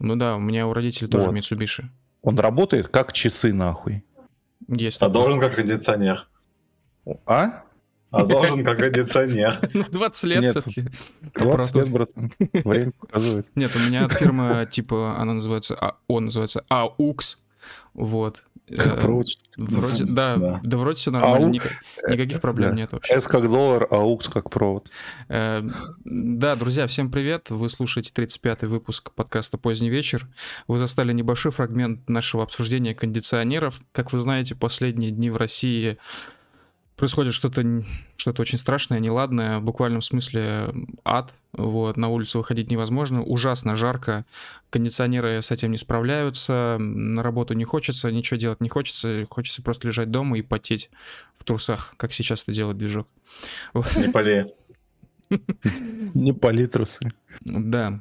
[0.00, 1.34] Ну да, у меня у родителей тоже Вот.
[1.36, 1.84] Mitsubishi.
[2.22, 4.04] Он работает как часы, нахуй.
[4.68, 5.00] Есть.
[5.02, 6.26] А должен как кондиционер.
[7.26, 7.64] А?
[8.10, 9.58] А должен как кондиционер.
[9.74, 10.50] Ну, 20 лет Нет.
[10.52, 10.88] все-таки.
[11.34, 12.32] 20 лет, братан.
[12.38, 13.46] Время показывает.
[13.54, 17.36] Нет, у меня фирма, типа, она называется, а, он называется AUX.
[17.92, 18.42] Вот.
[18.66, 19.26] Как Э, провод.
[19.58, 20.60] Вроде, Ну, да, да.
[20.62, 21.52] да, вроде все нормально, Ау.
[21.52, 21.68] ника-
[22.10, 22.76] никаких проблем Да.
[22.76, 23.12] нет вообще.
[23.14, 24.88] S как доллар, а как провод.
[25.28, 25.62] Э,
[26.04, 27.50] Да, друзья, всем привет.
[27.50, 30.26] Вы слушаете 35-й выпуск подкаста «Поздний вечер».
[30.66, 33.80] Вы застали небольшой фрагмент нашего обсуждения кондиционеров.
[33.92, 35.98] Как вы знаете, последние дни в России
[36.96, 37.84] происходит что-то
[38.16, 40.72] что-то очень страшное, неладное, в буквальном смысле
[41.04, 41.32] ад.
[41.52, 44.24] Вот, на улицу выходить невозможно, ужасно жарко,
[44.70, 49.86] кондиционеры с этим не справляются, на работу не хочется, ничего делать не хочется, хочется просто
[49.86, 50.90] лежать дома и потеть
[51.36, 53.06] в трусах, как сейчас это делает движок.
[53.96, 54.54] Не полей.
[56.14, 57.12] Не палитрусы.
[57.40, 58.00] Да.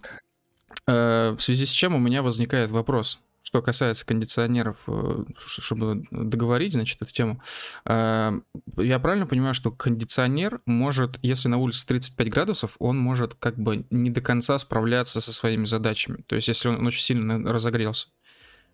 [0.88, 6.74] Э, В связи с чем у меня возникает вопрос, что касается кондиционеров, э, чтобы договорить,
[6.74, 7.42] значит, эту тему.
[7.86, 8.32] Э,
[8.78, 13.86] Я правильно понимаю, что кондиционер может, если на улице 35 градусов, он может как бы
[13.92, 16.24] не до конца справляться со своими задачами.
[16.26, 18.08] То есть, если он очень сильно разогрелся.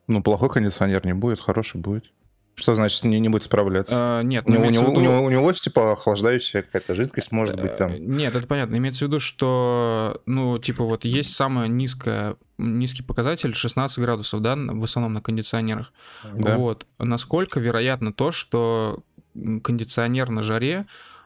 [0.08, 2.06] Ну, плохой кондиционер не будет, хороший будет.
[2.59, 4.19] Что значит не, не будет справляться?
[4.19, 6.93] Э, Нет, У ну, него, у, него, у, виду- него, у него, типа, охлаждающая какая-то
[6.93, 7.91] жидкость может быть там.
[7.93, 8.75] Э, Нет, это понятно.
[8.75, 14.57] Имеется в виду, что, ну, типа, вот есть самая низкая, низкий показатель 16 градусов, да,
[14.57, 15.93] в основном на кондиционерах.
[16.33, 16.57] Да.
[16.57, 16.85] Вот.
[16.97, 19.03] Насколько вероятно то, что
[19.63, 20.85] кондиционер на жаре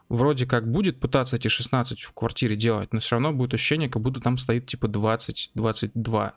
[0.09, 4.03] вроде как будет пытаться эти 16 в квартире делать, но все равно будет ощущение, как
[4.03, 6.31] будто там стоит типа 20-22.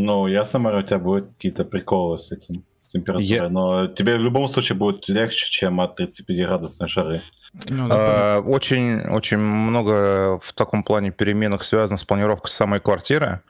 [0.00, 3.26] Ну, ясно, Мария, у тебя будут какие-то приколы с этим, с температурой.
[3.26, 7.20] Я- Но тебе в любом случае будет легче, чем от 35-градусной жары.
[7.68, 7.96] Ну, да.
[8.36, 13.40] А, Очень, очень много в таком плане переменах связано с планировкой самой квартиры.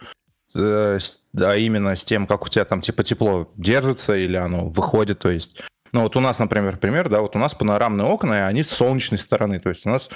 [0.56, 0.98] Э,
[1.38, 5.18] А именно с тем, как у тебя там типа тепло держится или оно выходит.
[5.18, 5.60] То есть,
[5.92, 8.70] ну вот у нас, например, пример, да, вот у нас панорамные окна, и они с
[8.70, 9.60] солнечной стороны.
[9.60, 10.08] То есть у нас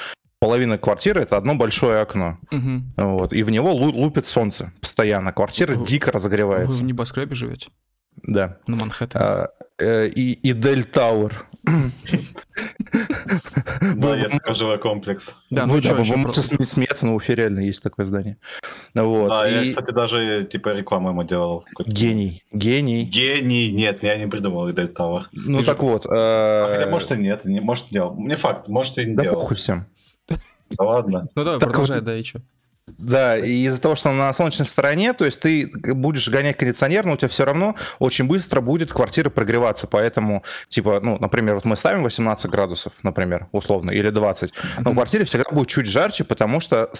[0.42, 2.36] половина квартиры это одно большое окно.
[2.50, 2.92] Мгм.
[2.96, 5.32] Вот, и в него лу- лупит солнце постоянно.
[5.32, 6.82] Квартира Вы- дико Вы в разогревается.
[6.82, 7.68] небоскребе живете?
[8.24, 8.56] Да.
[8.66, 9.24] На Манхэттене?
[9.24, 9.48] А,
[9.78, 11.46] э, И, и Дель Тауэр.
[13.94, 15.32] Да, есть кожевой комплекс.
[15.50, 18.36] Да, ну вы, да, вы можете смеяться, но в Уфе реально есть такое здание.
[18.96, 19.28] Вот.
[19.28, 21.64] Да, я, кстати, даже типа рекламу ему делал.
[21.86, 23.04] Гений, гений.
[23.04, 25.28] Гений, нет, я не придумал Идель Тауэр.
[25.32, 26.02] Ну так вот.
[26.02, 28.16] Хотя, э, может, и нет, не, может, не делал.
[28.18, 29.36] Не факт, может, и не Да делал.
[29.40, 29.86] похуй всем.
[30.78, 31.28] Да ладно.
[31.34, 32.38] Ну давай, так продолжай, вот- да, и чё?
[32.98, 37.06] Да, и из-за того, что он на солнечной стороне, то есть ты будешь гонять кондиционер,
[37.06, 39.86] но у тебя все равно очень быстро будет квартира прогреваться.
[39.86, 44.52] Поэтому, типа, ну, например, вот мы ставим 18 градусов, например, условно, или 20.
[44.80, 46.90] Но в квартире всегда будет чуть жарче, потому что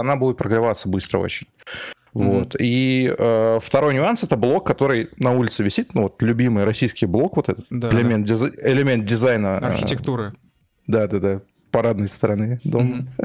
[0.00, 1.48] она будет прогреваться быстро очень.
[2.14, 2.54] Вот.
[2.60, 7.36] И э, второй нюанс это блок, который на улице висит, ну вот любимый российский блок,
[7.36, 9.58] вот этот Да, элемент, дизай- элемент дизайна.
[9.62, 10.34] э, Архитектуры.
[10.86, 11.40] Да, да, да.
[11.72, 13.06] Парадной стороны дома.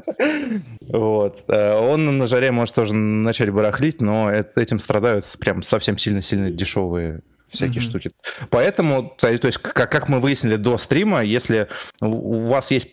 [0.88, 1.44] Вот.
[1.50, 7.22] Э, Он на жаре может тоже начать барахлить, но этим страдают прям совсем сильно-сильно дешевые
[7.50, 7.90] всякие Мгм.
[7.90, 8.12] штуки.
[8.50, 11.68] Поэтому, то, есть, как, как мы выяснили до стрима, если
[12.02, 12.90] у вас есть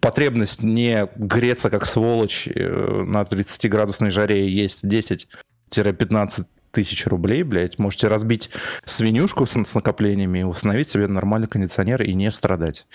[0.00, 8.08] потребность не греться как сволочь э, на 30-градусной жаре, есть 10-15 тысяч рублей, блядь, можете
[8.08, 8.50] разбить
[8.84, 12.86] свинюшку с, с накоплениями и установить себе нормальный кондиционер и не страдать.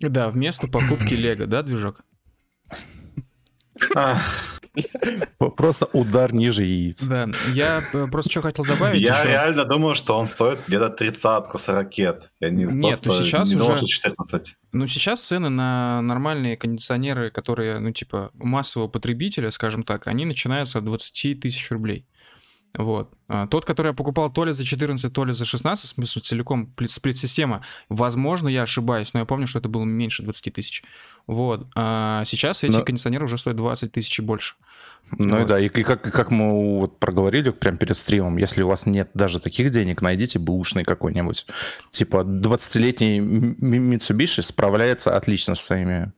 [0.00, 2.02] Да, вместо покупки Лего, да, движок?
[3.94, 4.20] Ах,
[5.56, 7.02] Просто удар ниже яиц.
[7.04, 11.66] Да, я просто что хотел добавить Я реально думал, что он стоит где-то тридцатку с
[11.68, 12.30] ракет.
[12.40, 14.56] Нет, ну сейчас уже- что 14.
[14.72, 20.78] Ну, сейчас цены на нормальные кондиционеры, которые, ну, типа, массового потребителя, скажем так, они начинаются
[20.78, 22.06] от 20 тысяч рублей.
[22.78, 23.10] Вот.
[23.28, 26.22] А Тот, который я покупал то ли за 14, то ли за 16, в смысле
[26.22, 30.84] целиком плит- сплит-система, возможно, я ошибаюсь, но я помню, что это было меньше 20 тысяч.
[31.26, 31.66] Вот.
[31.74, 34.54] А сейчас эти Но- кондиционеры уже стоят 20 тысяч и больше.
[35.18, 35.48] Ну и Вот.
[35.48, 39.10] да, и, и как, как мы вот проговорили прям перед стримом, если у вас нет
[39.14, 41.46] даже таких денег, найдите бэушный какой-нибудь.
[41.90, 46.12] Типа 20-летний М- М- Mitsubishi справляется отлично с своими,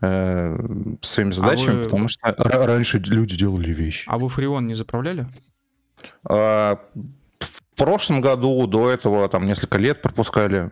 [0.00, 0.56] э,
[1.02, 4.04] своими задачами, вы- потому что ра- раньше люди делали вещи.
[4.08, 5.26] А вы Фреон не заправляли?
[6.28, 6.78] А,
[7.38, 10.70] в прошлом году до этого там несколько лет пропускали.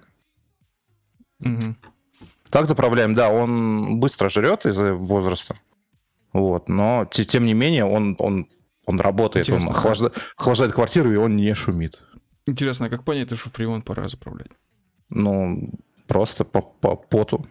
[1.41, 1.77] Мгм.
[2.50, 5.56] Так заправляем, да, он быстро жрет из-за возраста.
[6.33, 8.49] Вот, но те- тем не менее он, он,
[8.87, 9.81] он работает, Интересно, он да.
[9.81, 12.00] охлажда- охлаждает квартиру, и он не шумит.
[12.47, 14.49] Интересно, а как понять, что Фреон пора заправлять?
[15.11, 15.71] Ну,
[16.06, 17.47] просто по, по поту.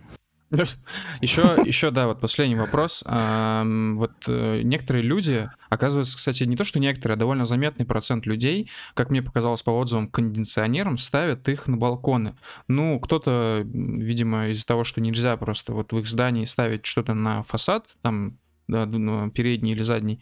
[1.22, 3.04] Еще, еще, да, вот последний вопрос.
[3.06, 8.70] Вот э, некоторые люди, оказывается, кстати, не то, что некоторые, а довольно заметный процент людей,
[8.94, 12.36] как мне показалось по отзывам, кондиционерам ставят их на балконы.
[12.68, 17.44] Ну, кто-то, видимо, из-за того, что нельзя просто вот в их здании ставить что-то на
[17.44, 20.22] фасад, там, да, ну, передний или задний,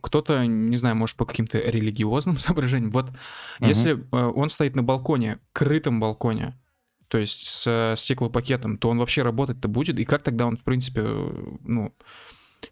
[0.00, 2.90] кто-то, не знаю, может, по каким-то религиозным соображениям.
[2.90, 3.68] Вот угу.
[3.68, 6.56] если э, он стоит на балконе, крытом балконе,
[7.08, 9.98] то есть с стеклопакетом, то он вообще работать-то будет?
[9.98, 11.92] И как тогда он, в принципе, ну,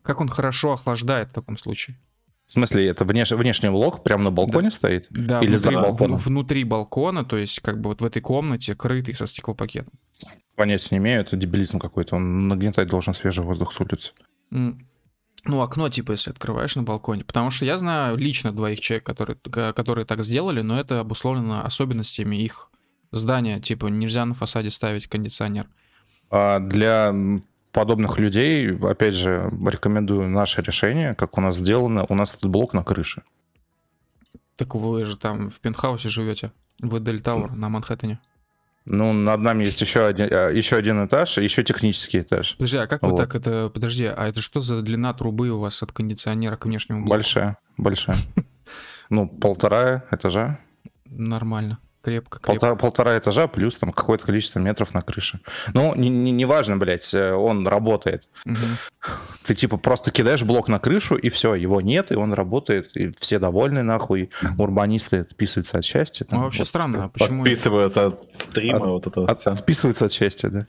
[0.02, 1.96] как он хорошо охлаждает в таком случае?
[2.46, 3.32] В смысле, это внеш...
[3.32, 4.74] внешний блок прямо на балконе да.
[4.74, 5.06] стоит?
[5.10, 6.18] Да, Или внутри, за балконом?
[6.18, 9.94] внутри балкона, то есть как бы вот в этой комнате, крытый со стеклопакетом.
[10.54, 12.16] Понятия не имею, это дебилизм какой-то.
[12.16, 14.12] Он нагнетать должен свежий воздух с улицы.
[14.50, 17.24] Ну, окно, типа, если открываешь на балконе.
[17.24, 19.36] Потому что я знаю лично двоих человек, которые,
[19.72, 22.70] которые так сделали, но это обусловлено особенностями их
[23.14, 25.68] здания, типа нельзя на фасаде ставить кондиционер.
[26.30, 27.14] А для
[27.74, 32.06] подобных людей, опять же, рекомендую наше решение, как у нас сделано.
[32.08, 33.22] У нас этот блок на крыше.
[34.56, 38.20] Так вы же там в пентхаусе живете, в Эдель Тауэр на Манхэттене.
[38.84, 42.54] Ну, над нами есть еще один, а, еще один этаж, еще технический этаж.
[42.56, 43.12] Подожди, а как вот.
[43.12, 43.70] вы так это...
[43.72, 47.10] Подожди, а это что за длина трубы у вас от кондиционера к внешнему блоку?
[47.10, 48.16] Большая, большая.
[49.10, 50.58] Ну, полтора этажа.
[51.04, 52.52] Нормально крепко, крепко.
[52.52, 55.40] Полтора, полтора этажа плюс там какое-то количество метров на крыше.
[55.72, 58.28] Ну, не, не, не важно, блядь, э, он работает.
[58.44, 58.56] Угу.
[59.44, 63.10] Ты типа просто кидаешь блок на крышу, и все, его нет, и он работает, и
[63.18, 64.30] все довольны, нахуй.
[64.58, 66.24] Урбанисты отписываются от счастья.
[66.24, 67.42] Там, ну, вообще вот, странно, а почему...
[67.42, 70.66] Отписываются от стрима, от, вот это от, Отписываются от счастья, да.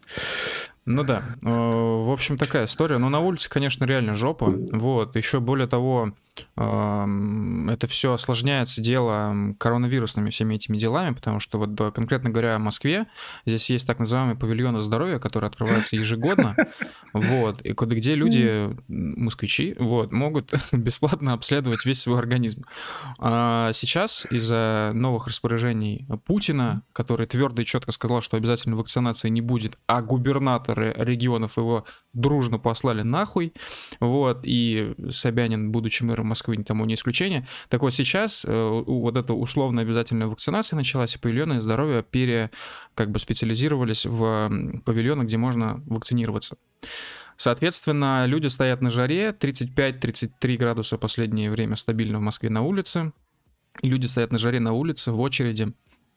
[0.85, 2.99] Ну да, э, в общем, такая история.
[2.99, 4.53] Но на улице, конечно, реально жопа.
[4.71, 6.13] Вот, еще более того,
[6.55, 13.07] это все осложняется дело коронавирусными всеми этими делами, потому что вот конкретно говоря о Москве,
[13.45, 16.55] здесь есть так называемый павильон здоровья, который открывается ежегодно,
[17.13, 22.63] вот, и где люди, москвичи, вот, могут бесплатно обследовать весь свой организм.
[23.19, 29.41] А сейчас из-за новых распоряжений Путина, который твердо и четко сказал, что обязательно вакцинации не
[29.41, 33.53] будет, а губернаторы регионов его дружно послали нахуй,
[33.99, 37.47] вот, и Собянин, будучи мэром Москвы, тому не исключение.
[37.69, 42.51] Так вот сейчас э, вот эта условно обязательная вакцинация началась, и павильоны здоровья пере,
[42.93, 46.57] как бы специализировались в павильоны, где можно вакцинироваться.
[47.37, 53.11] Соответственно, люди стоят на жаре, 35-33 градуса последнее время стабильно в Москве на улице.
[53.81, 55.73] Люди стоят на жаре на улице в очереди.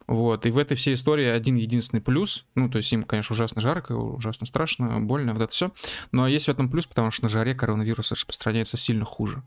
[0.08, 3.60] Вот, и в этой всей истории один единственный плюс, ну, то есть им, конечно, ужасно
[3.60, 5.70] жарко, ужасно страшно, больно, вот это все,
[6.12, 9.42] но есть в этом плюс, потому что на жаре коронавирус распространяется сильно хуже.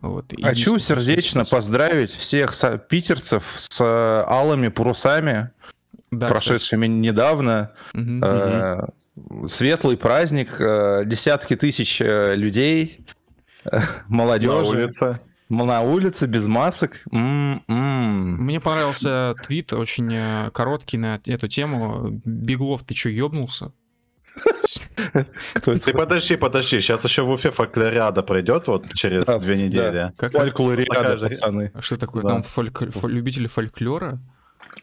[0.00, 0.32] Вот.
[0.42, 2.54] Хочу сердечно поздравить всех
[2.88, 5.50] питерцев с э, алыми парусами,
[6.10, 6.98] да, прошедшими кстати.
[6.98, 7.72] недавно.
[7.94, 8.82] Угу, э,
[9.14, 9.48] угу.
[9.48, 13.06] Светлый праздник, э, десятки тысяч э, людей,
[13.64, 14.52] э, молодежи.
[14.52, 15.20] На улице.
[15.48, 17.00] На улице без масок.
[17.12, 18.44] М-м-м.
[18.44, 22.20] Мне понравился твит очень короткий на эту тему.
[22.24, 23.72] Беглов, ты что, ёбнулся?
[25.62, 30.12] Ты подожди, подожди, сейчас еще в Уфе фольклориада пройдет вот через две недели.
[30.18, 31.72] Фольклориада, пацаны.
[31.74, 32.22] А что такое?
[32.22, 32.44] Там
[33.04, 34.18] любители фольклора?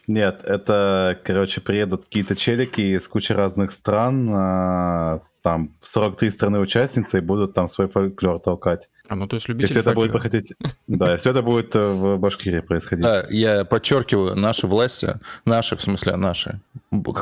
[0.06, 7.18] Нет, это, короче, приедут какие-то челики из кучи разных стран, а, там 43 страны участницы
[7.18, 8.88] и будут там свой фольклор толкать.
[9.08, 10.54] А ну то есть любители Если это будет проходить...
[10.86, 13.04] Да, если это будет э, в Башкирии происходить.
[13.04, 16.60] Да, я подчеркиваю, наши власти, наши, в смысле наши,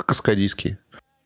[0.06, 0.78] каскадийские,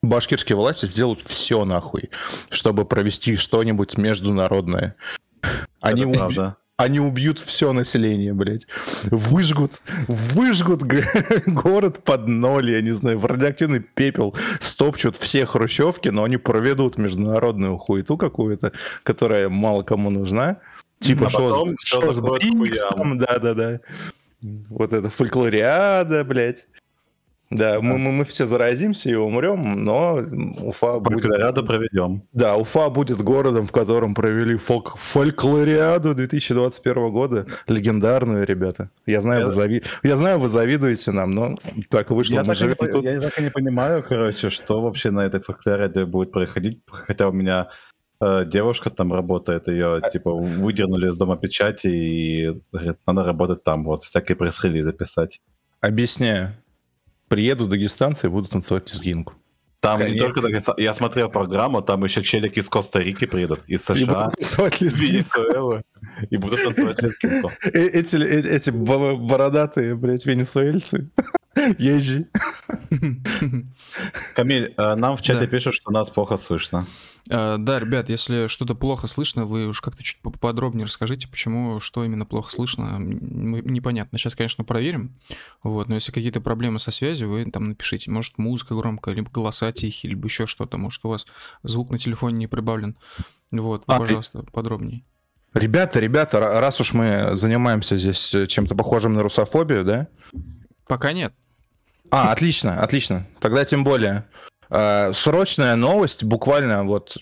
[0.08, 2.10] башкирские власти сделают все нахуй,
[2.50, 4.96] чтобы провести что-нибудь международное.
[5.80, 6.56] Они, уб...
[6.76, 8.66] Они убьют все население, блядь.
[9.04, 10.82] Выжгут, выжгут
[11.46, 16.98] город под ноль, я не знаю, в радиоактивный пепел, стопчут все хрущевки, но они проведут
[16.98, 18.72] международную хуету какую-то,
[19.04, 20.58] которая мало кому нужна.
[20.98, 23.80] Типа, а что, что с Бриксом, да-да-да.
[24.42, 26.68] Вот это фольклориада, блядь.
[27.50, 30.16] Да, мы, мы, мы все заразимся и умрем, но
[30.60, 31.22] Уфа будет...
[31.22, 32.22] Фольклориаду проведем.
[32.32, 34.96] Да, Уфа будет городом, в котором провели фолк...
[34.96, 37.46] фольклориаду 2021 года.
[37.68, 38.90] Легендарную, ребята.
[39.06, 39.46] Я знаю, я...
[39.46, 39.82] Вы зави...
[40.02, 41.54] я знаю, вы завидуете нам, но
[41.88, 42.34] так вышло.
[42.34, 43.04] Я, так, не, тут...
[43.04, 47.32] я так и не понимаю, короче, что вообще на этой фольклориаде будет происходить, хотя у
[47.32, 47.68] меня
[48.20, 50.10] э, девушка там работает, ее а...
[50.10, 55.40] типа выдернули из дома печати и говорит, надо работать там, вот, всякие пресс-релизы писать.
[55.80, 56.56] Объясняю
[57.28, 59.34] приедут дагестанцы и будут танцевать лезгинку.
[59.80, 60.14] Там Конечно.
[60.14, 60.74] не только Дагестан.
[60.78, 65.82] Я смотрел программу, там еще челики из Коста-Рики приедут, из США, и будут танцевать Венесуэлы.
[66.30, 67.52] И будут танцевать лезгинку.
[67.62, 71.10] Э, эти, э, эти бородатые, блядь, венесуэльцы.
[71.78, 72.26] Езжи.
[74.34, 75.46] Камиль, э, нам в чате Да.
[75.46, 76.86] пишут, что нас плохо слышно.
[77.30, 82.04] Э, Да, ребят, если что-то плохо слышно, вы уж как-то чуть поподробнее расскажите, почему, что
[82.04, 82.98] именно плохо слышно.
[82.98, 84.18] Непонятно.
[84.18, 85.14] Сейчас, конечно, проверим.
[85.62, 88.10] Вот, но если какие-то проблемы со связью, вы там напишите.
[88.10, 90.76] Может, музыка громкая, либо голоса тихие, либо еще что-то.
[90.78, 91.26] Может, у вас
[91.62, 92.96] звук на телефоне не прибавлен.
[93.50, 95.02] Вот, А, пожалуйста, подробнее.
[95.54, 100.08] Ребята, ребята, ра- раз уж мы занимаемся здесь чем-то похожим на русофобию, да?
[100.86, 101.32] Пока нет.
[102.10, 103.26] А, отлично, отлично.
[103.40, 104.24] Тогда тем более.
[104.70, 107.18] Э, Срочная новость, буквально вот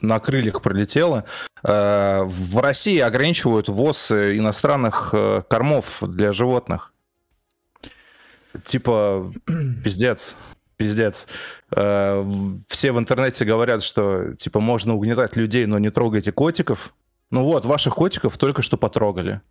[0.00, 1.24] на крыльях пролетела.
[1.62, 5.14] Э, В России ограничивают ввоз э, иностранных
[5.48, 6.92] кормов для животных.
[8.64, 9.32] Типа,
[9.84, 10.36] пиздец,
[10.76, 11.28] пиздец.
[11.70, 16.94] Все в интернете говорят, что типа можно угнетать людей, но не трогайте котиков.
[17.30, 19.42] Ну вот, ваших котиков только что потрогали.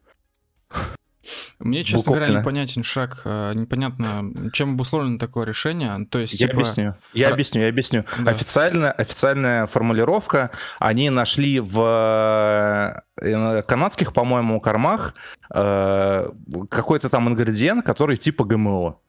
[1.60, 2.40] Мне, честно говоря, Буквально.
[2.42, 6.06] непонятен шаг, э, непонятно, чем обусловлено такое решение.
[6.10, 6.96] То есть, Я типа, объясню.
[7.14, 8.06] Я про- объясню, я объясню.
[8.20, 8.32] Да.
[8.32, 10.52] Официально, официальная формулировка.
[10.80, 15.14] Они нашли в э, канадских, по-моему, кормах
[15.54, 16.30] э,
[16.70, 19.00] какой-то там ингредиент, который типа ГМО.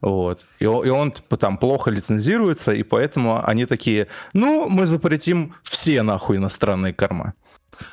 [0.00, 0.44] Вот.
[0.58, 6.02] И, и он типа, там плохо лицензируется, и поэтому они такие, ну, мы запретим все
[6.02, 7.32] нахуй иностранные корма.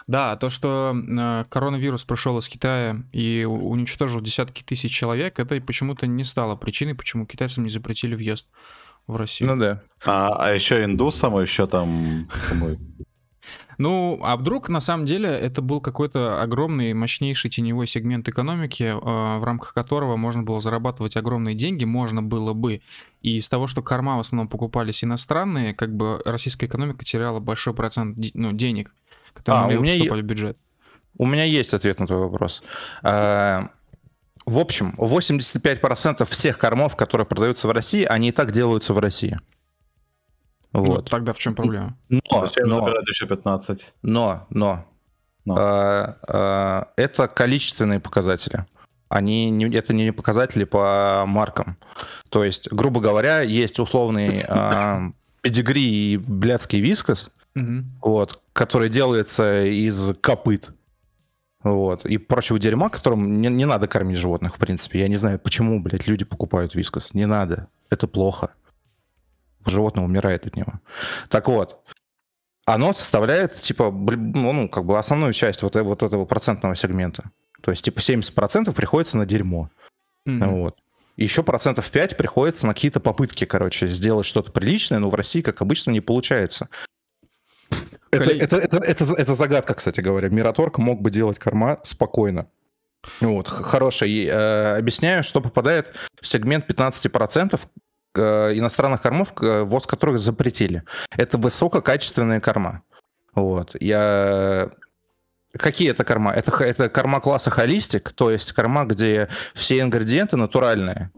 [0.08, 6.08] Да, то, что э, коронавирус пришел из Китая и уничтожил десятки тысяч человек, это почему-то
[6.08, 8.48] не стало причиной, почему китайцам не запретили въезд
[9.08, 9.52] в Россию.
[9.52, 9.82] Ну да.
[10.06, 12.30] А, а еще индусам, а еще там...
[13.78, 18.94] Ну, а вдруг на самом деле это был какой-то огромный, мощнейший теневой сегмент экономики, э,
[18.96, 22.82] в рамках которого можно было зарабатывать огромные деньги, можно было бы.
[23.24, 27.74] И из того, что корма в основном покупались иностранные, как бы российская экономика теряла большой
[27.74, 28.94] процент ну, денег,
[29.34, 30.58] которые А, у меня е- поступать в бюджет.
[31.18, 32.64] У меня есть ответ на твой вопрос.
[33.04, 33.70] А,
[34.48, 39.40] В общем, 85% всех кормов, которые продаются в России, они и так делаются в России.
[40.74, 41.10] Ну, Вот.
[41.10, 41.96] тогда в чем проблема?
[42.10, 43.94] Но, Зачем но, забирать еще 15?
[44.02, 44.86] но, но,
[45.46, 45.56] Но.
[45.58, 48.66] а, а, это количественные показатели.
[49.10, 51.78] Они не, это не показатели по маркам.
[52.30, 55.12] То есть, грубо говоря, есть условный а,
[55.42, 57.92] педигри и блядский вискос, Мгм.
[58.02, 60.72] вот, который делается из копыт.
[61.64, 62.06] Вот.
[62.06, 65.00] И прочего дерьма, которым не, не надо кормить животных, в принципе.
[65.00, 67.14] Я не знаю, почему, блядь, люди покупают вискос.
[67.14, 67.68] Не надо.
[67.90, 68.52] Это плохо.
[69.66, 70.74] Животное умирает от него.
[71.30, 71.84] Так вот,
[72.66, 77.30] оно составляет, типа, ну, ну, как бы основную часть вот, э- вот этого процентного сегмента.
[77.62, 79.70] То есть, типа, 70% приходится на дерьмо.
[80.26, 80.50] Мгм.
[80.50, 80.78] Вот.
[81.18, 85.62] Еще процентов 5 приходится на какие-то попытки, короче, сделать что-то приличное, но в России, как
[85.62, 86.70] обычно, не получается.
[88.12, 90.30] Это, Коллеги- это, это, это, за- это загадка, кстати говоря.
[90.30, 92.48] Мираторг мог бы делать корма спокойно.
[93.22, 94.26] Вот, хороший.
[94.26, 97.60] Э, объясняю, что попадает в сегмент 15%
[98.16, 98.20] э,
[98.58, 100.84] иностранных кормов, ввоз которых запретили.
[101.16, 102.84] Это высококачественные корма.
[103.34, 103.76] Вот.
[103.80, 104.70] Я...
[105.58, 106.32] Какие это корма?
[106.32, 111.12] Это, это корма класса холистик, то есть корма, где все ингредиенты натуральные.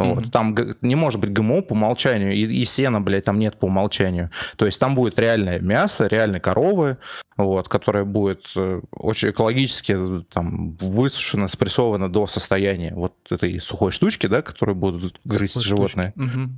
[0.00, 0.20] Вот.
[0.20, 0.30] Мгм.
[0.30, 4.30] Там не может быть ГМО по умолчанию, и, и сена, блядь, там нет по умолчанию.
[4.56, 6.96] То есть там будет реальное мясо, реальные коровы,
[7.36, 13.92] вот, которое будет э, очень экологически э, там высушено, спрессовано до состояния вот этой сухой
[13.92, 16.14] штучки, да, которую будут грызть Сухой животные.
[16.16, 16.50] штучки.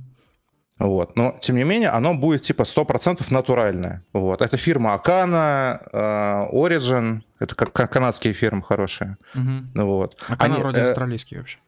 [0.79, 1.15] Вот.
[1.15, 4.03] Но, тем не менее, оно будет типа 100% натуральное.
[4.11, 4.41] Вот.
[4.41, 5.97] Это фирма Акана, э,
[6.51, 9.17] Origin, это как канадские фирмы хорошие.
[9.33, 9.69] Мгм.
[9.75, 10.17] Вот.
[10.27, 11.59] А канал Они, вроде э, австралийский вообще.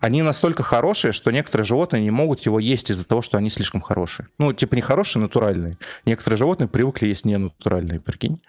[0.00, 3.80] Они настолько хорошие, что некоторые животные не могут его есть из-за того, что они слишком
[3.80, 4.28] хорошие.
[4.38, 5.76] Ну, типа не хорошие, натуральные.
[6.06, 8.40] Некоторые животные привыкли есть ненатуральные, прикинь.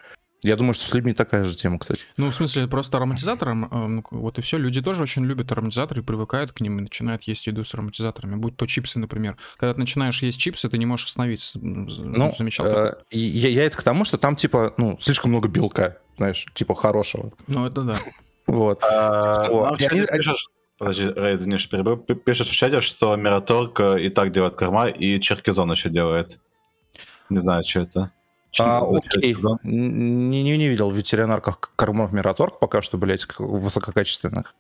[0.42, 2.02] Я думаю, что с людьми такая же тема, кстати.
[2.16, 4.58] Ну, в смысле, просто ароматизатором, э, ну, вот и все.
[4.58, 8.36] Люди тоже очень любят ароматизаторы, привыкают к ним и начинают есть еду с ароматизаторами.
[8.36, 9.36] Будь то чипсы, например.
[9.58, 11.60] Когда ты начинаешь есть чипсы, ты не можешь остановиться.
[11.60, 15.98] Ну, замечал э, я, я это к тому, что там, типа, ну, слишком много белка,
[16.16, 17.34] знаешь, типа хорошего.
[17.48, 17.96] Ну, это да.
[18.48, 18.82] Вот.
[18.82, 19.66] А, Что?
[19.66, 20.38] нам в И они- пишут,
[20.80, 24.88] подожди, Рэй, извини, перебил, Пи- пишут в чате, что Мираторг э, и так делает корма,
[24.88, 26.40] и Черкизон еще делает.
[27.30, 28.12] Не знаю, что это.
[28.58, 29.36] А, окей.
[29.64, 34.56] Не, не, не видел в ветеринарках кормов Мираторг пока что, блядь, высококачественных.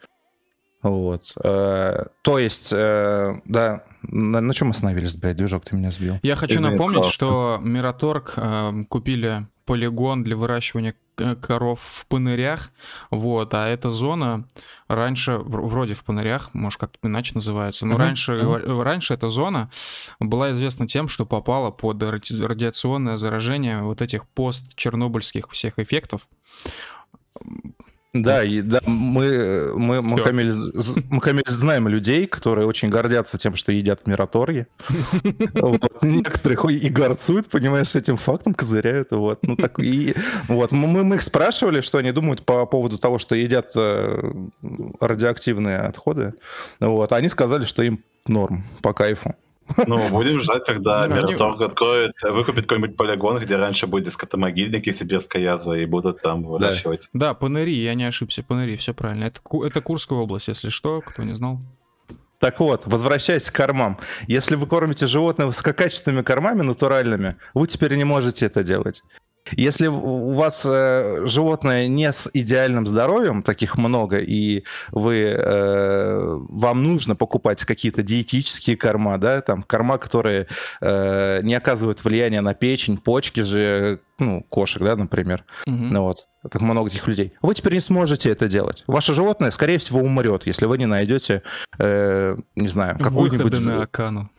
[0.81, 1.33] Вот.
[1.43, 6.19] Э, То есть, э, да, на, на чем остановились, блядь, движок ты меня сбил?
[6.23, 7.15] Я хочу Извини, напомнить, пожалуйста.
[7.25, 10.95] что Мираторг э, купили полигон для выращивания
[11.41, 12.71] коров в пынырях,
[13.11, 14.47] вот, а эта зона
[14.87, 19.69] раньше, вроде в пынырях, может, как-то иначе называется, но Мгм, раньше, говор- раньше эта зона
[20.21, 26.25] была известна тем, что попала под ради- радиационное заражение вот этих пост-чернобыльских всех эффектов.
[28.13, 30.23] Да, и да, мы, мы, мы.
[30.23, 30.55] Камиль,
[31.09, 34.67] мы, Камиль, знаем людей, которые очень гордятся тем, что едят в Мираторге.
[35.53, 36.03] Вот.
[36.03, 39.11] Некоторые хо- и горцуют, понимаешь, этим фактом козыряют.
[39.11, 39.39] Вот.
[39.43, 40.15] Ну, так, и,
[40.47, 40.71] вот.
[40.71, 44.31] Мы, мы их спрашивали, что они думают по поводу того, что едят э,
[44.99, 46.33] радиоактивные отходы.
[46.79, 47.11] Вот.
[47.13, 49.35] Они сказали, что им норм, по кайфу.
[49.87, 54.91] Ну, будем ждать, когда Да, они- Мираторг откроет, выкупит какой-нибудь полигон, где раньше были скотомогильники,
[54.91, 57.09] сибирская язва, и будут там выращивать.
[57.13, 59.25] Да, Паныри, я не ошибся, Паныри, все правильно.
[59.25, 61.59] Это, это Курская область, если что, кто не знал.
[62.39, 63.97] Так вот, возвращаясь к кормам.
[64.27, 69.03] Если вы кормите животное высококачественными кормами, натуральными, вы теперь не можете это делать.
[69.51, 76.83] Если у вас э, животное не с идеальным здоровьем, таких много, и вы, э, вам
[76.83, 80.47] нужно покупать какие-то диетические корма, да, там корма, которые
[80.81, 85.93] э, не оказывают влияния на печень, почки же, ну, кошек, да, например, Мгм.
[85.93, 87.33] ну вот, так много таких людей.
[87.41, 88.83] Вы теперь не сможете это делать.
[88.87, 91.43] Ваше животное, скорее всего, умрет, если вы не найдете,
[91.79, 93.51] э, не знаю, какую-нибудь...
[93.51, 94.29] Выходы на Акану.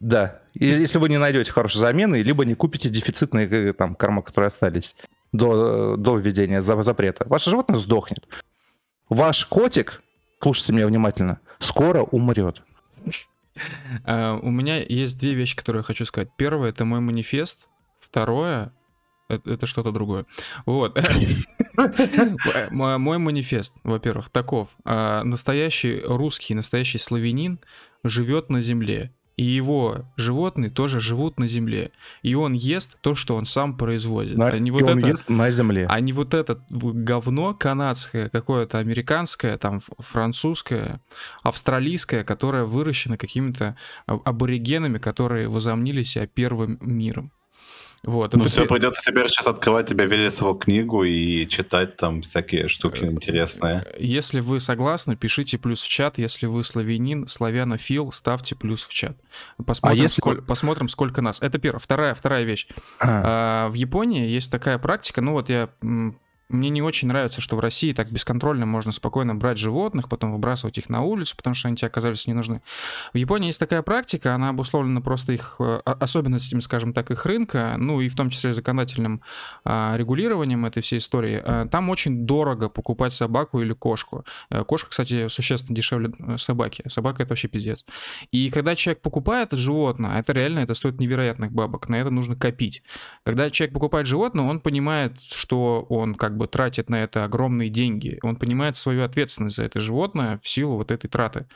[0.00, 0.41] Да.
[0.54, 4.96] Если вы не найдете хорошей замены, либо не купите дефицитные э, там корма, которые остались
[5.32, 8.26] до, до введения за- запрета, ваше животное сдохнет.
[9.08, 10.02] Ваш котик,
[10.40, 12.62] слушайте меня внимательно, скоро умрет.
[14.04, 16.28] А, У меня есть две вещи, которые я хочу сказать.
[16.36, 17.66] Первое это мой манифест.
[18.00, 18.72] Второе
[19.28, 20.26] это, это что-то другое.
[20.66, 20.98] Вот.
[22.70, 24.68] Мой манифест, во-первых, таков.
[24.84, 27.58] Настоящий русский, настоящий славянин
[28.04, 29.10] живет на земле.
[29.42, 31.90] И его животные тоже живут на земле.
[32.22, 34.36] И он ест то, что он сам производит.
[34.38, 35.86] На- а не и вот он это- ест на земле.
[35.90, 41.00] а не вот это говно канадское, какое-то американское, там французское,
[41.42, 47.32] австралийское, которое выращено какими-то а- аборигенами, которые возомнили себя первым миром.
[48.04, 48.32] Вот.
[48.34, 53.04] Ну, это все, придется теперь сейчас открывать тебе Велесову книгу и читать там всякие штуки
[53.04, 53.86] интересные.
[53.96, 56.18] Если вы согласны, пишите плюс в чат.
[56.18, 59.16] Если вы славянин, славянофил, ставьте плюс в чат.
[59.64, 61.40] Посмотрим, А если- сколь- посмотрим сколько нас.
[61.40, 61.78] Это первое.
[61.78, 62.66] Вторая, вторая вещь.
[62.98, 65.68] А, А, в Японии есть такая практика, ну вот я...
[66.52, 70.78] Мне не очень нравится, что в России так бесконтрольно можно спокойно брать животных, потом выбрасывать
[70.78, 72.62] их на улицу, потому что они тебе оказались не нужны.
[73.12, 77.74] В Японии есть такая практика, она обусловлена просто их э, особенностями, скажем так, их рынка,
[77.78, 79.22] ну и в том числе законодательным
[79.64, 81.40] а, регулированием этой всей истории.
[81.42, 84.24] А, Там очень дорого покупать собаку или кошку.
[84.50, 86.84] Э, Кошка, кстати, существенно дешевле э, собаки.
[86.88, 87.84] Собака— это вообще пиздец.
[88.30, 92.82] И когда человек покупает животное, это реально это стоит невероятных бабок, на это нужно копить.
[93.24, 98.18] Когда человек покупает животное, он понимает, что он как бы тратит на это огромные деньги.
[98.22, 101.46] Он понимает свою ответственность за это животное в силу вот этой траты.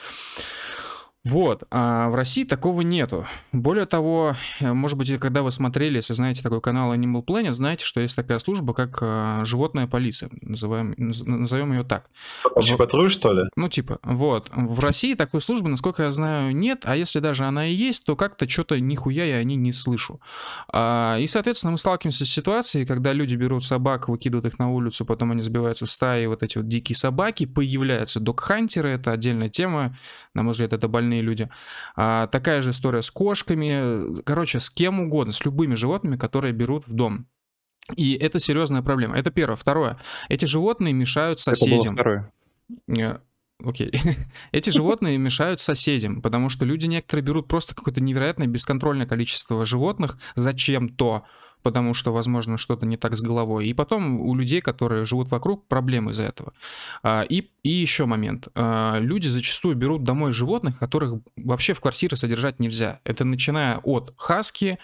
[1.26, 3.26] Вот, а в России такого нету.
[3.50, 7.84] Более того, э, может быть, когда вы смотрели, если знаете такой канал Animal Planet, знаете,
[7.84, 12.10] что есть такая служба, как э, животная полиция, называем, наз- назовем ее так.
[12.38, 13.42] Собачий патруль, что ли?
[13.56, 14.50] Ну, типа, вот.
[14.54, 18.14] В России такой службы, насколько я знаю, нет, а если даже она и есть, то
[18.14, 20.20] как-то что-то нихуя я о ней не слышу.
[20.68, 25.04] А, и, соответственно, мы сталкиваемся с ситуацией, когда люди берут собак, выкидывают их на улицу,
[25.04, 29.96] потом они сбиваются в стаи, вот эти вот дикие собаки, появляются док-хантеры, это отдельная тема,
[30.37, 31.49] на мой взгляд, это больные люди.
[31.96, 36.87] А, такая же история с кошками, короче, с кем угодно, с любыми животными, которые берут
[36.87, 37.27] в дом.
[37.96, 39.16] И это серьезная проблема.
[39.16, 39.57] Это первое.
[39.57, 39.96] Второе.
[40.29, 41.94] Эти животные мешают Это было соседям.
[41.94, 42.33] второе.
[43.64, 43.90] Окей.
[44.53, 50.18] Эти животные мешают соседям, потому что люди некоторые берут просто какое-то невероятное бесконтрольное количество животных
[50.35, 51.25] зачем-то,
[51.66, 53.66] потому что, возможно, что-то не так с головой.
[53.66, 56.52] И потом у людей, которые живут вокруг, проблемы из-за этого.
[57.02, 58.46] А, И, и еще момент.
[58.55, 63.00] А, Люди зачастую берут домой животных, которых вообще в квартире содержать нельзя.
[63.02, 64.79] Это начиная от хаски,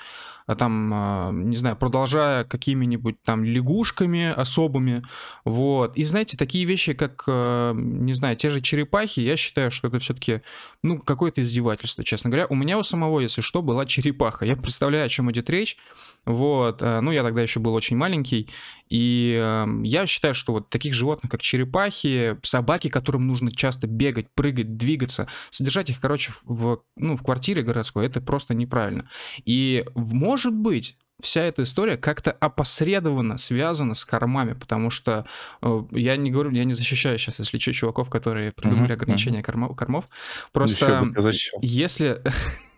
[0.54, 5.02] там, а, не знаю, продолжая какими-нибудь там лягушками особыми,
[5.44, 5.96] вот.
[5.96, 9.98] И знаете, такие вещи, как, э, не знаю, те же черепахи, я считаю, что это
[9.98, 10.42] все-таки,
[10.82, 12.46] ну, какое-то издевательство, честно говоря.
[12.48, 14.44] У меня у самого, если что, была черепаха.
[14.44, 15.76] Я представляю, о чем идет речь.
[16.24, 16.82] Вот.
[16.82, 18.48] э, Ну, я тогда еще был очень маленький.
[18.92, 24.26] И э, я считаю, что вот таких животных, как черепахи, собаки, которым нужно часто бегать,
[24.34, 29.08] прыгать, двигаться, содержать их, короче, в, ну, в квартире городской, это просто неправильно.
[29.46, 35.24] И может быть, вся эта история как-то опосредованно связана с кормами, потому что
[35.62, 39.40] э, я не говорю, я не защищаю сейчас, если что, чуваков, которые придумали Мгм, ограничения
[39.40, 40.04] кормо- кормов.
[40.52, 41.60] Просто бы ты защищал.
[41.62, 42.22] если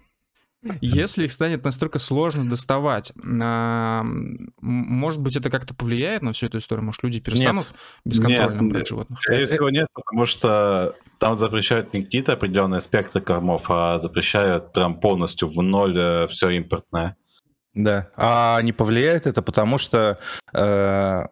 [0.81, 6.85] если их станет настолько сложно доставать, может быть, это как-то повлияет на всю эту историю?
[6.85, 7.67] Может, люди перестанут
[8.05, 8.89] бесконтрольно Нет, брать нет.
[8.89, 9.21] животных?
[9.21, 15.01] Скорее всего, нет, потому что там запрещают не какие-то определенные спектры кормов, а запрещают прям
[15.01, 17.17] полностью в ноль все импортное.
[17.75, 18.09] Да.
[18.17, 20.19] А не повлияет это, потому что
[20.53, 21.25] э,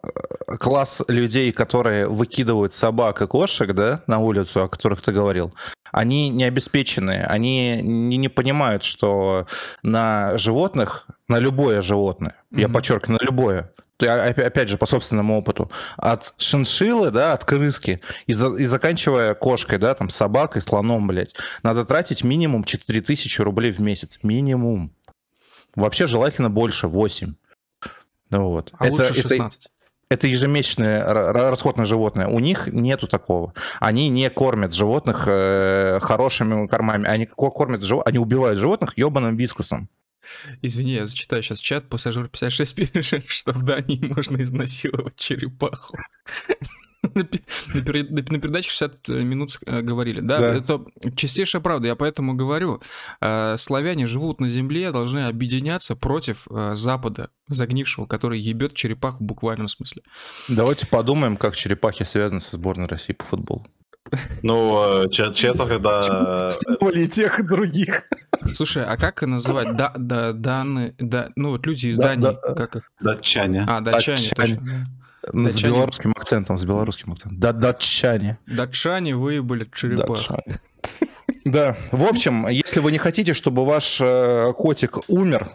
[0.59, 5.53] класс людей, которые выкидывают собак и кошек, да, на улицу, о которых ты говорил,
[5.91, 9.47] они не обеспеченные, они не, не понимают, что
[9.83, 12.59] на животных, на любое животное, mm-hmm.
[12.59, 18.33] я подчеркиваю, на любое, опять же, по собственному опыту, от шиншиллы, да, от крыски, и,
[18.33, 23.79] за, и заканчивая кошкой, да, там, собакой, слоном, блядь, надо тратить минимум 4000 рублей в
[23.79, 24.19] месяц.
[24.23, 24.91] Минимум.
[25.75, 27.33] Вообще желательно больше, 8.
[28.31, 28.73] Вот.
[28.77, 29.59] А это, лучше 16.
[29.59, 29.69] Это,
[30.09, 32.27] это ежемесячный расход на животное.
[32.27, 33.53] У них нету такого.
[33.79, 37.07] Они не кормят животных э, хорошими кормами.
[37.07, 39.89] Они кормят животных, они убивают животных ебаным вискосом.
[40.61, 41.89] Извини, я зачитаю сейчас чат.
[41.89, 45.97] Пассажир 56 пишет, что в Дании можно изнасиловать черепаху.
[47.15, 50.19] На передаче 60 минут э, говорили.
[50.19, 51.87] Да, да, это чистейшая правда.
[51.87, 52.81] Я поэтому говорю,
[53.21, 59.27] э, славяне живут на земле, должны объединяться против э, Запада, загнившего, который ебет черепаху в
[59.27, 60.01] буквальном смысле.
[60.47, 63.65] Давайте подумаем, как черепахи связаны со сборной России по футболу.
[64.41, 66.49] Ну, честно, когда...
[66.79, 68.03] Более тех и других.
[68.53, 69.75] Слушай, а как называть?
[69.75, 72.91] Да, да, даны, да, ну вот люди из Дании, как их?
[72.99, 73.65] Датчане.
[73.67, 74.87] А, датчане, точно.
[75.31, 75.49] Датчане.
[75.49, 77.39] С белорусским акцентом, с белорусским акцентом.
[77.39, 78.37] Да, датчане.
[78.47, 80.19] Датчане выебали черепах.
[81.45, 85.49] Да, в общем, если вы не хотите, чтобы ваш э, котик умер,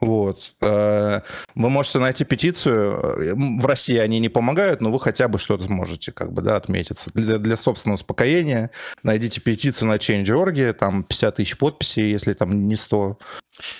[0.00, 0.52] вот.
[0.60, 1.22] Э,
[1.54, 3.58] вы можете найти петицию.
[3.60, 7.10] В России они не помогают, но вы хотя бы что-то можете как бы, да, отметиться.
[7.14, 8.70] Для, для собственного успокоения
[9.02, 13.18] найдите петицию на Change.org, там 50 тысяч подписей, если там не 100,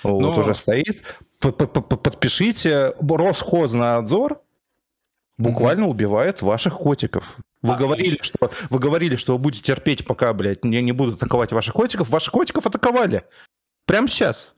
[0.03, 0.39] вот но...
[0.39, 1.03] уже стоит.
[1.39, 2.93] Подпишите.
[2.99, 4.41] Росхознадзор
[5.39, 5.89] буквально mm-hmm.
[5.89, 7.37] убивает ваших котиков.
[7.61, 11.15] Вы а, говорили, что вы говорили, что вы будете терпеть, пока, блядь, не, не будут
[11.15, 12.09] атаковать ваших котиков.
[12.09, 13.23] Ваших котиков атаковали.
[13.85, 14.53] Прямо сейчас.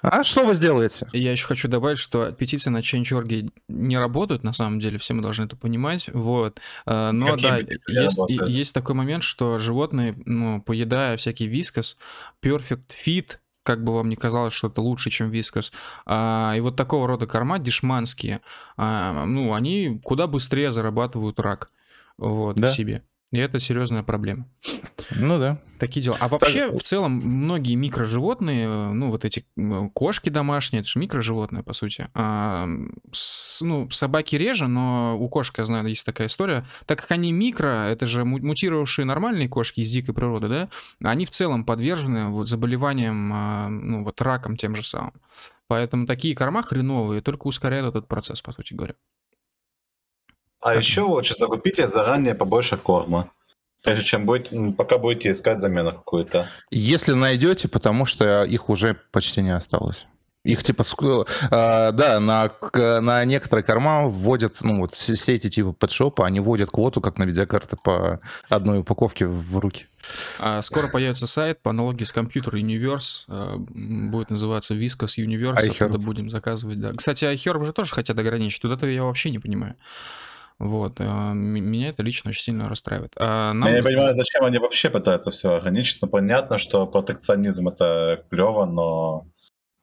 [0.00, 1.06] А что вы сделаете?
[1.12, 5.22] Я еще хочу добавить, что петиции на Change.org не работают, на самом деле, все мы
[5.22, 6.08] должны это понимать.
[6.12, 6.60] Вот.
[6.86, 7.58] Э, но Какие да,
[8.02, 8.18] есть,
[8.48, 11.98] есть такой момент, что животные, ну, поедая всякий вискос,
[12.42, 15.72] Perfect Fit, как бы вам ни казалось, что это лучше, чем вискос.
[16.06, 18.40] А, и вот такого рода корма дешманские,
[18.76, 21.70] а, ну, они куда быстрее зарабатывают рак
[22.18, 22.68] вот, да?
[22.68, 23.02] себе.
[23.32, 24.46] И это серьезная проблема.
[25.10, 25.58] Ну да.
[25.78, 26.18] Такие дела.
[26.20, 26.78] А вообще, так...
[26.78, 29.46] в целом, многие микроживотные, ну вот эти
[29.94, 32.08] кошки домашние, это же микроживотные, по сути.
[32.14, 32.68] А,
[33.10, 36.66] с, ну, собаки реже, но у кошек, я знаю, есть такая история.
[36.84, 40.68] Так как они микро, это же мутировавшие нормальные кошки из дикой природы, да,
[41.02, 45.14] они в целом подвержены вот заболеваниям, а, ну вот раком тем же самым.
[45.68, 48.94] Поэтому такие корма хреновые только ускоряют этот процесс, по сути говоря.
[50.62, 53.30] А еще лучше закупите заранее побольше корма.
[53.82, 56.46] Прежде чем будете, пока будете искать замену какую-то.
[56.70, 60.06] Если найдете, потому что их уже почти не осталось.
[60.44, 62.50] Их типа, э, да, на,
[63.00, 67.22] на некоторые корма вводят, ну вот все эти типа подшопа, они вводят квоту, как на
[67.22, 69.86] видеокарты по одной упаковке в руки.
[70.40, 75.98] А скоро появится сайт по аналогии с компьютер Universe, э, будет называться Viscos Universe, оттуда
[75.98, 76.92] будем заказывать, да.
[76.92, 79.76] Кстати, iHerb же тоже хотят ограничить, туда-то я вообще не понимаю.
[80.58, 81.00] Вот.
[81.00, 83.12] Э, меня это лично очень сильно расстраивает.
[83.16, 83.68] А нам...
[83.68, 86.00] Я не понимаю, зачем они вообще пытаются все ограничить.
[86.02, 89.26] Ну, понятно, что протекционизм это клево, но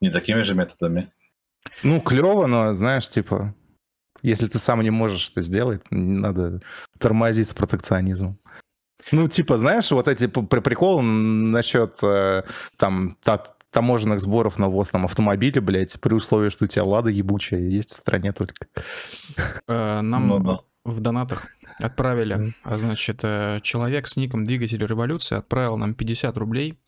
[0.02, 1.12] не такими же методами.
[1.84, 3.54] Ну, клево, но, знаешь, типа,
[4.22, 6.60] если ты сам не можешь это сделать, надо
[6.98, 8.38] тормозить с протекционизмом.
[9.12, 12.44] Ну, типа, знаешь, вот эти приколы насчет э,
[12.78, 13.18] там
[13.72, 17.92] таможенных сборов на ввоз там автомобиля, блядь, при условии, что у тебя лада ебучая есть
[17.92, 18.68] в стране только.
[19.68, 21.48] Э, нам ну, да в донатах
[21.80, 26.80] отправили, а значит, э, человек с ником Двигатель Революции отправил нам 50 рублей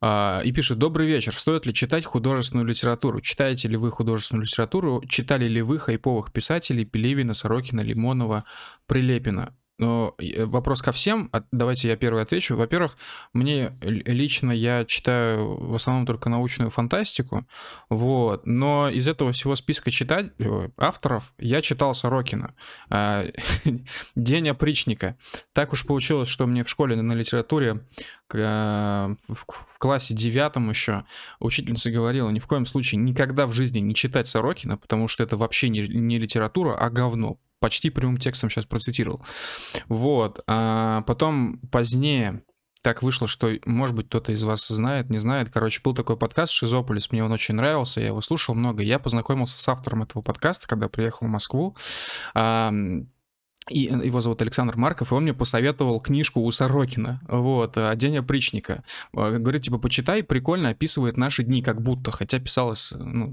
[0.00, 3.20] а, и пишет, добрый вечер, стоит ли читать художественную литературу?
[3.20, 5.02] Читаете ли вы художественную литературу?
[5.08, 8.44] Читали ли вы хайповых писателей Пелевина, Сорокина, Лимонова,
[8.86, 9.54] Прилепина?
[9.82, 11.28] Но э, вопрос ко всем.
[11.50, 12.54] Давайте я первый отвечу.
[12.54, 12.96] Во-первых,
[13.32, 17.48] мне лично я читаю в основном только научную фантастику,
[17.90, 18.46] вот.
[18.46, 22.54] Но из этого всего списка читать э, авторов я читал Сорокина.
[22.90, 23.24] А,
[24.14, 25.16] День опричника.
[25.52, 27.84] Так уж получилось, что мне в школе на литературе
[28.28, 29.16] в
[29.78, 31.04] классе девятом еще
[31.40, 35.36] учительница говорила, ни в коем случае никогда в жизни не читать Сорокина, потому что это
[35.36, 39.24] вообще не литература, а говно почти прямым текстом сейчас процитировал.
[39.88, 40.42] Вот.
[40.46, 42.42] А потом позднее
[42.82, 45.50] так вышло, что, может быть, кто-то из вас знает, не знает.
[45.50, 48.82] Короче, был такой подкаст «Шизополис», мне он очень нравился, я его слушал много.
[48.82, 51.76] Я познакомился с автором этого подкаста, когда приехал в Москву.
[53.70, 58.82] и его зовут Александр Марков, и он мне посоветовал книжку у Сорокина, вот, «День опричника».
[59.12, 63.32] Говорит, типа, почитай, прикольно описывает наши дни как будто, хотя писалось ну,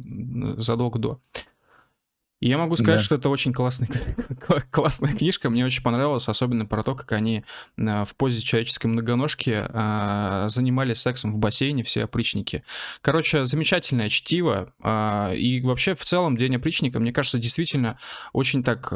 [0.61, 1.19] задолго до.
[2.39, 3.03] И я могу сказать, да.
[3.03, 3.89] что это очень классная,
[4.71, 5.49] классная книжка.
[5.49, 7.43] Мне очень понравилось, особенно про то, как они
[7.77, 12.63] а, в позе человеческой многоножки а, занимались сексом в бассейне, все опричники.
[13.01, 14.73] Короче, замечательное чтиво.
[14.81, 17.99] А, и вообще, в целом, День опричника, мне кажется, действительно
[18.31, 18.91] очень так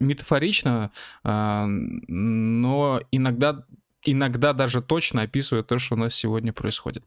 [0.00, 0.90] метафорично,
[1.22, 3.64] но иногда,
[4.04, 7.04] иногда даже точно описывает то, что у нас сегодня происходит.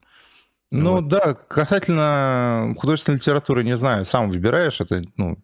[0.74, 1.08] Ну вот.
[1.08, 5.38] да, касательно художественной литературы, не знаю, сам выбираешь, это, ну,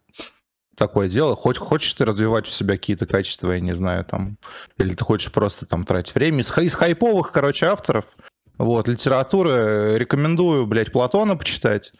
[0.75, 1.35] такое дело.
[1.35, 4.37] Хоть хочешь ты развивать у себя какие-то качества, я не знаю, там,
[4.77, 6.39] или ты хочешь просто там тратить время.
[6.39, 8.05] Из, из хайповых, короче, авторов,
[8.57, 11.93] вот, литературы рекомендую, блядь, Платона почитать.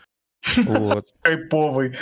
[0.57, 1.05] Вот.
[1.23, 1.95] Хайповый.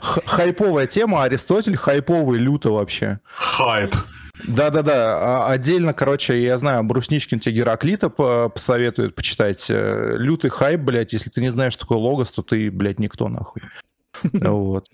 [0.00, 3.20] Хайповая тема, Аристотель хайповый люто вообще.
[3.26, 3.94] Хайп.
[4.42, 9.66] Да-да-да, а отдельно, короче, я знаю, Брусничкин тебе Гераклита посоветует почитать.
[9.70, 13.28] Э, лютый хайп, блядь, если ты не знаешь, что такое логос, то ты, блядь, никто
[13.28, 13.62] нахуй.
[14.32, 14.88] Вот.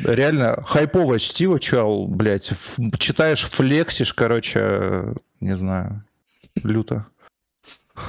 [0.00, 2.50] Реально, хайповое чтиво, чел, блядь,
[2.98, 6.02] читаешь, флексишь, короче, не знаю,
[6.54, 7.06] люто.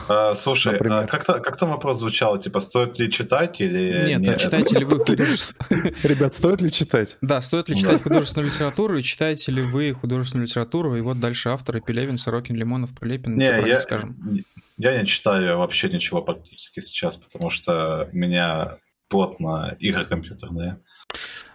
[0.10, 2.38] А, слушай, а как, то, как там вопрос звучал?
[2.40, 4.22] Типа, стоит ли читать или нет?
[4.22, 4.36] нет?
[4.36, 5.94] А читаете ли вы художественную...
[6.04, 7.18] Ребят, стоит ли читать?
[7.22, 10.96] Да, стоит ли читать художественную литературу и читаете ли вы художественную литературу?
[10.96, 13.38] И вот дальше авторы Пелевин, Сорокин, Лимонов, Прилепин.
[13.38, 14.44] Не, я, скажем.
[14.78, 18.78] я не читаю вообще ничего практически сейчас, потому что у меня
[19.10, 20.80] плотно игры компьютерные.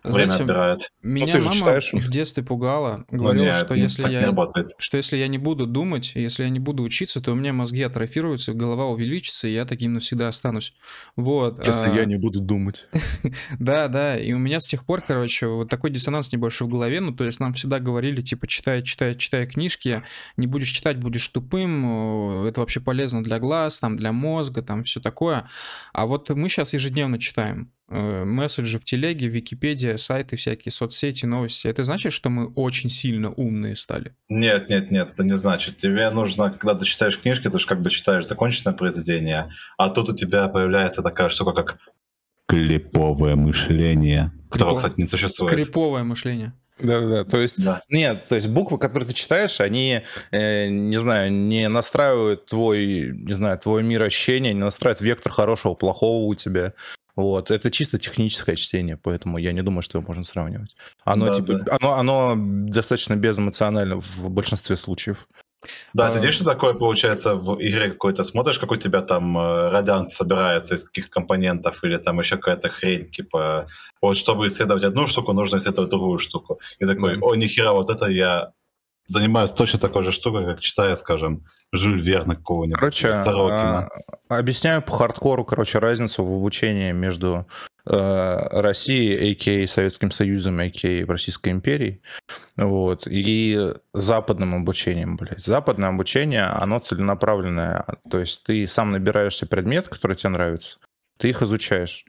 [0.04, 0.80] Знаете, Время отбирает.
[1.02, 1.92] Меня ну, мама читаешь?
[1.92, 4.34] в детстве пугала, ну, говорила, ну, что, если я,
[4.78, 7.82] что если я не буду думать, если я не буду учиться, то у меня мозги
[7.82, 10.74] атрофируются, голова увеличится, и я таким навсегда останусь.
[11.14, 11.64] Вот.
[11.64, 11.94] Если а...
[11.94, 12.86] я не буду думать.
[13.60, 17.00] да, да, и у меня с тех пор, короче, вот такой диссонанс небольшой в голове,
[17.00, 20.02] ну, то есть нам всегда говорили, типа, читай, читай, читай книжки,
[20.36, 25.00] не будешь читать, будешь тупым, это вообще полезно для глаз, там, для мозга, там, все
[25.00, 25.48] такое.
[25.92, 27.70] А вот мы сейчас ежедневно читаем.
[27.88, 31.66] Э, месседжи в телеге, Википедия, сайты всякие, соцсети, новости.
[31.66, 34.14] Это значит, что мы очень сильно умные стали?
[34.28, 35.78] Нет, нет, нет, это не значит.
[35.78, 40.08] Тебе нужно, когда ты читаешь книжки, ты же как бы читаешь законченное произведение, а тут
[40.08, 41.78] у тебя появляется такая штука, как
[42.48, 45.52] клиповое мышление, которого, кстати, не существует.
[45.52, 46.54] Криповое мышление.
[46.78, 47.82] Да, да, то есть да.
[47.90, 53.34] нет, то есть буквы, которые ты читаешь, они, э, не знаю, не настраивают твой, не
[53.34, 56.72] знаю, твой мир ощущения, не настраивают вектор хорошего, плохого у тебя.
[57.14, 60.76] Вот, это чисто техническое чтение, поэтому я не думаю, что его можно сравнивать.
[61.04, 61.76] Оно, да, типа, да.
[61.80, 65.28] Оно, оно достаточно безэмоционально в большинстве случаев.
[65.92, 66.10] Да, а...
[66.10, 70.74] сидишь, что такое получается в игре какой-то, смотришь, какой у тебя там э, радиант собирается,
[70.74, 73.68] из каких компонентов, или там еще какая-то хрень, типа,
[74.00, 76.60] вот чтобы исследовать одну штуку, нужно исследовать другую штуку.
[76.78, 77.22] И такой, mm-hmm.
[77.22, 78.52] о, нихера, вот это я
[79.06, 82.78] занимаюсь точно такой же штукой, как читая, скажем, Жюль Верна какого-нибудь.
[82.78, 83.88] Короче, а,
[84.28, 87.46] объясняю по хардкору, короче, разницу в обучении между
[87.86, 89.66] э, Россией, а.к.а.
[89.66, 91.06] Советским Союзом, а.к.а.
[91.06, 92.02] Российской империей,
[92.56, 95.42] вот, и западным обучением, блядь.
[95.42, 100.78] Западное обучение, оно целенаправленное, то есть ты сам набираешься предмет, который тебе нравится,
[101.18, 102.04] ты их изучаешь.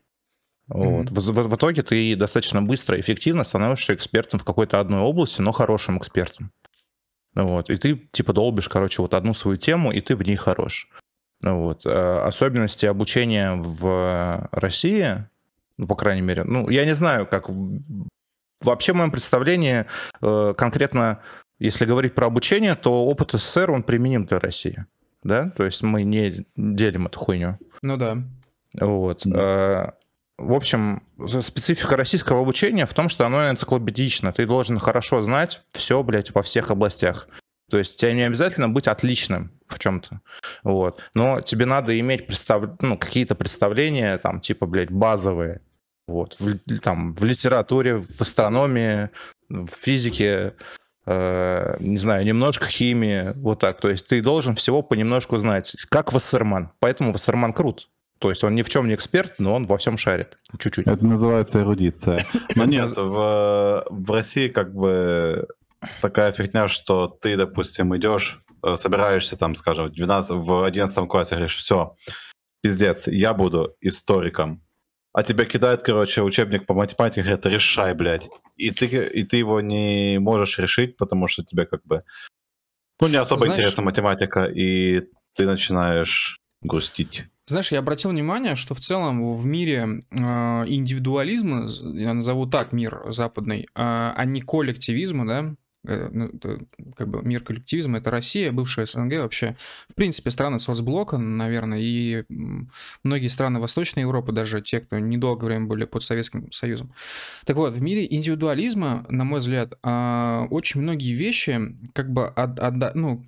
[0.68, 1.08] Вот.
[1.08, 1.20] Mm-hmm.
[1.20, 5.42] В, в, в итоге ты достаточно быстро и эффективно становишься экспертом в какой-то одной области,
[5.42, 6.52] но хорошим экспертом.
[7.36, 10.88] Вот, и ты типа долбишь, короче, вот одну свою тему, и ты в ней хорош.
[11.42, 11.86] Вот.
[11.86, 15.26] Э, особенности обучения в России,
[15.78, 17.50] ну, по крайней мере, ну, я не знаю, как...
[18.62, 19.86] Вообще, в моем представлении,
[20.22, 21.20] э, конкретно,
[21.60, 24.86] если говорить про обучение, то опыт СССР, он применим для России.
[25.24, 25.50] Да?
[25.50, 27.58] То есть мы не делим эту хуйню.
[27.82, 28.18] Ну да.
[28.80, 29.26] Вот.
[29.26, 29.94] Mm
[30.38, 31.04] в общем,
[31.42, 34.34] специфика российского обучения в том, что оно энциклопедично.
[34.34, 37.28] Ты должен хорошо знать все, блядь, во всех областях.
[37.70, 40.22] То есть тебе не обязательно быть отличным в чем-то.
[40.64, 41.10] Вот.
[41.14, 42.82] Но тебе надо иметь представ...
[42.82, 45.62] ну, какие-то представления, там, типа, блядь, базовые.
[46.08, 46.40] Вот.
[46.40, 49.10] В, там, в литературе, в астрономии,
[49.50, 50.56] в физике,
[51.06, 53.80] э, не знаю, немножко химии, вот так.
[53.80, 56.72] То есть ты должен всего понемножку знать, как Вассерман.
[56.80, 57.90] Поэтому Вассерман крут.
[58.24, 60.38] То есть он ни в чем не эксперт, но он во всем шарит.
[60.58, 60.88] Чуть-чуть.
[60.88, 62.26] Это называется эрудиция.
[62.56, 65.46] Но нет, в, в России как бы
[66.00, 71.36] такая фигня, что ты, допустим, идешь, э, собираешься там, скажем, в, 12, в 11 классе,
[71.36, 71.98] говоришь, все,
[72.62, 74.64] пиздец, я буду историком.
[75.12, 78.30] А тебя кидает, короче, учебник по математике, говорят, решай, блядь.
[78.56, 82.06] И ты, и ты его не можешь решить, потому что тебе как бы...
[83.02, 83.58] Ну, не особо Знаешь...
[83.58, 87.26] интересна математика, и ты начинаешь грустить.
[87.46, 93.04] Знаешь, я обратил внимание, что в целом в мире э, индивидуализма, я назову так мир
[93.10, 96.32] западный, э, а не коллективизма, да, Э, ну,
[96.96, 99.58] как бы мир коллективизма, это Россия, бывшая СНГ вообще.
[99.90, 102.24] В принципе, страны соцблока, наверное, и
[103.04, 106.94] многие страны Восточной Европы, даже те, кто недолгое время были под Советским Союзом.
[107.46, 111.60] Так вот, в мире индивидуализма, на мой взгляд, очень многие вещи
[111.94, 113.22] как бы от, от, ну,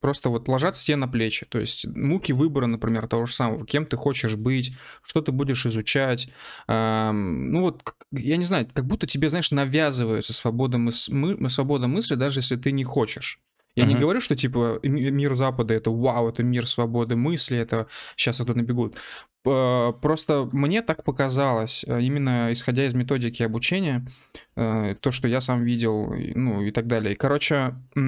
[0.00, 1.46] просто вот ложатся тебе на плечи.
[1.46, 5.66] То есть муки выбора, например, того же самого, кем ты хочешь быть, что ты будешь
[5.66, 6.28] изучать.
[6.68, 7.82] Ну вот,
[8.12, 12.56] я не знаю, как будто тебе, знаешь, навязывается свобода, мыс мы, свобода мысли, даже если
[12.56, 13.40] ты не хочешь.
[13.80, 18.40] Я не говорю, что типа мир Запада это вау, это мир свободы мысли, это сейчас
[18.40, 18.96] оттуда набегут.
[19.42, 24.06] Просто мне так показалось, э, именно исходя из методики обучения,
[24.54, 27.16] э, то, что я сам видел, ну и так далее.
[27.16, 28.00] Короче, у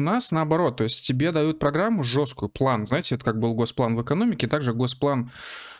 [0.00, 4.02] нас наоборот, то есть тебе дают программу жесткую, план, знаете, это как был госплан в
[4.02, 5.30] экономике, также госплан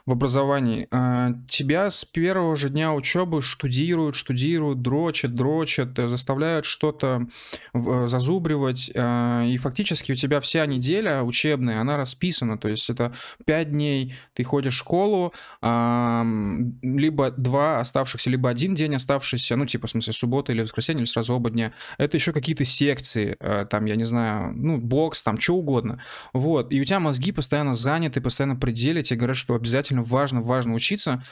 [0.07, 0.89] в образовании.
[0.91, 7.27] А, тебя с первого же дня учебы штудируют, штудируют, дрочат, дрочат, э, заставляют что-то
[7.75, 8.91] э, зазубривать.
[8.95, 12.59] А, и фактически у тебя вся неделя учебная, она расписана.
[12.59, 13.13] То есть это
[13.47, 15.33] 5 дней ты ходишь в школу,
[15.63, 21.07] либо два оставшихся, либо один день оставшийся, ну типа в смысле суббота или воскресенье, или
[21.07, 21.73] сразу оба дня.
[21.99, 26.01] Это еще какие-то секции, э, там, я не знаю, ну, бокс, там, что угодно.
[26.33, 26.73] Вот.
[26.73, 30.75] И у тебя мозги постоянно заняты, постоянно пределе, тебе говорят, что обязательно обязательно важно, важно
[30.75, 31.23] учиться.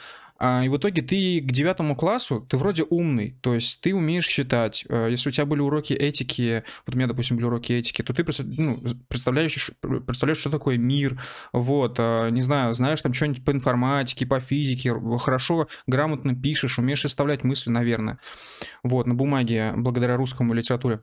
[0.40, 4.26] А, и в итоге ты к девятому классу, ты вроде умный, то есть ты умеешь
[4.26, 4.84] считать.
[4.88, 8.14] А, если у тебя были уроки этики, вот у меня, допустим, были уроки этики, то
[8.14, 8.24] ты
[8.56, 11.20] ну, представляешь, представляешь, что такое мир,
[11.52, 17.00] вот, а, не знаю, знаешь там что-нибудь по информатике, по физике, хорошо, грамотно пишешь, умеешь
[17.00, 18.20] составлять мысли, наверное,
[18.84, 21.00] вот, на бумаге, благодаря русскому литературе.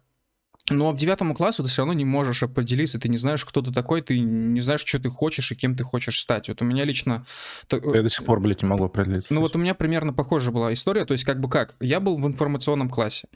[0.69, 3.71] Но в девятому классу ты все равно не можешь определиться, ты не знаешь, кто ты
[3.71, 6.49] такой, ты не знаешь, что ты хочешь и кем ты хочешь стать.
[6.49, 7.25] Вот у меня лично...
[7.71, 9.31] Э, я до сих пор, блядь, не могу определиться.
[9.33, 12.17] Ну вот у меня примерно похожая была история, то есть как бы как, я был
[12.17, 13.27] в информационном классе,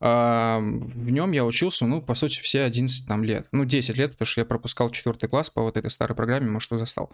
[0.00, 3.46] а, в нем я учился, ну, по сути, все 11 там, лет.
[3.52, 6.66] Ну, 10 лет, потому что я пропускал четвертый класс по вот этой старой программе, может,
[6.66, 7.12] что застал.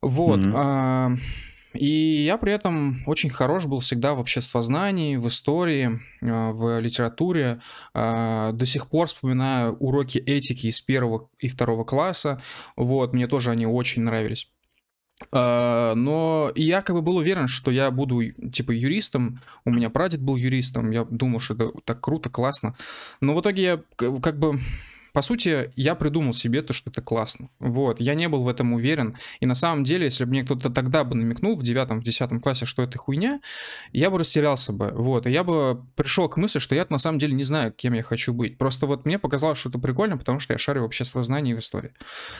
[0.00, 0.40] Вот.
[0.40, 1.18] Mm-hmm.
[1.74, 7.60] И я при этом очень хорош был всегда в обществознании, в истории, а, в литературе.
[7.94, 12.42] А, до сих пор вспоминаю уроки этики из первого и второго класса.
[12.76, 14.48] Вот, мне тоже они очень нравились.
[15.30, 19.40] А, но я как бы был уверен, что я буду типа юристом.
[19.64, 20.90] У меня прадед был юристом.
[20.90, 22.76] Я думал, что это так круто, классно.
[23.20, 24.60] Но в итоге я как бы
[25.12, 27.50] по сути, я придумал себе то, что это классно.
[27.58, 29.16] Вот, я не был в этом уверен.
[29.40, 32.40] И на самом деле, если бы мне кто-то тогда бы намекнул в девятом, в десятом
[32.40, 33.40] классе, что это хуйня,
[33.92, 34.90] я бы растерялся бы.
[34.94, 37.92] Вот, и я бы пришел к мысли, что я на самом деле не знаю, кем
[37.92, 38.56] я хочу быть.
[38.58, 41.58] Просто вот мне показалось, что это прикольно, потому что я шарю в обществознании и в
[41.58, 41.92] истории.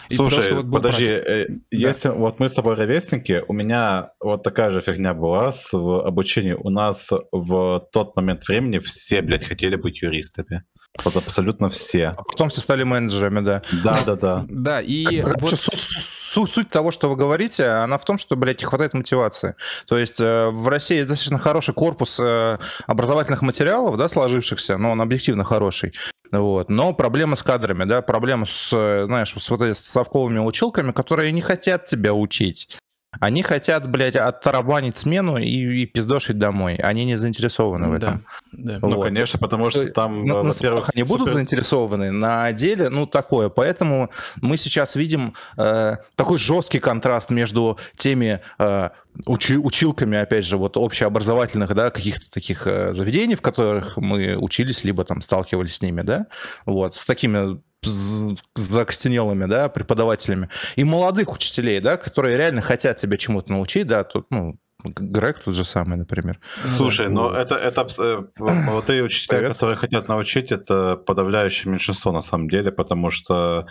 [0.08, 1.56] И Слушай, вот подожди, э, да.
[1.70, 6.06] если вот мы с тобой ровесники, у меня вот такая же фигня была с в
[6.06, 6.52] обучении.
[6.52, 10.64] У нас в тот момент времени все, блядь, хотели быть юристами.
[11.04, 12.08] Вот абсолютно все.
[12.16, 13.62] А потом все стали менеджерами, да.
[13.82, 14.46] Да, да, да.
[14.48, 15.48] Да, и вот...
[15.48, 19.54] суть, суть того, что вы говорите, она в том, что, блядь, не хватает мотивации.
[19.86, 25.00] То есть э, в России достаточно хороший корпус э, образовательных материалов, да, сложившихся, но он
[25.00, 25.94] объективно хороший.
[26.30, 26.70] Вот.
[26.70, 31.32] Но проблема с кадрами, да, проблема с, э, знаешь, с вот этими совковыми училками, которые
[31.32, 32.78] не хотят тебя учить.
[33.20, 36.76] Они хотят, блядь, оттарабанить смену и, и пиздошить домой.
[36.76, 38.24] Они не заинтересованы в этом.
[38.52, 38.78] Да, да.
[38.80, 38.96] Вот.
[38.96, 40.90] Ну, конечно, потому что там, на, во-первых...
[40.94, 41.18] они супер...
[41.18, 43.48] будут заинтересованы, на деле, ну, такое.
[43.48, 48.90] Поэтому мы сейчас видим э, такой жесткий контраст между теми э,
[49.26, 54.84] учи, училками, опять же, вот общеобразовательных, да, каких-то таких э, заведений, в которых мы учились,
[54.84, 56.26] либо там сталкивались с ними, да,
[56.64, 63.52] вот, с такими закостенелыми, да, преподавателями, и молодых учителей, да, которые реально хотят тебя чему-то
[63.52, 66.40] научить, да, тут, ну, Грег тот же самый, например.
[66.76, 69.52] Слушай, но ну, это, это э, молодые учителя, Привет.
[69.54, 73.68] которые хотят научить, это подавляющее меньшинство на самом деле, потому что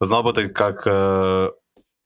[0.00, 1.50] знал бы ты, как э,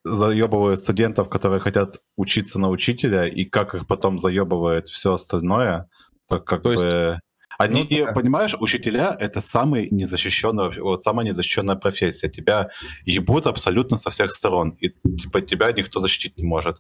[0.05, 5.89] заебывают студентов, которые хотят учиться на учителя, и как их потом заебывает все остальное,
[6.29, 6.75] то как То бы...
[6.75, 7.21] Есть
[7.61, 8.13] они, ну, да.
[8.13, 12.31] понимаешь, учителя— это самый незащищенный, вот самая незащищенная профессия.
[12.31, 12.71] Тебя
[13.05, 16.77] ебут абсолютно со всех сторон, и типа тебя никто защитить не может.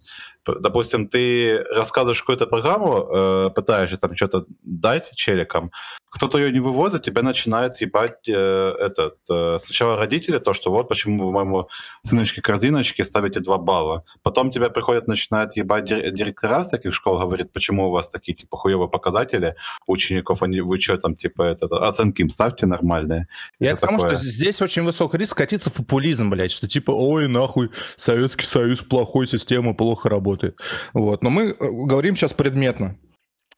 [0.47, 5.71] Допустим, ты рассказываешь какую-то программу, э, пытаешься там что-то дать челикам,
[6.11, 10.88] кто-то ее не вывозит, тебя начинает ебать э, этот, э, сначала родители, то, что вот
[10.88, 11.69] почему вы моему
[12.05, 14.05] сыночке-корзиночке ставите 2 балла.
[14.23, 18.57] Потом тебя приходят, начинают ебать директора с таких школ, говорит, почему у вас такие типа
[18.57, 19.55] хуевые показатели
[19.87, 23.27] у учеников, они вы что там, типа, это, оценки им ставьте нормальные.
[23.59, 27.29] Я к тому, что здесь очень высокий риск скатиться в популизм, блядь, что типа, ой,
[27.29, 30.57] нахуй, Советский Союз плохой, система плохо работает.
[30.95, 32.97] Вот, но мы э, говорим сейчас предметно.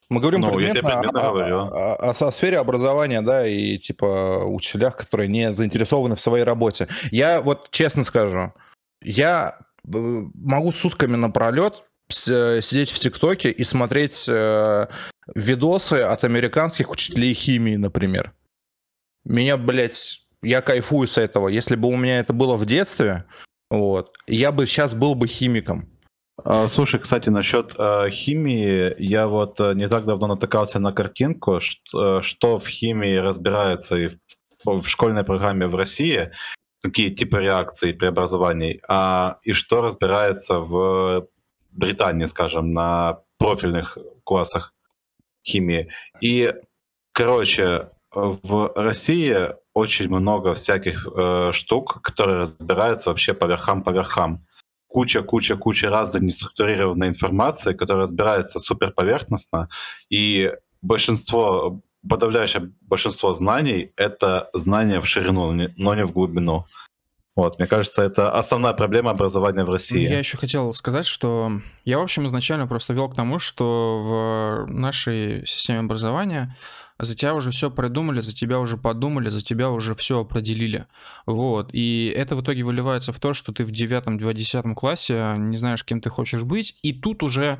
[0.09, 4.43] Мы говорим ну, предметно, предметно о, о, о, о, о сфере образования, да, и типа
[4.45, 6.87] учителях, которые не заинтересованы в своей работе.
[7.11, 8.53] Я вот честно скажу,
[9.01, 11.83] я э, могу сутками напролет
[12.13, 14.87] сидеть в ТикТоке и смотреть э,
[15.35, 18.33] видосы от американских учителей химии, например.
[19.25, 21.47] Меня, блядь, я кайфую с этого.
[21.47, 23.25] Если бы у меня это было в детстве,
[23.69, 25.89] вот, я бы сейчас был бы химиком.
[26.43, 31.59] А, слушай, кстати, насчет э, химии, я вот э, не так давно натыкался на картинку,
[31.59, 34.09] что, э, что в химии разбирается и
[34.65, 36.31] в, в школьной программе в России,
[36.81, 41.27] какие типы реакций преобразований, а, и что разбирается в
[41.73, 44.73] Британии, скажем, на профильных классах
[45.45, 45.89] химии.
[46.21, 46.53] И,
[47.11, 54.45] короче, в России очень много всяких э, штук, которые разбираются вообще по верхам по верхам
[54.87, 59.67] куча-куча-куча разной неструктурированной информации, которая разбирается супер поверхностно,
[60.09, 60.53] и
[60.83, 66.65] большинство, подавляющее большинство знаний— это знания в ширину, но не в глубину.
[67.35, 70.07] Вот, мне кажется, это основная проблема образования в России.
[70.07, 74.71] Я еще хотел сказать, что я, в общем, изначально просто вел к тому, что в
[74.71, 76.55] нашей системе образования
[76.99, 80.85] за тебя уже все придумали, за тебя уже подумали, за тебя уже все определили.
[81.25, 81.71] Вот.
[81.73, 85.83] И это в итоге выливается в то, что ты в девятом, десятом классе не знаешь,
[85.83, 87.59] кем ты хочешь быть, и тут уже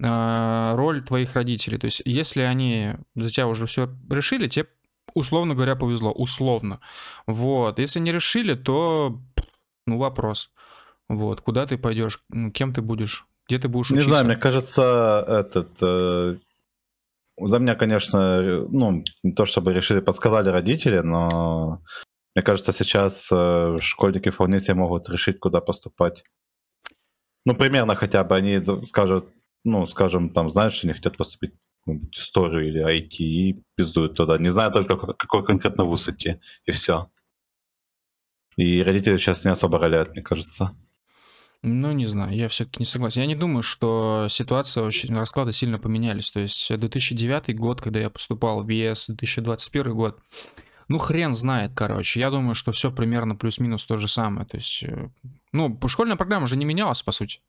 [0.00, 1.78] э, роль твоих родителей.
[1.78, 4.66] То есть, если они за тебя уже все решили, тебе,
[5.14, 6.12] условно говоря, повезло.
[6.12, 6.80] Условно.
[7.26, 7.78] Вот.
[7.78, 9.20] Если не решили, то,
[9.86, 10.52] ну, вопрос.
[11.08, 11.40] Вот.
[11.40, 12.20] Куда ты пойдешь,
[12.52, 14.04] кем ты будешь, где ты будешь учиться?
[14.04, 16.36] Не знаю, мне кажется, этот э,
[17.40, 21.82] за меня, конечно, ну, не то чтобы решили, подсказали родители, но
[22.34, 26.24] мне кажется, сейчас э, школьники вполне себе могут решить, куда поступать.
[27.46, 29.28] Ну, примерно хотя бы они скажут,
[29.64, 31.54] ну, скажем, там, знаешь, что они хотят поступить
[32.12, 34.38] историю или IT и пиздуют туда.
[34.38, 37.10] Не знаю только, какой конкретно вуз идти, и все.
[38.56, 40.76] И родители сейчас не особо роляют, мне кажется.
[41.66, 43.22] Ну, не знаю, я все-таки не согласен.
[43.22, 46.30] Я не думаю, что ситуация очень, расклады сильно поменялись.
[46.30, 50.20] То есть 2009 год, когда я поступал в ЕС, 2021 год,
[50.88, 52.20] ну, хрен знает, короче.
[52.20, 54.46] Я думаю, что все примерно плюс-минус то же самое.
[54.46, 55.08] То есть, э,
[55.52, 57.40] ну, школьная программа же не менялась, по сути.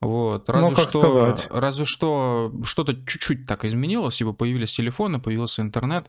[0.00, 1.46] Вот, ну, разве ну, что, сказать?
[1.50, 6.06] разве что что-то чуть-чуть так изменилось, типа появились телефоны, появился интернет,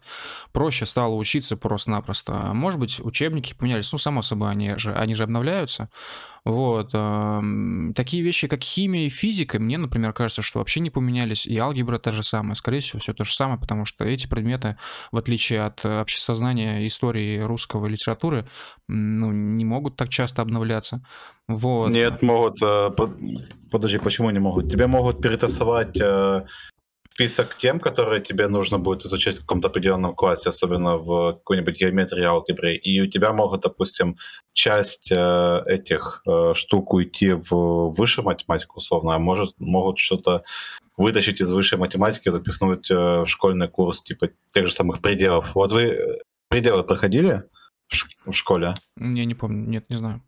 [0.53, 2.53] проще стало учиться просто-напросто.
[2.53, 5.89] Может быть, учебники поменялись, ну, само собой, они же, они же обновляются,
[6.43, 6.91] вот.
[7.95, 11.45] Такие вещи, как химия и физика, мне, например, кажется, что вообще не поменялись.
[11.45, 12.55] И алгебра та же самая.
[12.55, 14.77] Скорее всего, все то же самое, потому что эти предметы,
[15.11, 18.47] в отличие от общесознания, истории русского литературы,
[18.87, 21.03] ну, не могут так часто обновляться.
[21.47, 21.89] Вот.
[21.89, 22.61] Нет, могут.
[22.61, 22.89] Э,
[23.69, 24.69] подожди, почему не могут?
[24.69, 26.45] Тебе могут перетасовать э,
[27.21, 32.23] список тем, которые тебе нужно будет изучать в каком-то определенном классе, особенно в какой-нибудь геометрии,
[32.23, 34.17] алгебре, и у тебя могут, допустим,
[34.53, 40.43] часть э, этих э, штук уйти в высшую математику, условно, а может, могут что-то
[40.97, 45.53] вытащить из высшей математики, запихнуть э, в школьный курс, типа тех же самых пределов.
[45.53, 46.17] Вот вы э,
[46.49, 47.43] пределы проходили
[47.87, 48.73] в, в школе?
[48.97, 50.23] Я не помню, нет, не знаю.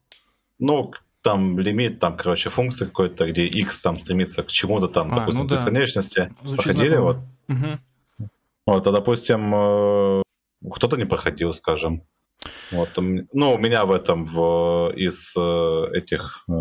[0.60, 0.92] Ну,
[1.24, 5.44] там лимит, там, короче, функции какой-то, где x там стремится к чему-то там, а, допустим,
[5.44, 5.56] ну да.
[5.56, 6.36] бесконечности.
[6.44, 7.18] Звучит Проходили вот?
[7.48, 8.28] Угу.
[8.68, 10.22] Вот, а, допустим, э,
[10.72, 12.04] кто-то не проходил, скажем.
[12.72, 16.54] Вот, ну, у меня в этом, в, из э, этих, э,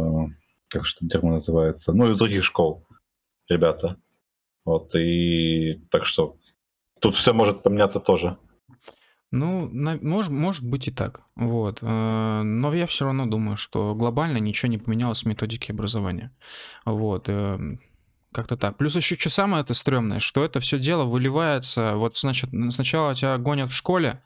[0.69, 2.87] как что термин называется, ну, из других школ,
[3.49, 3.97] ребята.
[4.65, 6.37] Вот, и так что
[7.01, 8.39] тут все может поменяться тоже.
[9.33, 11.23] Ну, на- мож- может быть и так.
[11.37, 11.79] Вот.
[11.83, 16.31] Э, но я все равно думаю, что глобально ничего не поменялось в методике образования.
[16.85, 17.29] Вот.
[18.33, 18.79] Как-то так.
[18.79, 23.37] Плюс еще что самое это стрёмное, что это все дело выливается, вот значит, сначала тебя
[23.37, 24.23] гонят в школе,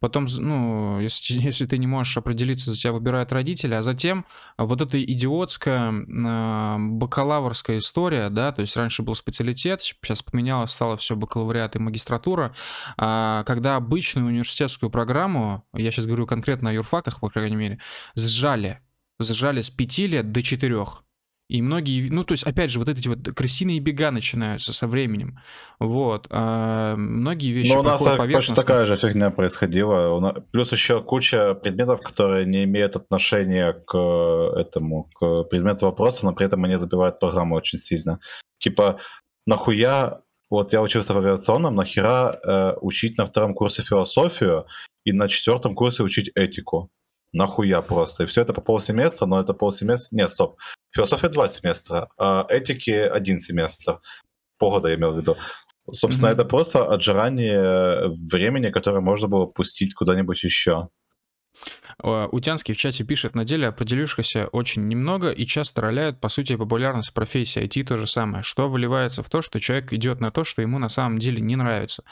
[0.00, 4.26] потом, ну, если, если ты не можешь определиться, за тебя выбирают родители, а затем
[4.58, 10.96] вот эта идиотская э, бакалаврская история, да, то есть раньше был специалитет, сейчас поменялось, стало
[10.96, 12.54] все бакалавриат и магистратура,
[12.98, 17.78] э, когда обычную университетскую программу, я сейчас говорю конкретно о юрфаках, по крайней мере,
[18.16, 18.80] сжали,
[19.20, 21.03] сжали с 5 лет до 4.
[21.48, 25.38] И многие, ну, то есть, опять же, вот эти вот крысиные бега начинаются со временем.
[25.78, 26.26] Вот.
[26.30, 30.42] А многие вещи Но у нас точно такая же фигня происходила.
[30.52, 33.96] Плюс еще куча предметов, которые не имеют отношения к
[34.56, 38.20] этому, к предмету вопроса, но при этом они забивают программу очень сильно.
[38.58, 39.00] Типа,
[39.46, 44.66] нахуя вот я учился в авиационном, нахера э, учить на втором курсе философию
[45.04, 46.90] и на четвертом курсе учить этику?
[47.32, 48.22] Нахуя просто?
[48.22, 50.16] И все это по полсеместра, но это полсеместра...
[50.16, 50.56] Нет, стоп.
[50.94, 54.00] Философия два семестра, а этики один семестр.
[54.58, 55.36] Полгода я имел в виду.
[55.90, 56.34] Собственно, mm-hmm.
[56.34, 60.88] это просто отжирание времени, которое можно было пустить куда-нибудь еще.
[62.02, 67.14] Утянский в чате пишет, на деле определившихся очень немного и часто роляют, по сути, популярность
[67.14, 70.62] профессии IT то же самое, что выливается в то, что человек идет на то, что
[70.62, 72.04] ему на самом деле не нравится.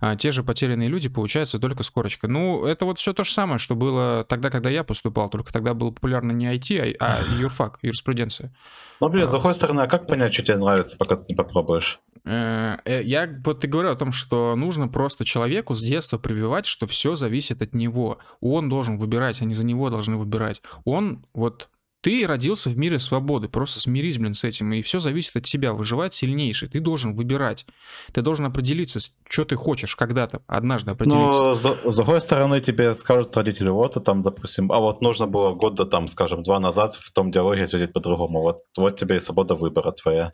[0.00, 2.30] А те же потерянные люди, получается, только с корочкой.
[2.30, 5.74] Ну, это вот все то же самое, что было тогда, когда я поступал, только тогда
[5.74, 8.52] был популярно не IT, а, а юрфак, юриспруденция.
[9.00, 12.00] Ну, блин, с другой стороны, а как понять, что тебе нравится, пока ты не попробуешь?
[12.24, 16.66] Э, э, я вот и говорю о том, что нужно просто человеку с детства прививать,
[16.66, 18.18] что все зависит от него.
[18.40, 20.62] Он должен выбирать, не за него должны выбирать.
[20.84, 21.68] Он вот
[22.02, 25.72] ты родился в мире свободы, просто смирись, блин, с этим, и все зависит от тебя,
[25.74, 27.66] выживать сильнейший, ты должен выбирать,
[28.12, 31.42] ты должен определиться, что ты хочешь когда-то, однажды определиться.
[31.42, 35.26] Но, с, с другой стороны, тебе скажут родители, вот, и там, допустим, а вот нужно
[35.26, 39.20] было года, там, скажем, два назад в том диалоге ответить по-другому, вот, вот тебе и
[39.20, 40.32] свобода выбора твоя.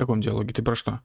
[0.00, 0.54] Каком диалоге?
[0.54, 1.00] Ты про что?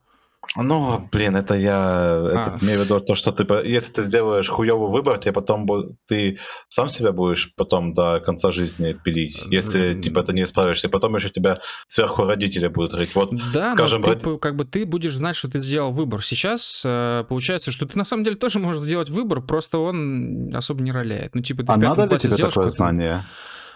[0.55, 2.53] Ну, блин, это я а.
[2.55, 5.67] это, имею в виду то, что ты, если ты сделаешь хуёвый выбор, тебе потом
[6.07, 6.39] ты
[6.69, 11.13] сам себя будешь потом до конца жизни пилить, если типа ты не справишься, и потом
[11.17, 13.15] еще тебя сверху родители будут рыть.
[13.15, 14.41] Вот, да, скажем, но ты, род...
[14.41, 16.23] как бы ты будешь знать, что ты сделал выбор.
[16.23, 20.81] Сейчас э, получается, что ты на самом деле тоже можешь сделать выбор, просто он особо
[20.81, 21.35] не роляет.
[21.35, 23.25] Ну типа ты а надо ли тебе такое знание?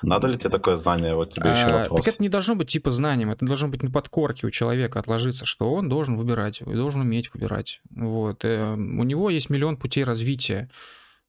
[0.02, 1.16] Надо ли тебе такое знание?
[1.16, 2.06] Вот тебе еще а, вопрос.
[2.06, 5.46] Так это не должно быть типа знанием, это должно быть на подкорке у человека отложиться,
[5.46, 7.82] что он должен выбирать, должен уметь выбирать.
[7.96, 8.46] Вот.
[8.46, 10.70] Э, у него есть миллион путей развития.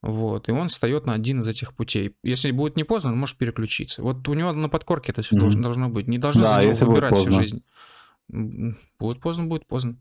[0.03, 2.17] Вот, и он встает на один из этих путей.
[2.23, 4.03] Если будет не поздно, он может переключиться.
[4.03, 5.41] Вот у него на подкорке это все mm-hmm.
[5.41, 6.09] должно, должно быть.
[6.09, 7.63] Не должно да, за него выбирать всю жизнь.
[8.99, 9.97] Будет поздно, будет поздно.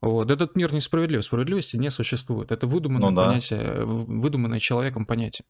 [0.00, 0.30] Вот.
[0.30, 1.24] Этот мир несправедлив.
[1.24, 2.50] Справедливости не существует.
[2.50, 3.26] Это выдуманное ну, да.
[3.26, 5.44] понятие, выдуманное человеком понятие.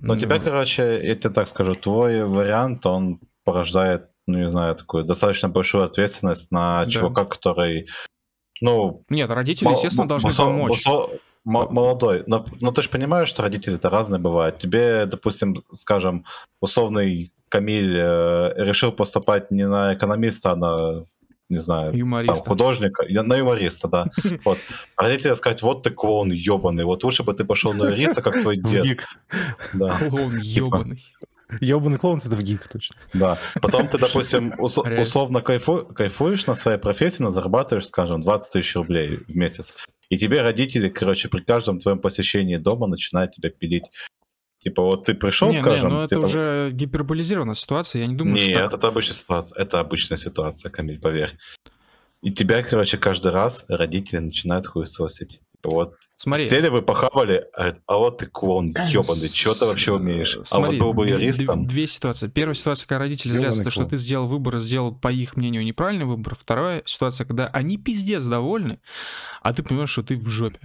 [0.00, 4.74] Но ну, тебя, короче, я тебе так скажу, твой вариант, он порождает, ну, не знаю,
[4.74, 6.90] такую достаточно большую ответственность на да.
[6.90, 7.88] чувака, который,
[8.60, 9.04] ну...
[9.08, 10.84] Нет, родители, естественно, должны помочь.
[11.44, 12.24] молодой.
[12.26, 14.58] Но, но ты же понимаешь, что родители-то разные бывают.
[14.58, 16.24] Тебе, допустим, скажем,
[16.60, 21.04] условный Камиль э, решил поступать не на экономиста, а на
[21.48, 22.34] не знаю, юмориста.
[22.44, 24.06] Там, художника, на юмориста, да.
[24.44, 24.58] Вот.
[24.96, 28.40] А родители сказать, вот ты клоун ебаный, вот лучше бы ты пошел на юриста, как
[28.40, 29.06] твой дед.
[29.74, 29.96] Да.
[30.08, 31.04] Клоун ебаный.
[31.60, 32.96] Ебаный клоун это в гик точно.
[33.14, 33.38] Да.
[33.62, 38.74] Потом ты, допустим, ус- условно кайфу- кайфуешь на своей профессии, но зарабатываешь, скажем, 20 тысяч
[38.74, 39.72] рублей в месяц.
[40.08, 43.84] И тебе родители, короче, при каждом твоем посещении дома начинают тебя пилить.
[44.66, 45.90] Типа вот ты пришел, не, скажем...
[45.90, 46.26] Не, ну это типа...
[46.26, 48.58] уже гиперболизированная ситуация, я не думаю, Нет, что...
[48.62, 51.38] Нет, это обычная ситуация, это обычная ситуация, Камиль, поверь.
[52.20, 55.40] И тебя, короче, каждый раз родители начинают хуесосить.
[55.52, 56.48] Типа вот Смотри.
[56.48, 60.36] Сели вы, похавали, а, а вот ты клон, ебаный, что ты вообще умеешь?
[60.42, 61.64] Смотри, а вот был бы юристом...
[61.64, 62.26] Две, две ситуации.
[62.26, 66.06] Первая ситуация, когда родители злятся, то, что ты сделал выбор, сделал, по их мнению, неправильный
[66.06, 66.34] выбор.
[66.34, 68.80] Вторая ситуация, когда они пиздец довольны,
[69.42, 70.58] а ты понимаешь, что ты в жопе.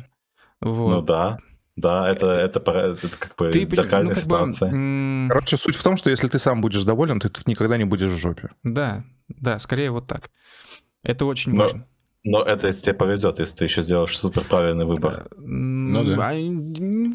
[0.60, 0.90] Вот.
[0.90, 1.38] Ну да.
[1.82, 4.72] Да, это, это, это, это как бы ты, зеркальная ну, ситуация.
[4.72, 8.12] Бы, Короче, суть в том, что если ты сам будешь доволен, ты никогда не будешь
[8.12, 8.50] в жопе.
[8.64, 10.30] Да, да, скорее вот так.
[11.04, 11.64] Это очень Но...
[11.64, 11.86] важно.
[12.24, 15.28] Но это если тебе повезет, если ты еще сделаешь супер правильный выбор.
[15.32, 16.16] Э, ну, да.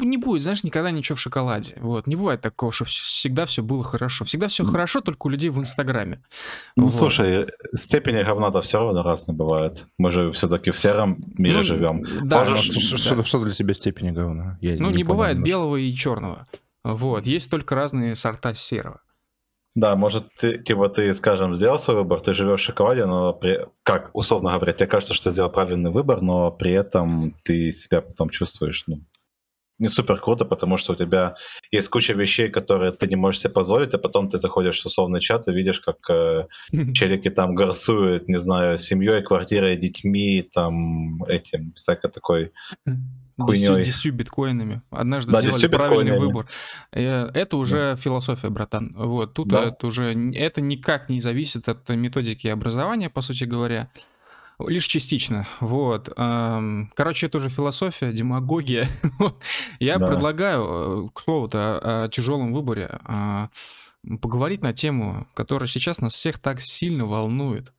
[0.05, 1.75] Не будет, знаешь, никогда ничего в шоколаде.
[1.79, 4.25] Вот, не бывает такого, что всегда все было хорошо.
[4.25, 6.23] Всегда все хорошо, только у людей в Инстаграме.
[6.75, 6.95] Ну, вот.
[6.95, 9.87] слушай, степени говна-то все равно разные бывают.
[9.97, 12.05] Мы же все-таки в сером мире ну, живем.
[12.23, 12.65] Да, Можешь...
[12.65, 14.57] что, что, что для тебя степени говна?
[14.61, 15.51] Я ну, не, не бывает немножко.
[15.51, 16.47] белого и черного.
[16.83, 19.01] Вот, есть только разные сорта серого.
[19.77, 23.59] Да, может, ты, типа, ты, скажем, сделал свой выбор, ты живешь в шоколаде, но при...
[23.83, 28.29] как, условно говоря, тебе кажется, что сделал правильный выбор, но при этом ты себя потом
[28.29, 29.01] чувствуешь, ну,
[29.79, 31.35] не супер круто, потому что у тебя
[31.71, 35.19] есть куча вещей, которые ты не можешь себе позволить, а потом ты заходишь в условный
[35.19, 36.47] чат и видишь, как э,
[36.93, 42.51] челики там горсуют, не знаю, семьей, квартирой, детьми, там, этим, всякой такой
[43.37, 43.83] хуйней.
[43.83, 44.81] 10 биткоинами.
[44.89, 46.47] Однажды да, сделали правильный выбор.
[46.91, 47.95] Это уже да.
[47.95, 48.93] философия, братан.
[48.97, 49.65] Вот тут да.
[49.65, 53.89] это уже это никак не зависит от методики образования, по сути говоря.
[54.59, 55.47] Лишь частично.
[55.59, 56.09] Вот.
[56.15, 58.89] Короче, это уже философия, демагогия.
[59.79, 60.07] Я да.
[60.07, 63.49] предлагаю, э, к слову-то, о, тяжелом выборе, а,
[64.21, 67.71] поговорить на тему, которая сейчас нас всех так сильно волнует.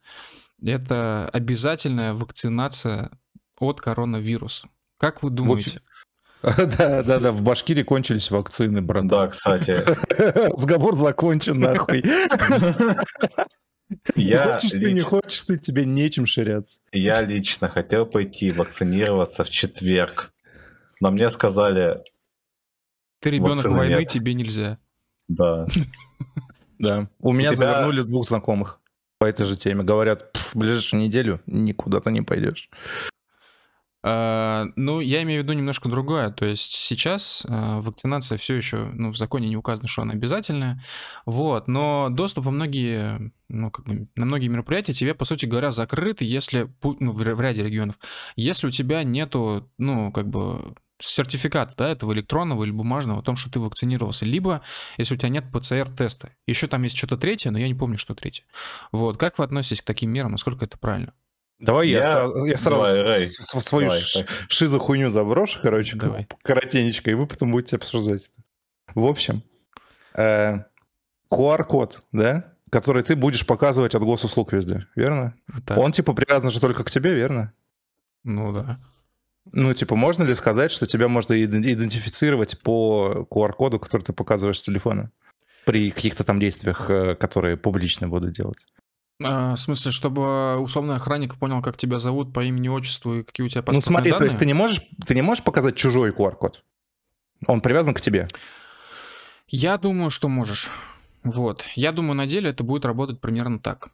[0.63, 3.11] Это обязательная вакцинация
[3.59, 4.69] от коронавируса.
[4.99, 5.81] Как вы думаете?
[6.41, 9.09] Да, да, да, в Башкирии кончились вакцины, брат.
[9.09, 9.83] Да, кстати.
[10.49, 12.05] Разговор закончен, нахуй.
[14.17, 16.81] Я хочешь ты, не лично- хочешь ты, тебе нечем ширяться.
[16.93, 20.31] Я лично хотел пойти вакцинироваться в четверг.
[21.01, 22.03] Но мне сказали,
[23.21, 24.09] Ты ребенок войны, нет.
[24.09, 24.79] тебе нельзя.
[25.29, 25.67] да,
[26.79, 27.09] Да.
[27.21, 28.81] У меня завернули двух знакомых
[29.19, 29.83] по этой же теме.
[29.83, 32.71] Говорят, «Пф, в ближайшую неделю никуда ты не пойдешь.
[34.03, 36.31] А, Ну, я имею в виду немножко другое.
[36.31, 40.83] То есть сейчас а, вакцинация все еще, ну, в законе не указано, что она обязательная.
[41.27, 45.71] Вот, но доступ во многие, ну, как бы, на многие мероприятия тебе, по сути говоря,
[45.71, 47.97] закрыт, если, ну, в ряде регионов,
[48.37, 53.37] если у тебя нету, ну, как бы, сертификата, да, этого электронного или бумажного о том,
[53.37, 54.63] что ты вакцинировался, либо
[54.97, 56.33] если у тебя нет ПЦР-теста.
[56.47, 58.45] Еще там есть что-то третье, но я не помню, что третье.
[58.93, 61.13] Вот, как вы относитесь к таким мерам, насколько это правильно?
[61.61, 64.29] Давай я, Я- сразу, я сразу Давай, свою Давай, ш- так.
[64.49, 66.27] шизохуйню заброшу, короче, Давай.
[66.43, 68.45] коротенечко, и вы потом будете обсуждать это.
[68.95, 69.43] В общем,
[70.15, 70.59] э,
[71.31, 75.35] QR-код, да, который ты будешь показывать от госуслуг везде, верно?
[75.67, 77.53] Так, Он типа привязан же только к тебе, верно?
[78.25, 78.79] ну да.
[79.51, 84.59] Ну, типа, можно ли сказать, что тебя можно иден- идентифицировать по QR-коду, который ты показываешь
[84.61, 85.11] с телефона?
[85.65, 88.67] При каких-то там действиях, э, которые публично будут делать.
[89.23, 93.47] А, в смысле, чтобы условный охранник понял, как тебя зовут по имени, отчеству и какие
[93.47, 94.27] у тебя ну, паспортные смотри, то данные?
[94.27, 96.63] есть ты не можешь, ты не можешь показать чужой QR-код?
[97.47, 98.29] Он привязан к тебе.
[99.49, 100.71] Я думаю, что можешь.
[101.25, 101.65] Вот.
[101.75, 103.91] Я думаю, на деле это будет работать примерно так.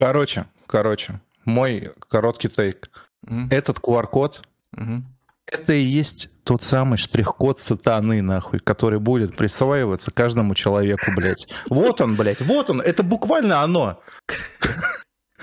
[0.00, 2.90] Короче, короче, мой короткий тейк.
[3.22, 4.42] Мгм, Этот QR-код
[4.72, 5.06] мгм.
[5.46, 11.48] Это и есть тот самый штрих-код сатаны, нахуй, который будет присваиваться каждому человеку, блядь.
[11.68, 14.00] Вот он, блядь, вот он, это буквально оно.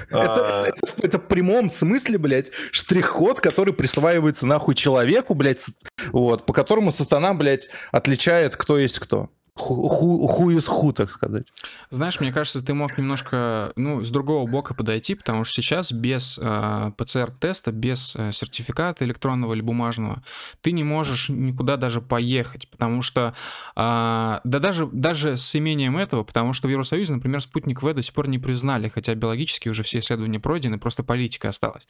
[0.10, 5.66] Это, А, это, в- это в прямом смысле, блядь, штрих-код, который присваивается нахуй человеку, блядь,
[6.12, 9.30] вот, по которому сатана, блядь, отличает, кто есть кто.
[9.56, 11.54] Ху, из ху, так сказать.
[11.92, 16.40] Знаешь, мне кажется, ты мог немножко, ну, с другого бока подойти, потому что сейчас без
[16.42, 20.24] э, ПЦР-теста, без э, сертификата электронного или бумажного,
[20.62, 23.36] ты не можешь никуда даже поехать, потому что,
[23.76, 28.02] а, да даже, даже с имением этого, потому что в Евросоюзе, например, спутник В до
[28.02, 31.88] сих пор не признали, хотя биологически уже все исследования пройдены, просто политика осталась.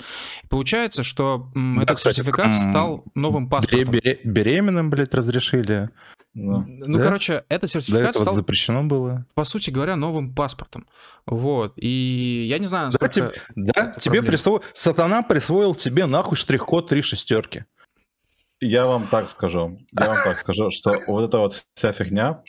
[0.50, 3.90] Получается, что м, Да, этот кстати, сертификат стал новым паспортом.
[3.94, 5.90] бере- беременным, блядь, разрешили.
[6.34, 7.04] Ну, Ну, Да?
[7.04, 9.26] короче, этот До сертификат этого стал запрещено было.
[9.34, 10.88] по сути говоря, новым паспортом.
[11.26, 11.74] Вот.
[11.76, 13.38] И я не знаю, Да, насколько...
[13.38, 14.62] тебе, да, это тебе присво...
[14.74, 17.66] сатана присвоил тебе нахуй штрих-код три шестерки.
[18.60, 22.42] Я вам так скажу, я вам так скажу, что вот эта вот вся фигня,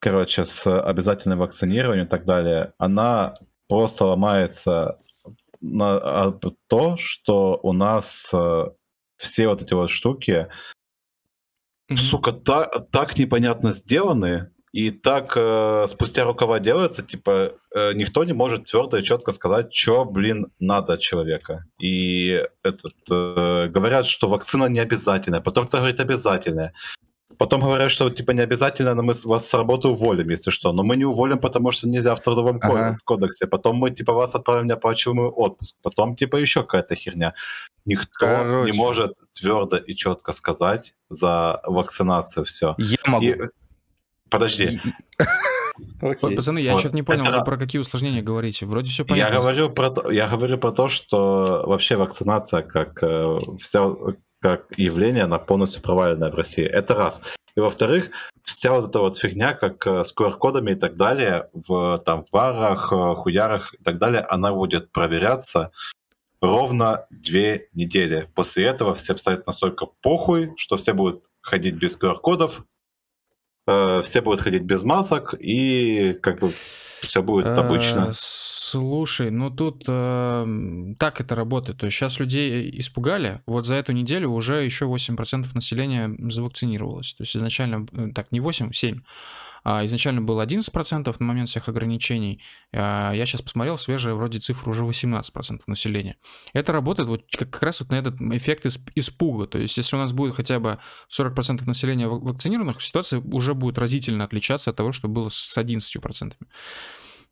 [0.00, 3.34] короче, с обязательным вакцинированием и так далее, она
[3.68, 4.98] просто ломается
[5.60, 8.66] на а, то, что у нас э,
[9.16, 10.48] все вот эти вот штуки,
[11.88, 11.98] Мгм.
[11.98, 18.34] сука, так, так непонятно сделаны, и так э, спустя рукава делается, типа, э, никто не
[18.34, 21.64] может твердо и четко сказать, что, блин, надо человека.
[21.78, 26.74] И этот, э, говорят, что вакцина не обязательная, потом кто говорит обязательная.
[27.38, 30.72] Потом говорят, что типа не обязательно, но мы вас с работы уволим, если что.
[30.72, 32.98] Но мы не уволим, потому что нельзя в трудовом Ага.
[33.04, 33.46] кодексе.
[33.46, 35.76] Потом мы типа вас отправим в неоплачиваемый отпуск.
[35.82, 37.34] Потом типа еще какая-то херня.
[37.84, 38.70] Никто Короче.
[38.72, 42.74] не может твердо и четко сказать за вакцинацию все.
[42.78, 43.26] Я могу.
[44.30, 44.80] Подожди,
[46.00, 46.34] Ой, Окей.
[46.36, 46.80] пацаны, я Вот.
[46.80, 48.64] что-то не понял, Это- вы про какие усложнения говорите.
[48.64, 49.38] Вроде все я понятно.
[49.40, 53.86] говорю, про, то- я говорю про то, что вообще вакцинация как, э, вся,
[54.40, 56.64] как явление, она полностью проваленная в России.
[56.64, 57.22] Это раз.
[57.56, 58.10] И во-вторых,
[58.44, 62.30] вся вот эта вот фигня, как э, с QR-кодами и так далее, в, там, в
[62.30, 65.72] барах, э, хуярах и так далее, она будет проверяться
[66.42, 68.28] ровно две недели.
[68.34, 72.64] После этого все станет настолько похуй, что все будут ходить без QR-кодов,
[73.66, 76.52] все будут ходить без масок, и как бы
[77.02, 78.10] все будет Э, обычно.
[78.12, 81.78] Слушай, ну тут э, так это работает.
[81.78, 87.14] То есть сейчас людей испугали, вот за эту неделю уже еще 8% населения завакцинировалось.
[87.14, 89.00] То есть изначально, э, так, не 8, 7.
[89.68, 92.40] А изначально было 11% на момент всех ограничений.
[92.72, 96.18] А Я сейчас посмотрел, свежая вроде цифра уже 18% населения.
[96.52, 99.48] Это работает вот как раз вот на этот эффект исп- испуга.
[99.48, 103.76] То есть если у нас будет хотя бы 40% населения ва- вакцинированных, ситуация уже будет
[103.76, 106.34] разительно отличаться от того, что было с 11%.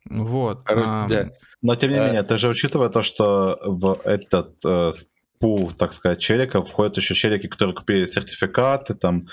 [0.09, 0.65] Вот.
[0.65, 1.29] Короче, а, да.
[1.61, 4.91] Но тем не Э, менее, ты же учитывая то, что в этот э,
[5.39, 9.27] пул, так сказать, челиков входят еще челики, которые купили сертификаты, там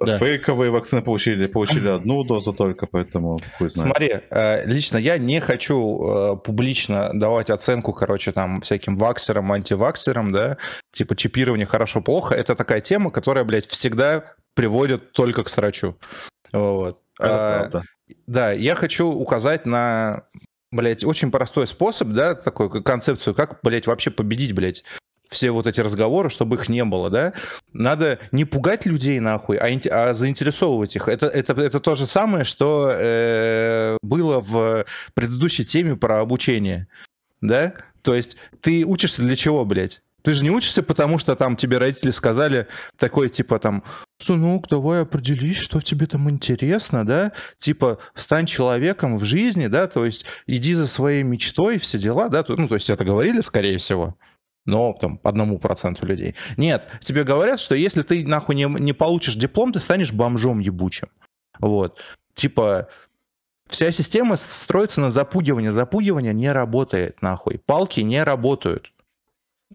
[0.00, 0.18] Да.
[0.18, 3.90] фейковые вакцины получили, получили одну дозу только, поэтому хуй знает.
[3.90, 10.32] Смотри, э, лично я не хочу э, публично давать оценку, короче, там, всяким ваксерам, антиваксерам,
[10.32, 10.56] да,
[10.92, 12.34] типа чипирование хорошо-плохо.
[12.34, 14.24] Это такая тема, которая, блядь, всегда
[14.54, 15.96] приводит только к срачу.
[16.52, 17.00] Вот.
[17.18, 17.82] Это А, правда.
[18.26, 20.24] Да, я хочу указать на
[20.72, 24.84] блядь, очень простой способ, да, такой концепцию, как, блядь, вообще победить, блядь,
[25.28, 27.32] все вот эти разговоры, чтобы их не было, да,
[27.72, 31.08] надо не пугать людей нахуй, а, а заинтересовывать их.
[31.08, 36.88] Это, это, это то же самое, что э, было в предыдущей теме про обучение,
[37.40, 40.02] да, то есть ты учишься для чего, блядь?
[40.22, 42.66] Ты же не учишься, потому что там тебе родители сказали
[42.98, 43.84] такое, типа там,
[44.18, 47.30] сынок, давай определись, что тебе там интересно, да?
[47.58, 49.86] Типа, стань человеком в жизни, да?
[49.86, 52.44] То есть иди за своей мечтой, все дела, да?
[52.48, 54.16] Ну, то есть это говорили, скорее всего
[54.66, 56.34] но там одному проценту людей.
[56.56, 61.08] Нет, тебе говорят, что если ты нахуй не, не получишь диплом, ты станешь бомжом ебучим.
[61.58, 62.00] Вот.
[62.34, 62.88] Типа,
[63.68, 65.70] вся система строится на запугивании.
[65.70, 67.58] Запугивание не работает, нахуй.
[67.64, 68.92] Палки не работают.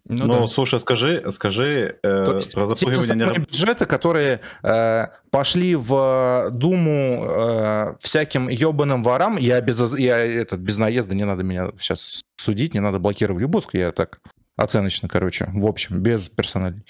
[0.06, 0.48] Ну, ну да.
[0.48, 7.26] слушай, скажи, скажи э, То есть, про запугивание не бюджеты, которые э, пошли в Думу
[7.26, 12.74] э, всяким ебаным ворам, я без, я этот без наезда, не надо меня сейчас судить,
[12.74, 14.22] не надо блокировать выпуск, я так
[14.58, 16.86] оценочно, короче, в общем, без персональной.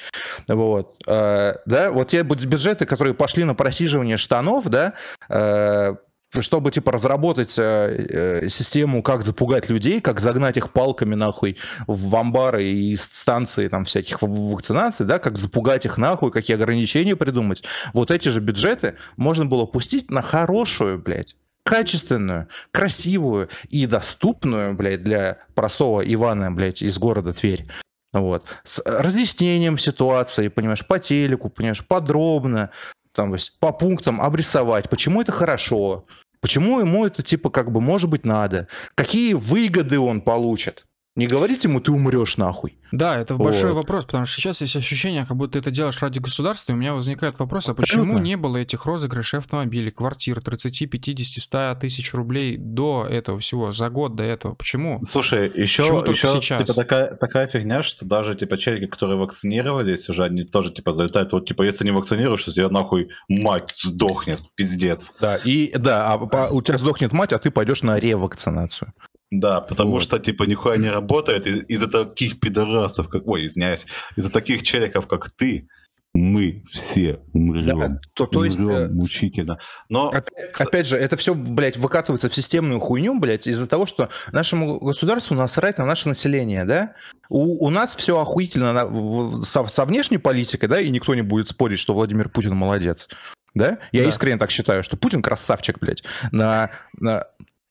[0.47, 4.93] Вот, э, да, вот те бюджеты, которые пошли на просиживание штанов, да,
[5.29, 5.95] э,
[6.39, 11.57] чтобы, типа, разработать э, систему, как запугать людей, как загнать их палками, нахуй,
[11.87, 17.63] в амбары и станции, там, всяких вакцинаций, да, как запугать их, нахуй, какие ограничения придумать.
[17.93, 25.03] Вот эти же бюджеты можно было пустить на хорошую, блядь, качественную, красивую и доступную, блядь,
[25.03, 27.65] для простого Ивана, блядь, из города Тверь.
[28.13, 28.45] Вот.
[28.63, 32.71] С разъяснением ситуации, понимаешь, по телеку, понимаешь, подробно,
[33.13, 36.05] там, по пунктам обрисовать, почему это хорошо,
[36.41, 40.85] почему ему это, типа, как бы, может быть, надо, какие выгоды он получит.
[41.15, 42.77] Не говорите ему, ты умрешь нахуй.
[42.93, 43.81] Да, это большой вот.
[43.81, 46.77] вопрос, потому что сейчас есть ощущение, как будто ты это делаешь ради государства, и у
[46.77, 52.13] меня возникает вопрос, а почему не было этих розыгрышей автомобилей, квартир 30, 50, 100 тысяч
[52.13, 54.55] рублей до этого всего, за год до этого?
[54.55, 55.03] Почему?
[55.05, 56.61] Слушай, еще, еще сейчас?
[56.61, 61.33] Типа, такая, такая фигня, что даже типа челики, которые вакцинировались, уже они тоже типа залетают,
[61.33, 65.11] вот типа если не вакцинируешься, тебя нахуй мать сдохнет, пиздец.
[65.19, 68.93] Да, и да, а, у тебя сдохнет мать, а ты пойдешь на ревакцинацию.
[69.31, 70.03] Да, потому вот.
[70.03, 73.25] что, типа, нихуя не работает из- за таких пидорасов, как...
[73.27, 73.87] Ой, извиняюсь.
[74.17, 75.69] Из-за таких челиков, как ты,
[76.13, 77.79] мы все умрем.
[77.79, 79.59] Да, то, то есть, умрем э, мучительно.
[79.87, 80.09] Но...
[80.09, 84.79] Опять, опять же, это все, блядь, выкатывается в системную хуйню, блядь, из-за того, что нашему
[84.79, 86.95] государству насрать на наше население, да?
[87.29, 91.47] У, у нас все охуительно на, со, со внешней политикой, да, и никто не будет
[91.47, 93.07] спорить, что Владимир Путин молодец.
[93.53, 93.79] Да?
[93.91, 94.09] Я да.
[94.09, 96.03] искренне так считаю, что Путин красавчик, блядь.
[96.31, 97.27] На, на,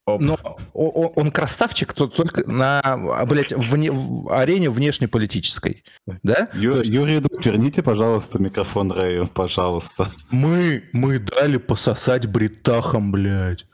[0.06, 0.38] но
[0.74, 5.84] он красавчик только на, блядь, вне, в арене внешнеполитической,
[6.22, 6.48] да?
[6.54, 10.12] Ю, Юрий, верните, пожалуйста, микрофон Рэю, пожалуйста.
[10.30, 13.66] Мы, мы дали пососать бритахам, блядь.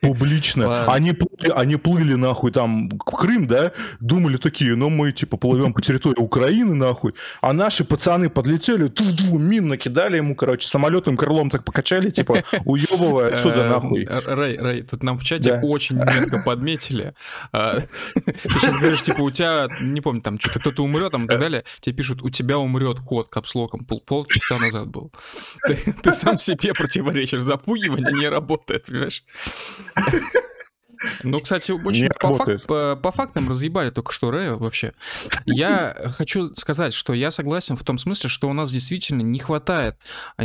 [0.00, 0.86] Публично.
[0.86, 5.72] Они плыли, они плыли нахуй там в Крым, да, думали такие, ну мы типа плывем
[5.72, 11.50] по территории Украины нахуй, а наши пацаны подлетели, ту-ду, мин накидали ему, короче, самолетом крылом
[11.50, 14.06] так покачали, типа, уебывая отсюда э, нахуй.
[14.06, 17.14] Рэй, Рэй, тут нам в чате очень метко подметили.
[17.52, 17.80] А,
[18.14, 21.40] ты сейчас говоришь, типа, у тебя, не помню, там что-то кто-то умрет, там и так
[21.40, 25.12] далее, тебе пишут, у тебя умрет кот капслоком, полчаса назад был.
[26.02, 29.24] Ты сам себе противоречишь, запугивание не работает, понимаешь?
[31.22, 34.92] Ну, кстати, очень по, фак, по, по фактам разъебали только что Рэя вообще.
[35.46, 39.96] Я хочу сказать, что я согласен в том смысле, что у нас действительно не хватает
[40.36, 40.44] а,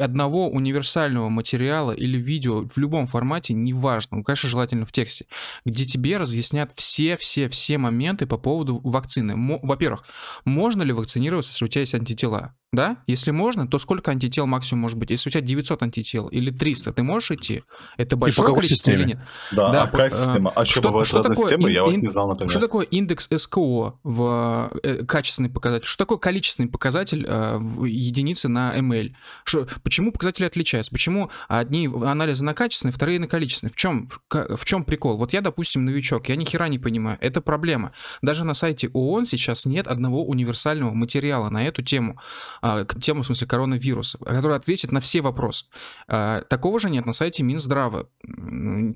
[0.00, 5.26] одного универсального материала или видео в любом формате, неважно, ну, конечно, желательно в тексте,
[5.64, 9.34] где тебе разъяснят все-все-все моменты по поводу вакцины.
[9.62, 10.04] Во-первых,
[10.44, 12.54] можно ли вакцинироваться, если у тебя есть антитела?
[12.70, 12.98] Да?
[13.06, 15.08] Если можно, то сколько антител максимум может быть?
[15.08, 17.62] Если у тебя 900 антител или 300, ты можешь идти?
[17.96, 19.18] Это большое количество или нет?
[19.52, 20.50] Да, да а какая система?
[20.54, 21.72] А что, бывают что разные системы?
[21.72, 22.50] Я вот не знал, например.
[22.50, 25.86] Что такое индекс СКО в э, качественный показатель?
[25.86, 29.14] Что такое количественный показатель э, в единицы на ML?
[29.44, 30.92] Что, почему показатели отличаются?
[30.92, 33.72] Почему одни анализы на качественные, вторые на количественные?
[33.72, 35.16] В чем, в, в чем прикол?
[35.16, 37.16] Вот я, допустим, новичок, я ни хера не понимаю.
[37.22, 37.92] Это проблема.
[38.20, 42.18] Даже на сайте ООН сейчас нет одного универсального материала на эту тему.
[42.62, 45.66] А, тему, в смысле, коронавируса, который ответит на все вопросы.
[46.06, 48.08] А, такого же нет на сайте Минздрава.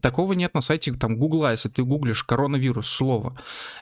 [0.01, 3.39] Такого нет на сайте там Гугла, если ты гуглишь коронавирус, слово.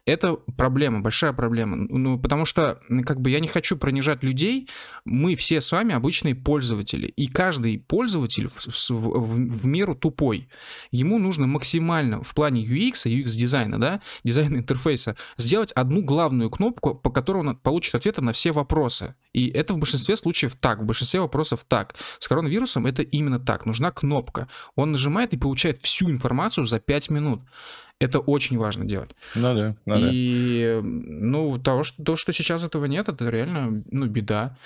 [0.06, 1.76] Это проблема, большая проблема.
[1.76, 4.68] Ну, потому что, как бы, я не хочу принижать людей.
[5.04, 7.06] Мы все с вами обычные пользователи.
[7.06, 10.48] И каждый пользователь в, в, в, в меру тупой.
[10.90, 17.10] Ему нужно максимально в плане UX, UX-дизайна, да, дизайна интерфейса, сделать одну главную кнопку, по
[17.10, 19.14] которой он получит ответы на все вопросы.
[19.32, 21.94] И это в большинстве случаев так, в большинстве вопросов так.
[22.18, 23.66] С коронавирусом это именно так.
[23.66, 24.48] Нужна кнопка.
[24.76, 27.40] Он нажимает и получает всю информацию за 5 минут.
[28.00, 29.10] Это очень важно делать.
[29.34, 34.06] Ну да, ну И, ну, того, что, то, что сейчас этого нет, это реально, ну,
[34.06, 34.56] беда.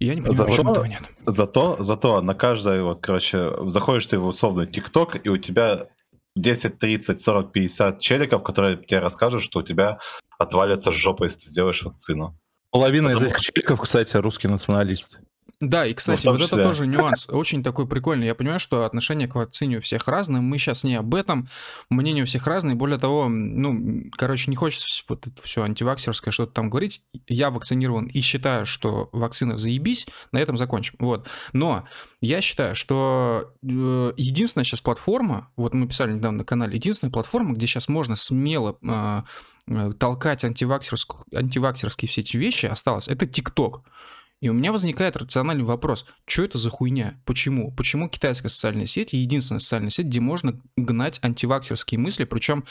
[0.00, 1.02] И я не понимаю, Зато- почему этого нет.
[1.26, 5.86] Зато, зато на каждой, вот, короче, заходишь ты в условный ТикТок, и у тебя
[6.34, 9.98] 10, 30, 40, 50 челиков, которые тебе расскажут, что у тебя
[10.38, 12.38] отвалится жопа, если ты сделаешь вакцину.
[12.70, 15.18] Половина из Потому- этих челиков, кстати, русские националисты.
[15.60, 18.26] Да, и, кстати, том вот это тоже нюанс, очень такой прикольный.
[18.26, 21.48] Я понимаю, что отношение к вакцине у всех разное, мы сейчас не об этом,
[21.88, 26.52] мнение у всех разное, более того, ну, короче, не хочется вот это все антиваксерское что-то
[26.52, 27.00] там говорить.
[27.26, 30.96] Я вакцинирован и считаю, что вакцина заебись, на этом закончим.
[30.98, 31.26] Вот.
[31.54, 31.84] Но
[32.20, 37.54] я считаю, что э, единственная сейчас платформа, вот мы писали недавно на канале, единственная платформа,
[37.54, 39.22] где сейчас можно смело э,
[39.68, 43.82] э, толкать антиваксерск- антиваксерские все эти вещи, осталось, это ТикТок.
[44.40, 47.18] И у меня возникает рациональный вопрос, что это за хуйня?
[47.24, 47.72] Почему?
[47.72, 52.64] Почему китайская социальная сеть единственная социальная сеть, где можно гнать антиваксерские мысли, причем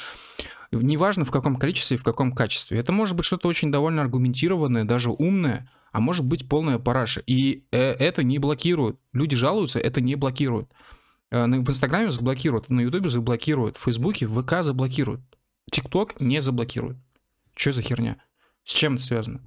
[0.71, 2.77] неважно в каком количестве и в каком качестве.
[2.77, 7.23] Это может быть что-то очень довольно аргументированное, даже умное, а может быть полная параша.
[7.25, 8.97] И э, это не блокирует.
[9.13, 10.69] Люди жалуются, это не блокирует.
[11.31, 15.21] Э, В Инстаграме заблокируют, на Ютубе заблокируют, в Фейсбуке, в ВК заблокируют.
[15.71, 16.97] ТикТок не заблокирует.
[17.55, 18.17] Что за херня?
[18.65, 19.41] С чем это связано?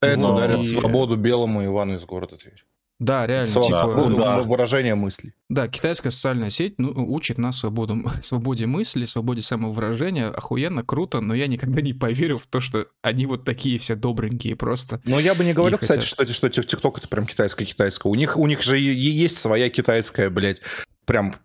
[0.00, 2.64] Пытается Но- дарят свободу белому Ивану из города Тверь.
[2.98, 4.38] Да, реально, Свободу типа, свободу, да.
[4.42, 5.34] выражения мыслей.
[5.50, 10.28] Да, китайская социальная сеть ну, учит нас свободу, свободе мысли, свободе самовыражения.
[10.28, 14.56] Охуенно, круто, но я никогда не поверю в то, что они вот такие все добренькие
[14.56, 15.02] просто.
[15.04, 16.30] Но я бы не говорил, кстати, хотят.
[16.30, 18.10] что, что ТикТок это прям китайское-китайское.
[18.10, 20.62] У них, у них же есть своя китайская, блядь,
[21.04, 21.36] прям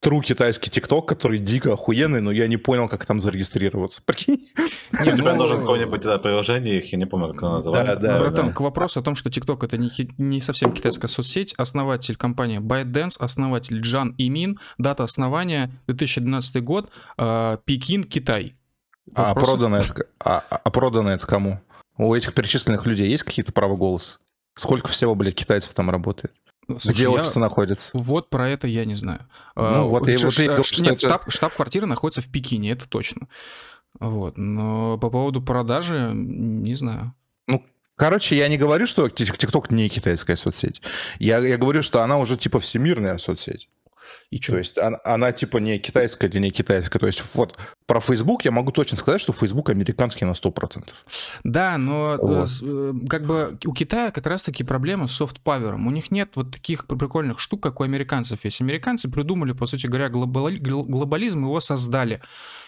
[0.00, 4.02] тру китайский ТикТок, который дико охуенный, но я не понял, как там зарегистрироваться.
[4.04, 4.48] Прикинь?
[4.92, 7.96] Не, ну, нужен какое-нибудь да, приложение, их я не помню, как оно называется.
[7.96, 11.54] да, но- Братан, к вопросу о том, что TikTok это не, не совсем китайская соцсеть,
[11.58, 18.54] основатель компании ByteDance, основатель Джан Имин, дата основания 2012 год, э, Пекин, Китай.
[19.14, 21.60] А продано, это, а, а продано это кому?
[21.98, 24.18] У этих перечисленных людей есть какие-то права голоса?
[24.60, 26.34] Сколько всего, блядь, китайцев там работает?
[26.68, 27.90] Слушай, Где я- офисы находятся?
[27.94, 29.20] Вот про это я не знаю.
[29.56, 32.72] Ну, А, вот ш- вот ш- говорю, что Нет, это- штаб, штаб-квартира находится в Пекине,
[32.72, 33.26] это точно.
[33.98, 37.14] Вот, но по поводу продажи, не знаю.
[37.96, 40.80] Короче, я не говорю, что ТикТок не китайская соцсеть.
[41.18, 43.68] Я, я говорю, что она уже типа всемирная соцсеть.
[44.30, 44.52] И что?
[44.52, 46.98] То есть она, она типа не китайская или не китайская.
[46.98, 47.56] То есть вот
[47.86, 50.84] про Facebook я могу точно сказать, что Facebook американский на 100%.
[51.44, 52.48] Да, но э, Вот.
[52.62, 55.86] э, как бы у Китая как раз-таки проблема с софт-павером.
[55.86, 58.60] У них нет вот таких пр- прикольных штук, как у американцев есть.
[58.60, 62.20] Американцы придумали, по сути говоря, глобали- гл- глобализм, его создали.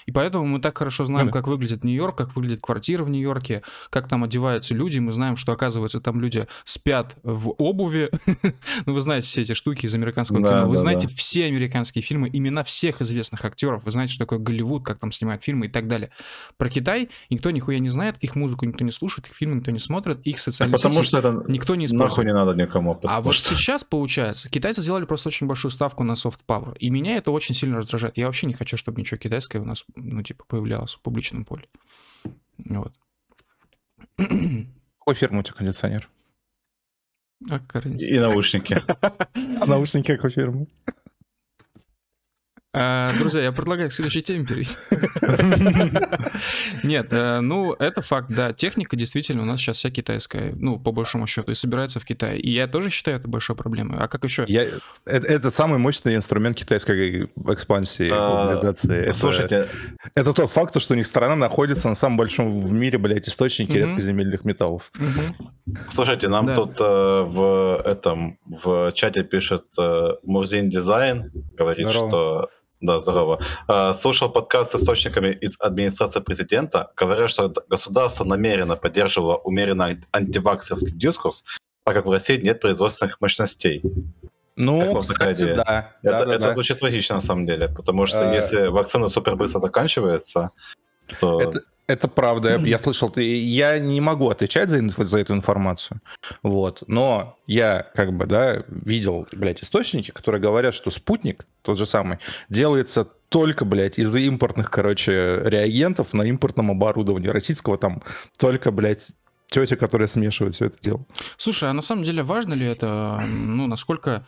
[0.06, 1.32] И поэтому мы так хорошо знаем, да.
[1.32, 4.98] как выглядит Нью-Йорк, как выглядит квартира в Нью-Йорке, как там одеваются люди.
[4.98, 8.10] Мы знаем, что, оказывается, там люди спят в обуви.
[8.86, 10.68] Ну, вы знаете все эти штуки из американского Да, кино.
[10.68, 11.14] Вы да, знаете да.
[11.16, 13.84] все американские фильмы, имена всех известных актеров.
[13.84, 16.10] Вы знаете, что такое Голливуд, как там снимают фильмы и так далее.
[16.56, 19.78] Про Китай никто нихуя не знает, их музыку никто не слушает, их фильмы никто не
[19.78, 22.26] смотрит, их социальные Потому сети что это никто не нахуй использует.
[22.26, 22.92] не надо никому.
[22.92, 26.76] А потому вот что- сейчас, получается, китайцы сделали просто очень большую ставку на soft power.
[26.78, 28.16] И меня это очень сильно раздражает.
[28.18, 31.66] Я вообще не хочу, чтобы ничего китайское у нас, ну, типа, появлялось в публичном поле.
[32.66, 32.92] Вот.
[34.16, 36.08] Какой фирмы у тебя кондиционер?
[37.50, 37.60] А?
[37.98, 38.82] И наушники.
[39.60, 40.66] А наушники какой фирмы?
[42.74, 44.78] А, Друзья, я предлагаю к следующей теме перейти.
[46.82, 48.54] Нет, э, ну, это факт, да.
[48.54, 52.40] Техника действительно у нас сейчас вся китайская, ну, по большому счету, и собирается в Китае.
[52.40, 53.98] И я тоже считаю это большой проблемой.
[54.00, 54.46] А как еще?
[54.48, 54.62] Я,
[55.04, 59.12] это, это самый мощный инструмент китайской экспансии, А, глобализации.
[59.18, 59.68] Слушайте,
[60.14, 63.80] Это тот факт, что у них страна находится на самом большом в мире, блядь, источнике
[63.80, 64.90] редкоземельных металлов.
[65.90, 66.54] Слушайте, нам Да.
[66.54, 72.08] тут э, в этом в чате пишет э, Мурзин Дизайн, говорит, Здорово.
[72.08, 72.50] что
[72.82, 73.40] да, здорово.
[73.68, 80.92] Э, слушал подкаст с источниками из администрации президента, говорят, что государство намеренно поддерживало умеренно антиваксерский
[80.92, 81.44] дискурс,
[81.84, 83.82] так как в России нет производственных мощностей.
[84.56, 85.54] Ну, кстати, идея.
[85.54, 85.92] да.
[86.02, 86.54] Это, да, да, это да.
[86.54, 88.34] звучит логично на самом деле, потому что А.
[88.34, 90.50] если вакцина супер быстро заканчивается,
[91.20, 96.00] то Это, это правда, я, слышал, я не могу отвечать за, инф- за эту информацию,
[96.42, 101.86] вот, но я как бы, да, видел, блядь, источники, которые говорят, что спутник, тот же
[101.86, 102.18] самый,
[102.48, 108.02] делается только, блядь, из импортных, короче, реагентов на импортном оборудовании российского, там
[108.38, 109.12] только, блядь,
[109.48, 111.04] тетя, которая смешивает все это дело.
[111.36, 114.26] Слушай, а на самом деле важно ли это, ну, насколько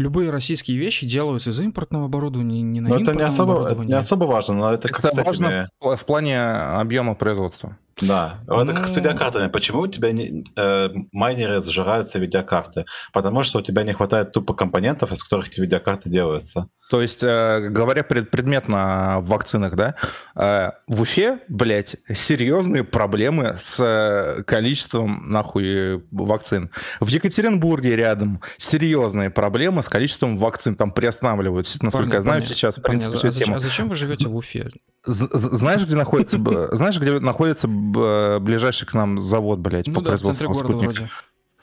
[0.00, 3.92] любые российские вещи делаются из импортного оборудования, не на но это не особо, это оборудовании?
[3.92, 7.76] не особо важно, но это как Это важно в, в плане объема производства.
[8.00, 9.02] Да, это как с Ну.
[9.02, 9.48] видеокартами.
[9.48, 12.86] Почему у тебя не, э, майнеры сжираются видеокарты?
[13.12, 16.68] Потому что у тебя не хватает тупо компонентов, из которых эти видеокарты делаются.
[16.90, 19.94] То есть, э, говоря пред, предметно о вакцинах, да,
[20.34, 26.70] э, в Уфе, блядь, серьезные проблемы с э, количеством, нахуй, вакцин.
[26.98, 30.74] В Екатеринбурге рядом серьезные проблемы с количеством вакцин.
[30.74, 33.56] Там приостанавливаются, насколько Парни, я знаю, парни, сейчас, в принципе, а, всю зачем, тему.
[33.56, 34.70] а зачем вы живете в Уфе?
[35.04, 36.38] Знаешь, где находится,
[36.76, 41.08] знаешь, где находится ближайший к нам завод, блядь, Ну по да, в производству вроде.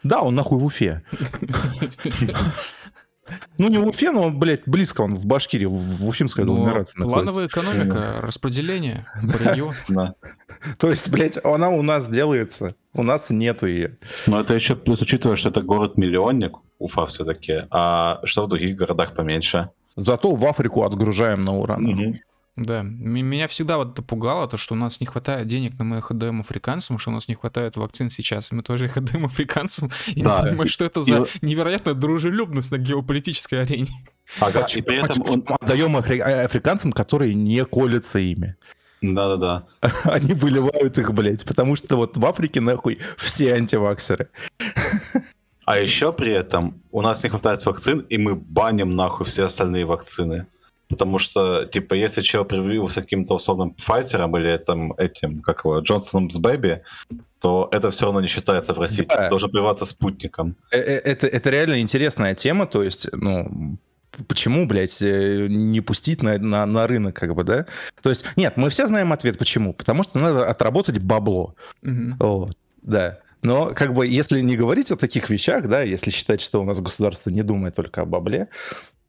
[0.03, 1.03] Да, он нахуй в Уфе.
[3.57, 7.23] Ну, не в Уфе, но, блядь, близко он, в Башкирии, в Уфимской Ну, агломерации находится.
[7.23, 10.15] плановая экономика, распределение по региону.
[10.78, 13.97] То есть, блядь, она у нас делается, у нас нету ее.
[14.28, 19.15] Но это еще плюс учитывая, что это город-миллионник, Уфа все-таки, а что в других городах
[19.15, 19.69] поменьше.
[19.95, 22.19] Зато в Африку отгружаем на уран.
[22.57, 25.99] Да, меня всегда вот это пугало, то, что у нас не хватает денег, но мы
[25.99, 29.25] их отдаем африканцам, что у нас не хватает вакцин сейчас, и мы тоже их отдаем
[29.25, 30.41] африканцам, и Да.
[30.41, 33.89] не понимаю, что это И за вот- невероятная дружелюбность на геополитической арене.
[34.41, 35.45] Ага, и при этом он...
[35.47, 38.55] отдаем афри- а- африканцам, которые не колятся ими.
[39.01, 39.67] Да-да-да.
[40.03, 44.29] Они выливают их, блядь, потому что вот в Африке, нахуй, все антиваксеры.
[45.65, 49.85] А еще при этом у нас не хватает вакцин, и мы баним нахуй все остальные
[49.85, 50.47] вакцины.
[50.89, 56.29] Потому что, типа, если человек привился каким-то условным Pfizer или там этим, как его, Джонсоном
[56.29, 56.81] с Бэби,
[57.41, 59.05] то это все равно не считается в России.
[59.07, 59.23] Да.
[59.23, 60.55] Ты должен прививаться спутником.
[60.71, 63.77] Э, э, Это, это реально интересная тема, то есть, ну,
[64.27, 67.65] почему, блядь, э, не пустить на, на, на рынок, как бы, да?
[68.01, 69.73] То есть, нет, мы все знаем ответ, почему.
[69.73, 71.55] Потому что надо отработать бабло.
[71.81, 72.15] Мгм.
[72.19, 73.19] Вот, да.
[73.43, 76.79] Но, как бы, если не говорить о таких вещах, да, если считать, что у нас
[76.79, 78.47] государство не думает только о бабле,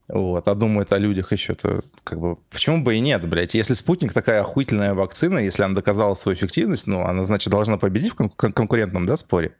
[0.08, 3.54] вот, а думает о людях еще, то, как бы, почему бы и нет, блядь?
[3.54, 8.12] Если спутник такая охуительная вакцина, если она доказала свою эффективность, ну, она, значит, должна победить
[8.12, 9.54] в кон- кон- конкурентном, да, споре?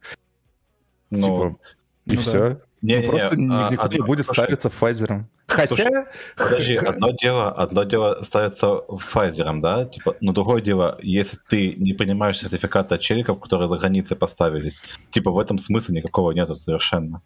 [1.11, 1.59] Ну, Типа,
[2.07, 2.21] и ну да.
[2.23, 2.61] все.
[2.81, 5.25] не-не-не, просто ни- а, никто не будет слушай, ставиться Pfizer.
[5.49, 11.75] Хотя, Подожди, одно дело, одно дело ставится Pfizer, да, типа, но другое дело, если ты
[11.75, 16.57] не принимаешь сертификаты от челиков, которые за границей поставились, типа в этом смысла никакого нету
[16.57, 17.21] совершенно.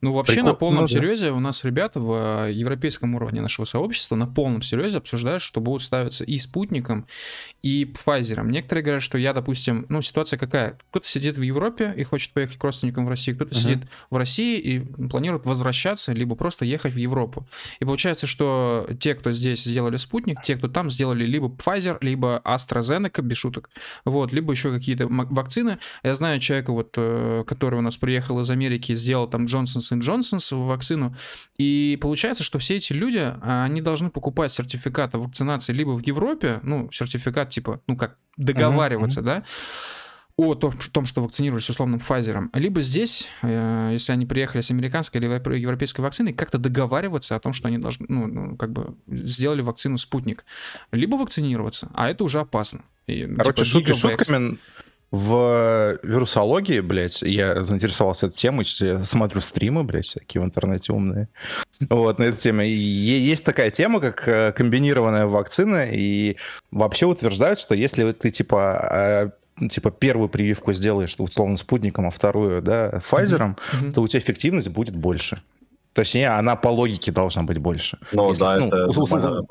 [0.00, 0.92] Ну, вообще, Прикол- на полном ну да.
[0.94, 5.60] серьезе у нас ребята в э, европейском уровне нашего сообщества на полном серьезе обсуждают, что
[5.60, 7.06] будут ставиться и спутником,
[7.62, 8.46] и Pfizer.
[8.46, 10.78] Некоторые говорят, что я, допустим, ну, ситуация какая?
[10.90, 13.60] Кто-то сидит в Европе и хочет поехать к родственникам в Россию, кто-то Мгм.
[13.60, 13.78] сидит
[14.10, 14.78] в России и
[15.08, 17.46] планирует возвращаться, либо просто ехать в Европу.
[17.80, 22.40] И получается, что те, кто здесь сделали спутник, те, кто там сделали либо Pfizer, либо
[22.44, 23.70] AstraZeneca, без шуток,
[24.04, 25.78] вот, либо еще какие-то вакцины.
[26.04, 29.46] Я знаю человека, вот, э, который у нас приехал из Америки, сделал там
[29.96, 31.14] Johnson Johnson вакцину,
[31.56, 36.00] и получается, что все эти люди, а, они должны покупать сертификат о вакцинации либо в
[36.00, 39.44] Европе, ну, сертификат типа, ну, как договариваться, да,
[40.36, 45.26] о том, что вакцинировались условным Pfizer, либо здесь, э, если они приехали с американской или
[45.26, 49.62] европе- европейской вакциной, как-то договариваться о том, что они должны, ну, ну, как бы сделали
[49.62, 50.44] вакцину «Спутник»,
[50.92, 52.84] либо вакцинироваться, а это уже опасно.
[53.08, 54.58] И, ну, короче, типа, шутки шутками,
[55.10, 61.28] в вирусологии, блядь, я заинтересовался этой темой, я смотрю стримы, блядь, всякие в интернете умные.
[61.88, 62.62] Вот, на эту тему.
[62.62, 66.36] И есть такая тема, как э, комбинированная вакцина, и
[66.70, 72.60] вообще утверждают, что если ты, типа, э, типа, первую прививку сделаешь, условно, спутником, а вторую,
[72.60, 73.92] да, Pfizer, Мгм.
[73.92, 75.42] то у тебя эффективность будет больше.
[75.98, 77.98] Точнее, она по логике должна быть больше.
[78.12, 79.42] Ну Если, да, ну, это условно.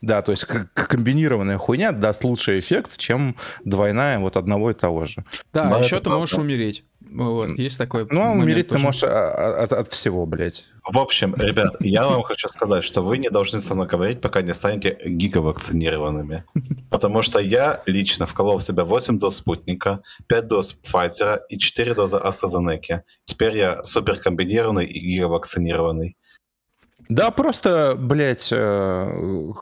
[0.00, 4.74] Да, то есть к- к- комбинированная хуйня даст лучший эффект, чем двойная вот одного и
[4.74, 5.24] того же.
[5.52, 6.84] Да, Да, а еще это ты можешь умереть.
[7.14, 10.66] Вот, есть такой Ну, а умереть ты можешь а, от, от всего, блядь.
[10.84, 14.40] В общем, ребят, я вам хочу сказать, что вы не должны со мной говорить, пока
[14.42, 16.44] не станете гигавакцинированными.
[16.90, 21.94] Потому что я лично вколол в себя 8 доз спутника, 5 доз Pfizer и 4
[21.94, 23.02] дозы AstraZeneca.
[23.24, 26.16] Теперь я супер комбинированный и гигавакцинированный.
[27.08, 29.52] Да, просто, блядь, э,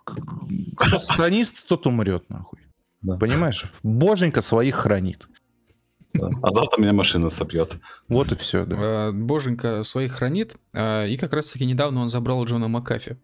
[0.76, 2.60] кто сатанист, тот умрет, нахуй.
[3.02, 3.16] Да.
[3.16, 3.64] Понимаешь?
[3.82, 5.26] Боженька своих хранит.
[6.18, 7.78] А завтра меня машина собьет.
[8.08, 8.76] Вот и все, да.
[8.78, 13.16] Э, Боженька своих хранит, э, и как раз-таки недавно он забрал Джона Макафи,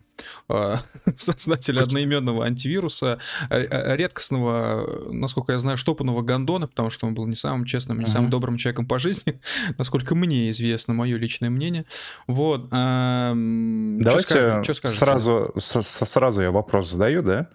[0.49, 0.77] э,
[1.17, 3.19] создателя одноименного антивируса,
[3.51, 8.31] редкостного, насколько я знаю, штопанного гондона, потому что он был не самым честным, не самым
[8.31, 9.41] добрым человеком по жизни,
[9.79, 11.87] насколько мне известно, мое личное мнение.
[12.29, 12.69] Вот.
[12.69, 17.49] Давайте сразу, сразу я вопрос задаю, да?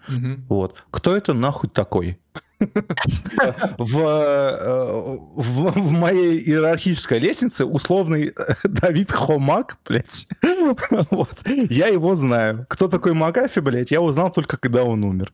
[0.48, 0.84] Вот.
[0.90, 2.18] Кто это нахуй такой?
[3.78, 8.34] в, э, в, в моей иерархической лестнице условный
[8.64, 10.26] Давид Хомак, блядь.
[11.10, 11.42] Вот.
[11.46, 12.66] Я его знаю.
[12.68, 15.32] Кто такой Макафи, блядь, я узнал только, когда он умер.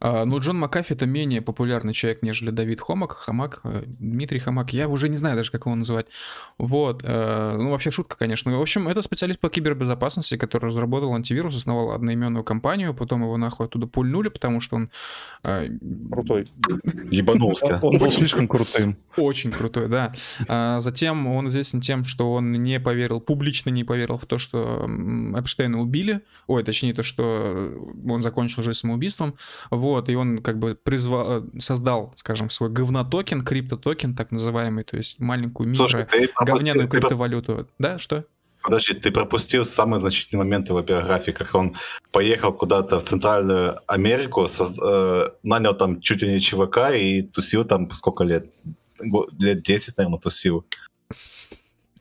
[0.00, 3.12] А, ну, Джон Макафи это менее популярный человек, нежели Давид Хомак.
[3.12, 6.06] Хамак, э, Дмитрий Хамак, я уже не знаю даже, как его называть.
[6.58, 7.02] Вот.
[7.04, 8.56] Э, ну, вообще шутка, конечно.
[8.56, 13.66] В общем, это специалист по кибербезопасности, который разработал антивирус, основал одноименную компанию, потом его нахуй
[13.66, 14.90] оттуда пульнули, потому что он...
[15.42, 15.68] Э,
[16.10, 16.46] Крутой.
[17.10, 17.78] Ебанулся.
[17.82, 18.96] Он был слишком крутым.
[19.16, 20.12] Очень крутой, да.
[20.48, 24.88] А затем он известен тем, что он не поверил, публично не поверил в то, что
[25.36, 26.22] Эпштейна убили.
[26.46, 27.72] Ой, точнее, то, что
[28.08, 29.34] он закончил жизнь самоубийством.
[29.70, 35.18] Вот, и он как бы призвал, создал, скажем, свой говнотокен, криптотокен, так называемый, то есть
[35.20, 36.08] маленькую микро
[36.40, 37.68] говняную криптовалюту.
[37.78, 38.24] Да, что?
[38.66, 41.76] Подожди, ты пропустил самый значительный момент его биографии, как он
[42.10, 44.76] поехал куда-то в Центральную Америку, соз...
[44.82, 48.50] э, нанял там чуть ли не ЧВК и тусил там сколько лет?
[49.38, 50.64] Лет 10, наверное, тусил.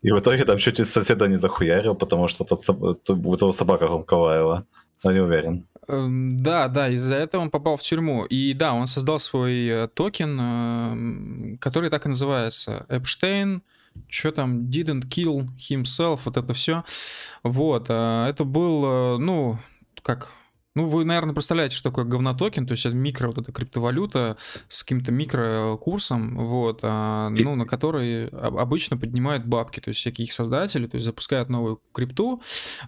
[0.01, 3.85] И в итоге там чуть из соседа не захуярил, потому что тот, тот, тот собака
[3.85, 4.65] громко лаяла.
[5.03, 5.67] Но не уверен.
[5.87, 8.25] Эм, да, да, из-за этого он попал в тюрьму.
[8.25, 12.87] И да, он создал свой э, токен, эм, который так и называется.
[12.89, 13.61] Эпштейн
[14.09, 16.83] что там, didn't kill himself, вот это все.
[17.43, 19.59] Вот, а, это был, э, ну,
[20.01, 20.31] как
[20.75, 24.83] ну, вы, наверное, представляете, что такое говнотокен, то есть это микро вот эта криптовалюта с
[24.83, 30.87] каким-то микрокурсом, вот, а, ну, на который обычно поднимают бабки, то есть всякие их создатели,
[30.87, 32.41] то есть запускают новую крипту,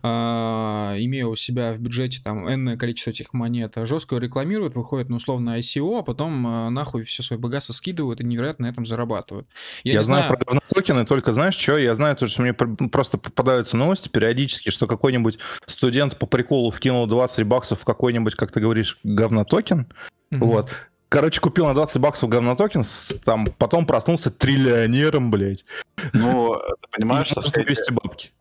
[0.04, 5.16] а, имея у себя в бюджете там энное количество этих монет, жестко рекламируют, выходят на
[5.16, 9.48] условно ICO, а потом а, нахуй все свое богатство скидывают и невероятно на этом зарабатывают.
[9.84, 11.78] Я, Я знаю, знаю про говнотокены, только знаешь что?
[11.78, 17.08] Я знаю то, что мне просто попадаются новости периодически, что какой-нибудь студент по приколу вкинул
[17.08, 19.88] 20 баксов в какой-нибудь, как ты говоришь, говнотокен.
[20.32, 20.38] Mm-hmm.
[20.40, 20.72] Вот.
[21.10, 22.84] Короче, купил на 20 баксов говнотокен,
[23.24, 25.64] там, потом проснулся триллионером, блядь.
[26.12, 28.32] Ну, ты понимаешь, что все эти, бабки.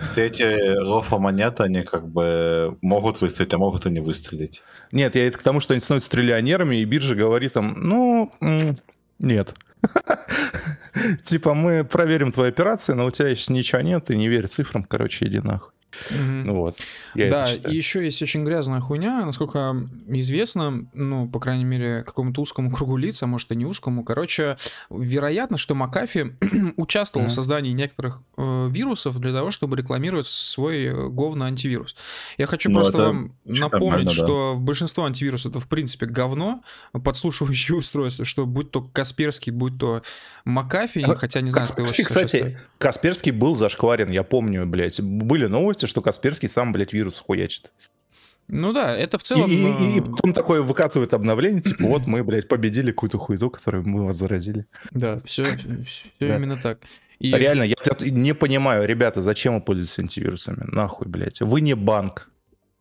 [0.00, 4.62] все эти рофа монеты, они как бы могут выстрелить, а могут и не выстрелить.
[4.92, 8.30] Нет, я это к тому, что они становятся триллионерами, и биржа говорит там, ну,
[9.18, 9.54] нет.
[11.24, 14.84] Типа, мы проверим твои операции, но у тебя сейчас ничего нет, ты не верь цифрам,
[14.84, 15.73] короче, иди нахуй.
[16.10, 16.52] Угу.
[16.52, 16.78] Вот.
[17.14, 19.76] Я да, и еще есть очень грязная хуйня, насколько
[20.08, 24.04] известно, ну, по крайней мере, какому-то узкому кругу лиц, а может и не узкому.
[24.04, 24.56] Короче,
[24.90, 26.36] вероятно, что Макафи
[26.76, 31.96] участвовал mm в создании некоторых э, вирусов для того, чтобы рекламировать свой э, говно антивирус.
[32.38, 34.60] Я хочу ну, просто вам напомнить, что да.
[34.60, 40.02] большинство антивирусов это в принципе говно, подслушивающие устройства, что будь то Касперский, будь то
[40.44, 45.00] Макафи, а, хотя не знаю, Касперский, кстати, Касперский был зашкварен, я помню, блядь.
[45.00, 47.72] Были новости, новости, что Касперский сам, блядь, вирус хуячит.
[48.48, 49.50] Ну да, это в целом...
[49.50, 53.88] И, и, и потом такое выкатывает обновление, типа, вот мы, блядь, победили какую-то хуету, которую
[53.88, 54.66] мы вас заразили.
[54.90, 55.44] Да, все,
[55.86, 56.36] все да.
[56.36, 56.80] именно так.
[57.20, 57.32] И...
[57.32, 60.64] Реально, я не понимаю, ребята, зачем вы пользуетесь антивирусами?
[60.66, 61.40] Нахуй, блядь.
[61.40, 62.28] Вы не банк.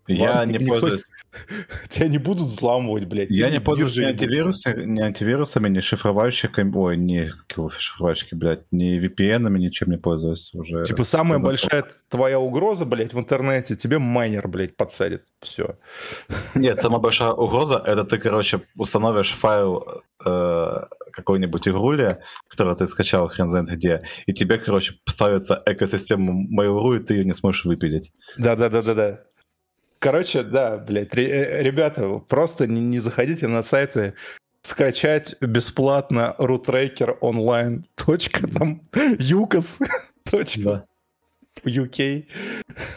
[0.07, 0.79] Я не никто...
[0.79, 1.05] пользуюсь.
[1.89, 3.31] Тебя не будут взламывать, блядь.
[3.31, 9.59] Я не пользуюсь ни, антивирусами, ни антивирусами, ни шифровальщиками, ой, не шифровальщики, блядь, ни VPN-ами,
[9.59, 10.83] ничем не пользуюсь уже.
[10.83, 15.23] Типа самая большая твоя угроза, блядь, в интернете, тебе майнер, блядь, подсадит.
[15.41, 15.77] Все.
[16.55, 20.77] Нет, самая большая угроза, это ты, короче, установишь файл э,
[21.11, 26.99] какой-нибудь игрули, который ты скачал хрен знает где, и тебе, короче, ставится экосистема Mail.ru, и
[26.99, 28.11] ты ее не сможешь выпилить.
[28.37, 29.21] Да-да-да-да-да.
[30.03, 34.15] Короче, да, блядь, э, ребята, просто не, не заходите на сайты
[34.61, 37.85] скачать бесплатно рутрекер онлайн.
[37.95, 38.81] Точка там
[39.17, 39.79] юкос.
[40.29, 40.83] Точка.
[41.63, 42.25] UK.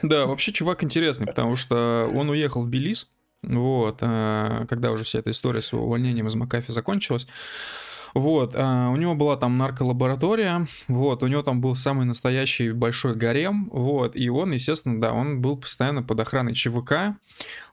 [0.02, 3.08] Да, вообще чувак интересный, потому что он уехал в Белиз,
[3.44, 7.28] вот, а, когда уже вся эта история с его увольнением из Макафи закончилась.
[8.16, 13.14] Вот, а, у него была там нарколаборатория, вот, у него там был самый настоящий большой
[13.14, 17.14] гарем, вот, и он, естественно, да, он был постоянно под охраной ЧВК,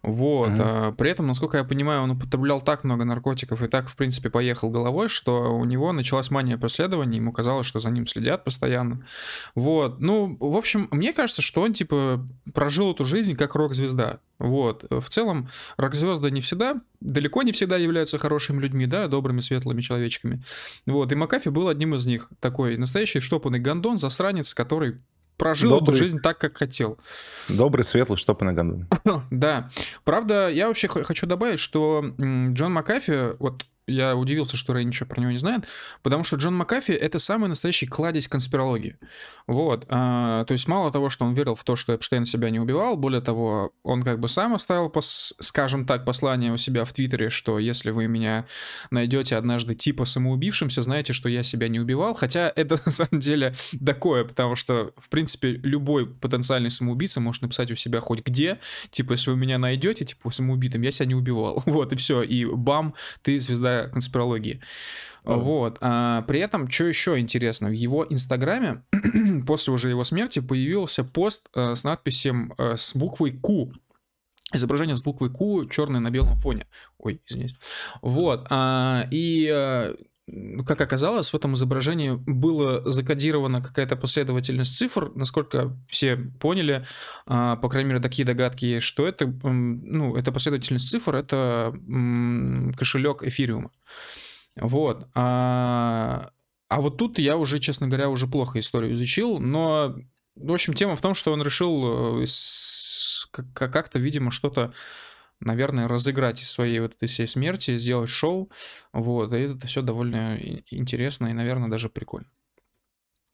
[0.03, 0.49] вот.
[0.49, 0.59] Mm-hmm.
[0.59, 4.29] А, при этом, насколько я понимаю, он употреблял так много наркотиков и так, в принципе,
[4.29, 9.05] поехал головой, что у него началась мания преследования, ему казалось, что за ним следят постоянно.
[9.55, 10.01] Вот.
[10.01, 14.19] Ну, в общем, мне кажется, что он, типа, прожил эту жизнь как рок-звезда.
[14.39, 14.85] Вот.
[14.89, 15.47] В целом,
[15.77, 20.43] рок-звезды не всегда, далеко не всегда являются хорошими людьми, да, добрыми, светлыми человечками.
[20.85, 21.13] Вот.
[21.13, 22.29] И Макафи был одним из них.
[22.41, 24.97] Такой настоящий штопанный гондон, засранец, который
[25.43, 25.95] прожил Добрый...
[25.95, 26.97] эту жизнь так, как хотел.
[27.49, 28.87] Добрый, светлый, штопанный гондон.
[29.29, 29.69] да.
[30.05, 35.19] Правда, я вообще хочу добавить, что Джон Макафи, вот я удивился, что Рэй ничего про
[35.19, 35.65] него не знает,
[36.01, 38.97] потому что Джон Макафи— это самый настоящий кладезь конспирологии.
[39.47, 39.85] Вот.
[39.89, 42.95] А, то есть мало того, что он верил в то, что Эпштейн себя не убивал,
[42.95, 47.29] более того, он как бы сам оставил, пос, скажем так, послание у себя в Твиттере,
[47.29, 48.45] что если вы меня
[48.89, 52.13] найдете однажды типа самоубившимся, знаете, что я себя не убивал.
[52.13, 53.53] Хотя это на самом деле
[53.85, 58.59] такое, потому что, в принципе, любой потенциальный самоубийца может написать у себя хоть где,
[58.91, 61.61] типа, если вы меня найдете, типа, самоубитым, я себя не убивал.
[61.73, 62.21] Вот, и все.
[62.21, 62.93] И бам,
[63.23, 64.61] ты звезда конспирологии.
[65.23, 65.77] Вот.
[65.81, 68.83] А, при этом, что еще интересно, в его инстаграме
[69.47, 73.71] после уже его смерти появился пост а, с надписью а, с буквой Q.
[74.51, 76.67] Изображение с буквой Q черное на белом фоне.
[76.97, 77.55] Ой, извините.
[78.01, 78.47] Вот.
[78.49, 79.95] А, и а,
[80.65, 86.85] как оказалось, в этом изображении было закодирована какая-то последовательность цифр, насколько все поняли,
[87.25, 91.73] а, по крайней мере, такие догадки есть, что это, ну, эта последовательность цифр— это
[92.77, 93.71] кошелек эфириума.
[94.55, 95.07] Вот.
[95.13, 96.29] А,
[96.69, 99.95] а вот тут я уже, честно говоря, уже плохо историю изучил, но,
[100.35, 102.25] в общем, тема в том, что он решил э,
[103.53, 104.73] как-то, видимо, что-то
[105.45, 108.49] наверное, разыграть из своей вот этой всей смерти, сделать шоу,
[108.91, 110.37] вот, и это все довольно
[110.71, 112.27] интересно и, наверное, даже прикольно.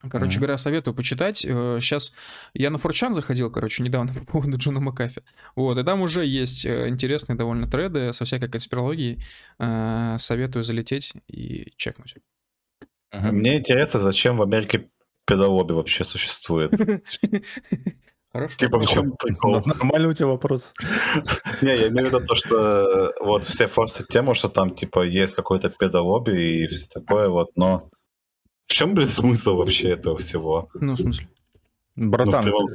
[0.10, 0.40] Короче mm-hmm.
[0.40, 1.40] говоря, советую почитать.
[1.40, 5.24] Сейчас э, я на Форчан заходил, короче, недавно по поводу Джона Макафи.
[5.56, 9.22] Вот, и там уже есть э, интересные довольно треды со всякой конспирологией.
[9.60, 12.16] Э, советую залететь и чекнуть.
[13.14, 13.32] Mm-hmm.
[13.32, 14.90] Мне интересно, зачем в Америке
[15.26, 16.72] педалоби вообще существует.
[18.32, 18.58] Хорошо.
[18.58, 19.62] Типа в чем прикол?
[19.66, 20.74] Нормальный у тебя вопрос.
[21.62, 25.34] Не, я имею в виду то, что вот все форсят тему, что там типа есть
[25.34, 27.90] какой-то педалоби и все такое вот, но
[28.68, 30.70] в чем, блин, смысл вообще этого всего?
[30.76, 31.28] Ну, в смысле?
[31.96, 32.68] Братан, ну,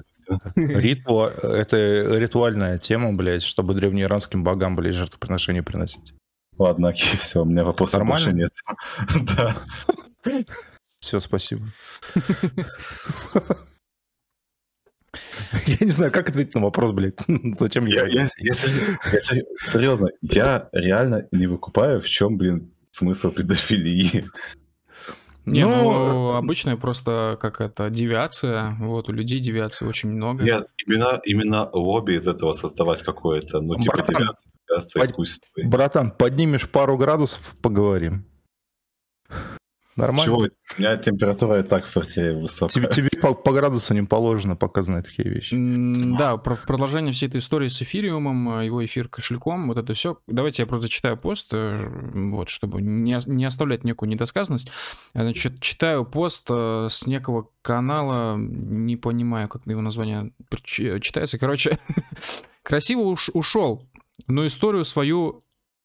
[0.57, 1.77] ритуал, это
[2.17, 6.15] ритуальная тема, блядь, чтобы древнеиранским богам, блядь, жертвоприношения приносить.
[6.59, 8.33] Ладно, окей, все, у меня вопросов Нормально?
[8.33, 8.53] больше нет.
[9.37, 9.57] Да.
[10.99, 11.63] Все, спасибо.
[15.67, 17.19] Я не знаю, как ответить на вопрос, блядь.
[17.57, 18.07] Зачем я...
[18.07, 18.71] я, если,
[19.13, 24.25] если, серьезно, я реально не выкупаю, в чем, блин, смысл педофилии.
[25.47, 28.77] Не, ну, ну, обычная просто как это девиация.
[28.81, 30.43] Вот у людей девиации очень много.
[30.43, 33.61] Нет, именно, именно лобби из этого создавать какое-то.
[33.61, 35.43] Ну, типа братан, девиация, девиация под, пусть.
[35.57, 38.25] Братан, поднимешь пару градусов, поговорим.
[39.97, 40.25] Нормально?
[40.25, 40.49] Чего?
[40.77, 42.69] У меня температура и так в квартире высокая.
[42.69, 45.55] Тебе, тебе по, по градусу не положено показывать такие вещи.
[46.19, 49.95] Да, про, в продолжение всей этой истории с эфириумом, э, его эфир кошельком, вот это
[49.95, 50.19] все.
[50.27, 54.71] Давайте я просто читаю пост, э, вот, чтобы не, не оставлять некую недосказанность.
[55.15, 61.39] Значит, читаю пост э, с некого канала, не понимаю, как его название читается.
[61.39, 61.79] Короче,
[62.63, 63.87] красиво уж ушел,
[64.27, 65.44] но историю свою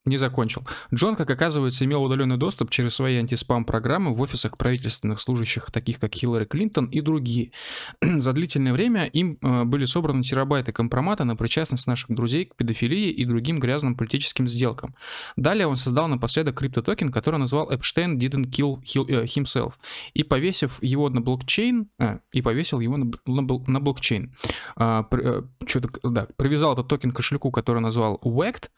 [0.09, 0.67] не закончил.
[0.93, 6.13] Джон, как оказывается, имел удаленный доступ через свои антиспам-программы в офисах правительственных служащих, таких как
[6.13, 7.51] Хиллари Клинтон и другие.
[8.01, 13.09] За длительное время им э, были собраны терабайты компромата на причастность наших друзей к педофилии
[13.09, 14.95] и другим грязным политическим сделкам.
[15.35, 19.73] Далее он создал напоследок криптотокен, который назвал Epstein didn't kill э, himself,
[20.13, 24.35] и повесив его на блокчейн, а, и повесил его на, на, на блокчейн.
[24.75, 28.69] А, при, что-то, да, привязал этот токен к кошельку, который назвал WHACKD,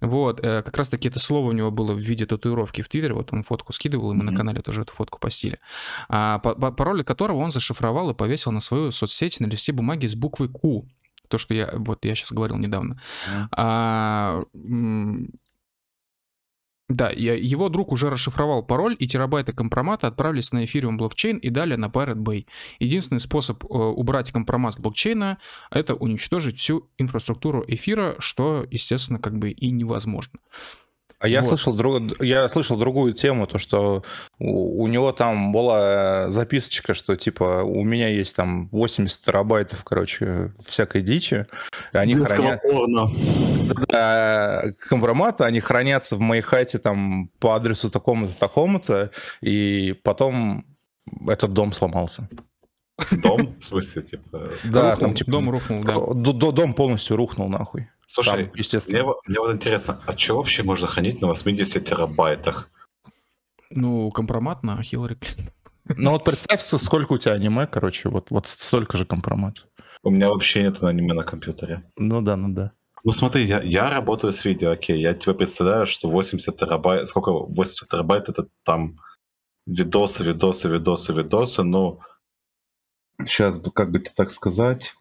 [0.00, 3.42] вот, как раз-таки это слово у него было в виде татуировки в Твиттере, вот он
[3.42, 4.30] фотку скидывал, и мы mm-hmm.
[4.30, 5.58] на канале тоже эту фотку постили,
[6.08, 10.48] а, пароль которого он зашифровал и повесил на свою соцсеть на листе бумаги с буквой
[10.48, 10.86] Q,
[11.28, 13.00] то, что я, вот я сейчас говорил недавно.
[13.28, 13.48] Mm-hmm.
[13.52, 14.44] А,
[16.88, 21.76] да, его друг уже расшифровал пароль, и терабайты компромата отправились на эфириум блокчейн и далее
[21.76, 22.46] на Pirate Bay.
[22.78, 25.38] Единственный способ э, убрать компромат с блокчейна—
[25.70, 30.38] это уничтожить всю инфраструктуру эфира, что, естественно, как бы и невозможно.
[31.20, 31.48] А я, вот.
[31.48, 34.04] слышал, друг, я слышал другую тему, то что
[34.38, 40.52] у, у него там была записочка, что типа у меня есть там 80 терабайтов, короче,
[40.64, 41.46] всякой дичи.
[41.92, 42.62] Они хранят...
[43.88, 50.64] Да, компроматы, они хранятся в моей хате там по адресу такому-то, такому-то, и потом
[51.26, 52.28] этот дом сломался.
[53.10, 53.56] Дом?
[53.58, 54.50] В смысле, типа...
[54.64, 55.32] Да, там типа...
[55.32, 56.52] Дом рухнул, да.
[56.52, 57.88] Дом полностью рухнул, нахуй.
[58.10, 59.04] Слушай, Сам, естественно.
[59.04, 62.70] Мне, мне вот интересно, а что вообще можно хранить на 80 терабайтах?
[63.70, 65.52] Ну, компромат на Хиллари Клинтон.
[65.96, 69.66] Ну вот представь, сколько у тебя аниме, короче, вот, вот столько же компромат.
[70.02, 71.82] У меня вообще нет аниме на компьютере.
[71.96, 72.72] Ну да, ну да.
[73.04, 77.30] Ну смотри, я, я работаю с видео, окей, я тебе представляю, что 80 терабайт, сколько,
[77.30, 79.00] 80 терабайт это там
[79.66, 82.00] видосы, видосы, видосы, видосы, ну,
[83.20, 84.94] сейчас бы, как бы так сказать,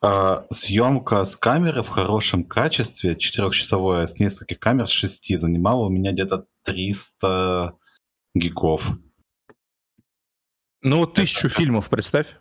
[0.00, 5.88] А, съемка с камеры в хорошем качестве, четырехчасовая, с нескольких камер, с шести, занимала у
[5.88, 7.76] меня где-то 300
[8.34, 8.92] гигов.
[10.82, 12.36] Ну, вот тысячу фильмов, представь.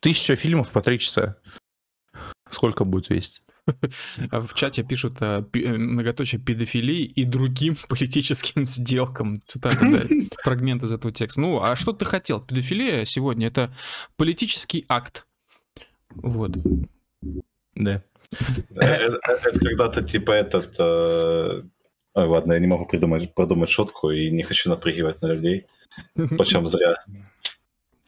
[0.00, 1.36] Тысяча фильмов по три часа.
[2.50, 3.42] Сколько будет весить?
[4.30, 9.40] А В чате пишут а, пи- э, многоточие педофилии и другим политическим сделкам.
[9.42, 10.02] Цитата, да,
[10.42, 11.40] фрагмент из этого текста.
[11.40, 12.44] Ну, а что ты хотел?
[12.44, 13.72] Педофилия сегодня это
[14.16, 15.26] политический акт.
[16.16, 16.52] Вот.
[17.74, 18.02] Да.
[18.76, 20.74] Это, это- это когда-то типа этот...
[20.78, 21.62] э,
[22.14, 25.66] Ой, ладно, я не могу придумать, продумать шутку и не хочу напрягивать на людей.
[26.38, 26.96] Почем зря.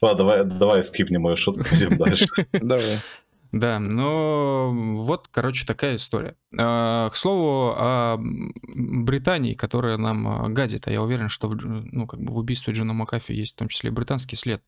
[0.02, 2.26] Ладно, давай, давай скипнем мою шутку, идем дальше.
[2.52, 2.98] Давай.
[3.52, 6.34] Да, ну вот, короче, такая история.
[6.50, 12.36] К слову о Британии, которая нам гадит, а я уверен, что ну, как бы в
[12.38, 14.60] убийстве Джона Макафи есть в том числе и британский след.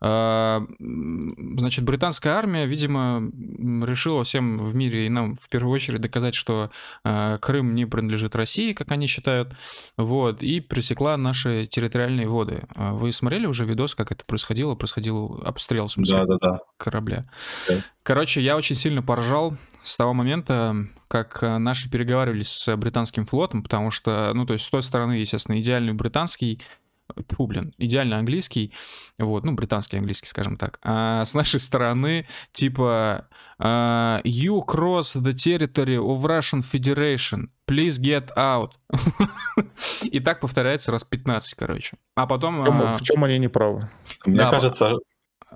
[0.00, 3.30] А, Значит, британская армия, видимо,
[3.84, 6.70] решила всем в мире и нам в первую очередь доказать, что
[7.04, 9.54] а, Крым не принадлежит России, как они считают,
[9.96, 12.62] вот, и пресекла наши территориальные воды.
[12.74, 14.74] А Вы смотрели уже видос, как это происходило?
[14.74, 16.60] Происходил обстрел, в смысле, Да-да-да.
[16.76, 17.24] корабля.
[17.68, 17.82] Да.
[18.02, 20.76] Короче, я очень сильно поржал с того момента,
[21.08, 25.12] как э, наши переговаривались с британским флотом, потому что, ну, то есть с той стороны,
[25.14, 26.60] естественно, идеальный британский,
[27.30, 28.72] фу, блин, идеально английский,
[29.18, 30.78] вот, ну, британский английский, скажем так.
[30.82, 33.28] А с нашей стороны, типа,
[33.58, 38.70] а, you cross the territory of Russian Federation, please get out.
[40.02, 41.96] И так повторяется раз 15, короче.
[42.14, 42.62] А потом...
[42.62, 43.88] В чем, а, в чем они не правы?
[44.24, 44.96] Мне Да, кажется,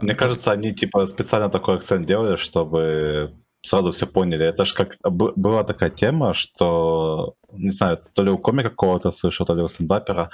[0.00, 4.46] мне кажется, они типа специально такой акцент делали, чтобы сразу все поняли.
[4.46, 9.10] Это же как б- была такая тема, что не знаю, то ли у комика какого-то
[9.12, 10.30] слышал, то ли у стендапера.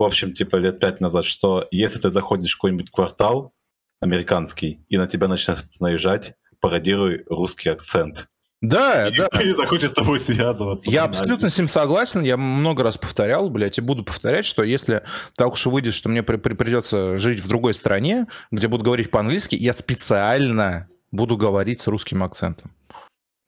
[0.00, 3.52] В общем, типа лет пять назад, что если ты заходишь в какой-нибудь квартал
[4.00, 8.26] американский и на тебя начинают наезжать, пародируй русский акцент.
[8.62, 9.24] Да, И да.
[9.24, 10.90] никто не захочет с тобой связываться.
[10.90, 12.22] Я абсолютно с ним согласен.
[12.22, 15.02] Я много раз повторял, блядь, и буду повторять, что если
[15.36, 19.10] так уж выйдет, что мне при- при- придется жить в другой стране, где будут говорить
[19.10, 22.70] по-английски, я специально буду говорить с русским акцентом.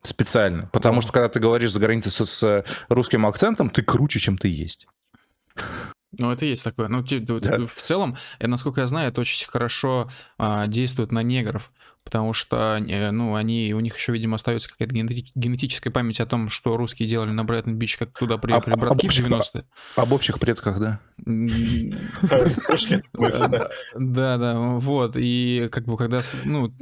[0.03, 0.69] Специально.
[0.71, 1.03] Потому О.
[1.03, 4.87] что когда ты говоришь за границей с, с русским акцентом, ты круче, чем ты есть.
[6.19, 6.89] Ну, это есть такое.
[6.89, 7.03] Ну,
[7.41, 7.67] Да.
[7.67, 11.71] в целом, насколько я знаю, это очень хорошо а, действует на негров,
[12.05, 16.27] потому что, э, ну, они, у них еще, видимо, остается какая-то генети- генетическая память о
[16.27, 19.65] том, что русские делали на Брайтон Бич, как туда приехали об братки в общих- 90-е.
[19.97, 21.01] Об общих предках, да.
[23.95, 26.73] Да, да, вот, и как бы когда, ну,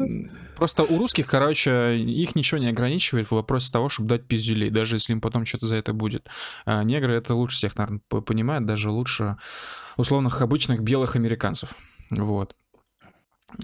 [0.56, 4.96] просто у русских, короче, их ничего не ограничивает в вопросе того, чтобы дать пиздюлей, даже
[4.96, 6.28] если им потом что-то за это будет.
[6.64, 9.36] А негры это лучше всех, наверное, понимают, даже лучше
[9.96, 11.74] условных обычных белых американцев,
[12.10, 12.54] вот.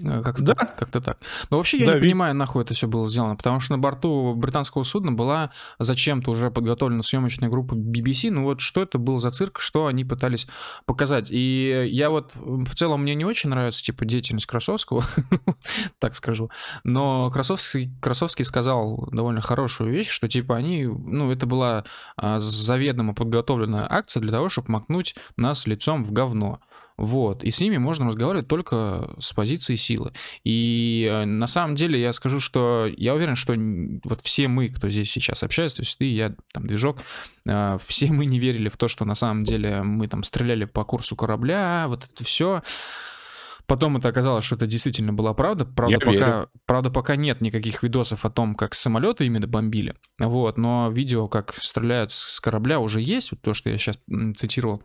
[0.01, 0.53] Э, Как-то, Да.
[0.53, 1.19] как-то так.
[1.49, 3.79] Но вообще я Да, не ви- понимаю, нахуй это все было сделано, потому что на
[3.79, 8.29] борту британского судна была зачем-то уже подготовлена съемочная группа BBC.
[8.31, 10.47] Ну вот что это был за цирк, что они пытались
[10.85, 11.27] показать.
[11.31, 15.03] И я вот в целом мне не очень нравится типа деятельность Красовского,
[15.99, 16.49] так скажу.
[16.83, 21.83] Но Красовский, Красовский сказал довольно хорошую вещь, что типа они, ну это была
[22.15, 26.59] а, заведомо подготовленная акция для того, чтобы макнуть нас лицом в говно.
[26.97, 27.43] Вот.
[27.43, 30.13] И с ними можно разговаривать только с позиции силы.
[30.43, 33.53] И э, на самом деле я скажу, что я уверен, что
[34.03, 37.03] вот все мы, кто здесь сейчас общается, то есть ты, я, там, движок,
[37.45, 40.83] э, все мы не верили в то, что на самом деле мы там стреляли по
[40.83, 42.63] курсу корабля, вот это все.
[43.67, 45.65] Потом это оказалось, что это действительно была правда.
[45.65, 46.49] Правда, Я пока, верю.
[46.65, 49.95] правда, пока нет никаких видосов о том, как самолеты именно бомбили.
[50.19, 53.99] Вот, но видео, как стреляют с корабля, уже есть, вот то, что я сейчас
[54.37, 54.83] цитировал.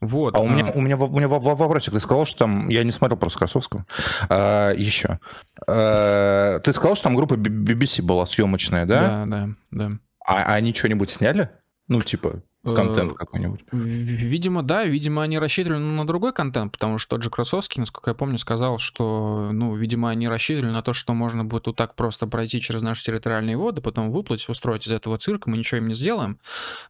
[0.00, 0.36] Вот.
[0.36, 1.92] А у меня, а, у меня, у меня во- во- вопросик.
[1.94, 2.68] Ты сказал, что там...
[2.68, 3.86] Я не смотрел просто Красовского.
[4.28, 5.18] А, еще.
[5.66, 9.24] А, ты сказал, что там группа BBC была съемочная, да?
[9.26, 9.48] Да, да,
[9.88, 9.98] да.
[10.24, 11.50] А они что-нибудь сняли?
[11.88, 13.60] Ну, типа, контент Э, какой-нибудь.
[13.72, 18.10] В- Видимо, да, видимо, они рассчитывали на другой контент, потому что тот же Красовский, насколько
[18.10, 21.94] я помню, сказал, что, ну, видимо, они рассчитывали на то, что можно будет вот так
[21.94, 25.88] просто пройти через наши территориальные воды, потом выплыть, устроить из этого цирк, мы ничего им
[25.88, 26.38] не сделаем,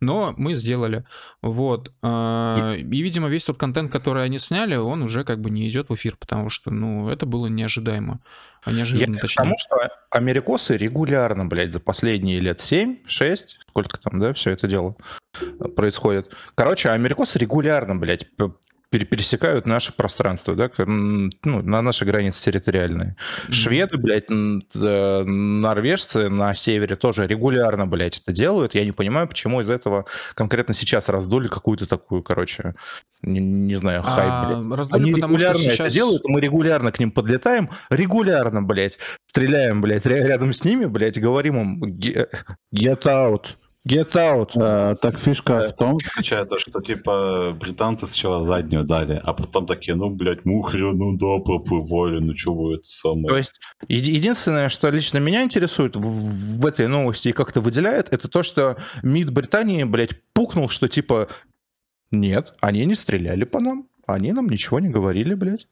[0.00, 1.04] но мы сделали,
[1.40, 1.90] вот.
[2.02, 5.88] А, И, видимо, весь тот контент, который они сняли, он уже как бы не идет
[5.88, 8.20] в эфир, потому что, ну, это было неожидаемо,
[8.64, 9.42] а Я неожиданно, к точнее.
[9.42, 13.36] тому, что америкосы регулярно, блядь, за последние лет 7-6,
[13.68, 14.96] сколько там, да, все это дело
[15.40, 16.34] э, происходит.
[16.54, 18.26] Короче, америкосы регулярно, блядь,
[18.90, 23.16] пересекают наше пространство, да, ну, на наши границы территориальные.
[23.16, 23.52] Mm-hmm.
[23.52, 28.74] Шведы, блядь, норвежцы на севере тоже регулярно, блядь, это делают.
[28.74, 32.74] Я не понимаю, почему из этого конкретно сейчас раздули какую-то такую, короче,
[33.22, 34.78] не, не знаю, хайп, а, блядь.
[34.78, 35.80] Раздули, Они регулярно сейчас...
[35.80, 41.18] это делают, мы регулярно к ним подлетаем, регулярно, блядь, стреляем, блядь, рядом с ними, блядь,
[41.18, 41.98] говорим им
[42.74, 44.52] get out, Get out.
[44.54, 49.96] А, так фишка в том, получается, что типа британцы сначала заднюю дали, а потом такие,
[49.96, 53.28] ну, блядь, мухрю, ну да, проплывали, ну что будет самое.
[53.28, 58.28] То есть единственное, что лично меня интересует в, в этой новости и как-то выделяет, это
[58.28, 61.26] то, что МИД Британии, блядь, пукнул, что типа
[62.12, 65.66] нет, они не стреляли по нам, они нам ничего не говорили, блядь.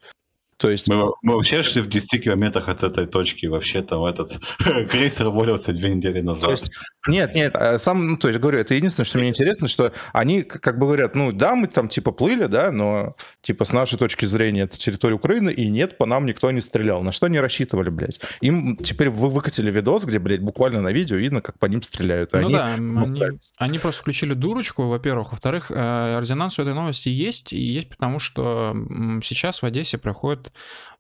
[0.61, 0.89] То есть...
[0.89, 5.73] Мы, мы вообще шли в 10 километрах от этой точки, вообще там этот крейсер уволился
[5.73, 6.45] две недели назад.
[6.45, 6.71] То есть,
[7.09, 10.43] нет, нет, а сам, ну, то есть, говорю, это единственное, что мне интересно, что они
[10.43, 14.27] как бы говорят, ну, да, мы там типа плыли, да, но типа с нашей точки
[14.27, 17.03] зрения это территория Украины, и нет, по нам никто не стрелял.
[17.03, 18.21] На что они рассчитывали, блядь?
[18.43, 22.33] Им теперь вы выкатили видос, где, блядь, буквально на видео видно, как по ним стреляют.
[22.35, 25.33] Ну они да, они, они просто включили дурочку, во-первых.
[25.33, 28.77] Во-вторых, э, резонанс у этой новости есть, и есть потому, что
[29.25, 30.50] сейчас в Одессе проходит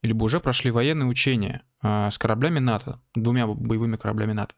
[0.02, 4.55] либо уже прошли военные учения а, с кораблями НАТО, двумя боевыми кораблями НАТО.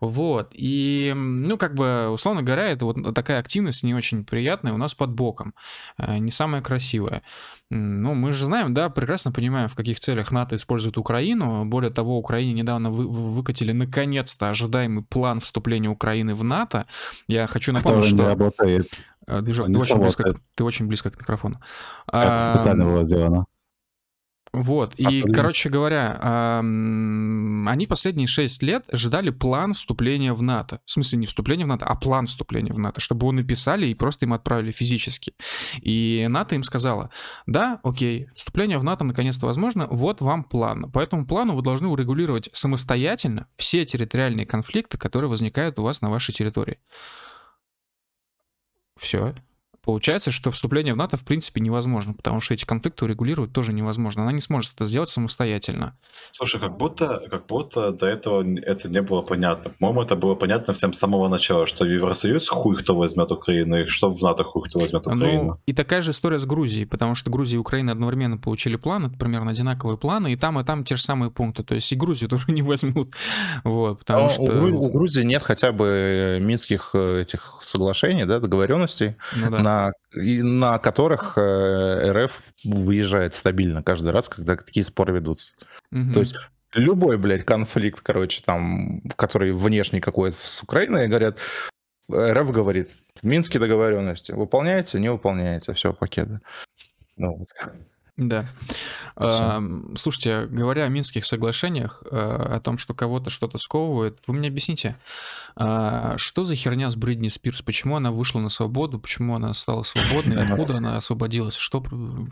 [0.00, 0.50] Вот.
[0.52, 4.94] И, ну, как бы, условно говоря, это вот такая активность не очень приятная у нас
[4.94, 5.54] под боком,
[5.96, 7.22] а, не самая красивая.
[7.70, 11.64] Ну, мы же знаем, да, прекрасно понимаем, в каких целях НАТО использует Украину.
[11.64, 16.86] Более того, Украине недавно вы, выкатили наконец-то ожидаемый план вступления Украины в НАТО.
[17.26, 18.22] Я хочу напомнить, Который что...
[18.22, 18.90] Не работает.
[19.26, 21.60] Движок, ты, очень близко, ты очень близко к микрофону.
[22.06, 23.46] Это специально было сделано.
[24.58, 30.80] Вот, и, а, короче говоря, они последние 6 лет ожидали план вступления в НАТО.
[30.86, 33.94] В смысле, не вступления в НАТО, а план вступления в НАТО, чтобы его написали и
[33.94, 35.34] просто им отправили физически.
[35.82, 37.10] И НАТО им сказала,
[37.44, 40.90] да, окей, вступление в НАТО наконец-то возможно, вот вам план.
[40.90, 46.08] По этому плану вы должны урегулировать самостоятельно все территориальные конфликты, которые возникают у вас на
[46.08, 46.78] вашей территории.
[48.98, 49.34] Все.
[49.86, 54.22] Получается, что вступление в НАТО в принципе невозможно, потому что эти конфликты урегулировать тоже невозможно.
[54.22, 55.96] Она не сможет это сделать самостоятельно.
[56.32, 59.70] Слушай, как будто, как будто до этого это не было понятно.
[59.78, 63.86] По-моему, это было понятно всем с самого начала, что Евросоюз хуй кто возьмет Украину, и
[63.86, 65.44] что в НАТО хуй кто возьмет ну, Украину.
[65.44, 69.08] Ну, и такая же история с Грузией, потому что Грузия и Украина одновременно получили планы,
[69.08, 71.62] примерно одинаковые планы, и там, и там те же самые пункты.
[71.62, 73.14] То есть и Грузию тоже не возьмут.
[73.62, 74.42] Вот, потому Но что...
[74.42, 79.58] у, Грузии, у Грузии нет хотя бы минских э, этих соглашений, да, договоренностей ну, да.
[79.60, 85.54] на на, на которых э, РФ выезжает стабильно каждый раз, когда такие споры ведутся.
[85.92, 86.12] Угу.
[86.12, 86.36] То есть
[86.72, 91.38] любой, блядь, конфликт, короче, там, который внешний какой-то с Украиной, говорят,
[92.10, 92.90] РФ говорит,
[93.22, 96.40] Минские договоренности выполняете, не выполняете, все, пакеты.
[97.16, 97.48] Ну, вот.
[98.16, 98.48] Да.
[99.14, 99.62] А,
[99.94, 104.96] слушайте, говоря о Минских соглашениях, а, о том, что кого-то что-то сковывает, вы мне объясните,
[105.54, 107.60] а, что за херня с Бридни Спирс?
[107.60, 108.98] Почему она вышла на свободу?
[108.98, 110.42] Почему она стала свободной?
[110.46, 111.56] Откуда она освободилась?
[111.56, 111.82] Что,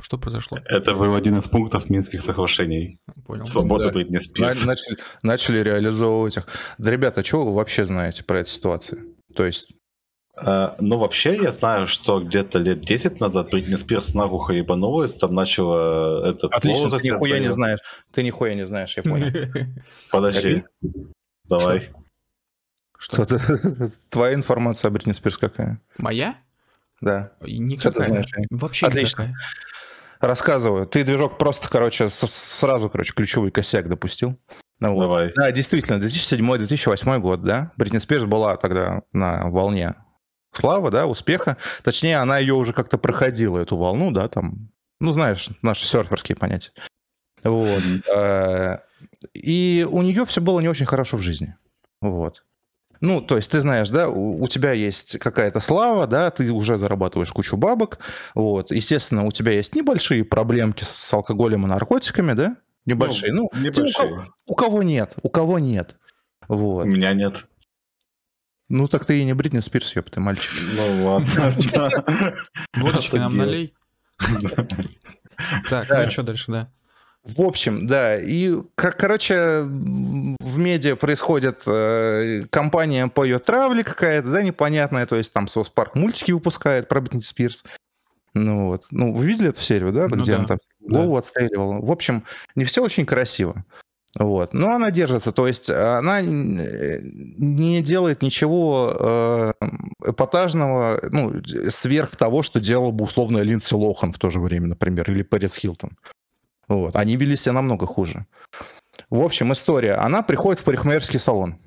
[0.01, 0.59] что произошло?
[0.65, 2.99] Это был один из пунктов Минских соглашений.
[3.27, 3.45] Понял.
[3.45, 3.93] Свобода да.
[3.93, 4.65] Бридни Спирс.
[4.65, 6.47] Начали, начали реализовывать их.
[6.79, 9.17] Да, ребята, что вы вообще знаете про эту ситуацию?
[9.35, 9.69] То есть
[10.37, 15.33] Uh, ну, вообще, я знаю, что где-то лет 10 назад Бритни Спирс наглухо ебанулась, там
[15.33, 16.53] начала этот...
[16.53, 17.79] Отлично, ты нихуя не знаешь.
[18.13, 19.31] Ты нихуя не знаешь, я понял.
[20.11, 20.65] Подожди.
[21.45, 21.91] Давай.
[22.99, 23.39] Что ты?
[24.11, 25.81] Твоя информация о Бритни Спирс какая?
[25.99, 26.39] Моя?
[27.01, 27.33] Да.
[27.43, 28.09] Никакая.
[28.09, 29.23] Знаешь, Вообще Отлично.
[29.23, 29.37] никакая.
[30.21, 30.87] Рассказываю.
[30.87, 34.39] Ты движок просто, короче, сразу, короче, ключевой косяк допустил.
[34.81, 35.03] Ну, вот.
[35.03, 35.33] Давай.
[35.37, 37.73] Да, действительно, 2007-2008 год, да.
[37.77, 39.95] Бритни Спирс была тогда на волне
[40.57, 41.57] слава, да, успеха.
[41.83, 44.71] Точнее, она ее уже как-то проходила, эту волну, да, там,
[45.01, 46.73] ну, знаешь, наши серферские понятия.
[47.43, 47.83] Вот.
[48.15, 48.79] Э,
[49.35, 51.55] и у нее все было не очень хорошо в жизни.
[52.01, 52.45] Вот.
[53.01, 56.79] Ну, то есть ты знаешь, да, у, у тебя есть какая-то слава, да, ты уже
[56.79, 57.99] зарабатываешь кучу бабок,
[58.35, 58.71] вот.
[58.71, 62.57] Естественно, у тебя есть небольшие проблемки с алкоголем и наркотиками, да,
[62.87, 63.33] небольшие.
[63.33, 63.89] Ну, ну небольшие.
[63.89, 65.97] Типа, у, кого, у кого нет, у кого нет.
[66.49, 66.85] Вот.
[66.85, 67.47] У меня нет.
[68.69, 70.53] Ну так ты и не Бритни Спирс, ёпта, мальчик.
[70.75, 71.55] Ну ладно.
[72.75, 73.75] Водочки нам налей.
[75.69, 76.71] Так, ну что дальше, да?
[77.25, 84.43] В общем, да, и, короче, в медиа происходит э, компания по ее травле какая-то, да,
[84.43, 87.65] непонятная, то есть там Сос Парк мультики выпускает про Бритни Спирс.
[88.35, 90.39] Ну вот, ну вы видели эту серию, да, ну, где да.
[90.39, 91.19] она там голову да.
[91.21, 91.81] отстреливала?
[91.81, 92.25] В общем,
[92.57, 93.65] не все очень красиво.
[94.19, 94.53] Вот.
[94.53, 99.53] Но она держится, то есть она не делает ничего э,
[100.07, 105.11] эпатажного, ну, сверх того, что делал бы условно Линдси Лохан в то же время, например,
[105.11, 105.97] или Пэрис Хилтон.
[106.69, 106.95] Вот.
[106.97, 108.27] Они вели себя намного хуже.
[109.11, 109.95] В общем, история.
[109.95, 111.59] Она приходит в парикмахерский салон.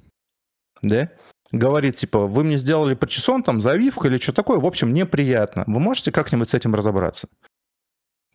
[0.82, 1.10] Да?
[1.52, 4.60] Говорит, типа, вы мне сделали причесон, там, завивка или что такое.
[4.60, 5.64] В общем, неприятно.
[5.68, 7.28] Вы можете как-нибудь с этим разобраться?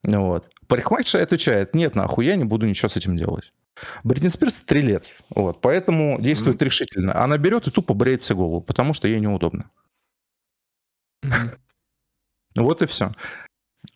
[0.05, 0.51] Вот.
[0.67, 3.53] Парикмахерша отвечает, нет, нахуй, я не буду ничего с этим делать.
[4.05, 6.65] Бритни Спирс стрелец, вот, поэтому действует mm-hmm.
[6.65, 7.23] решительно.
[7.23, 9.71] Она берет и тупо бреет себе голову, потому что ей неудобно.
[11.25, 11.59] Mm-hmm.
[12.57, 13.13] Вот и все.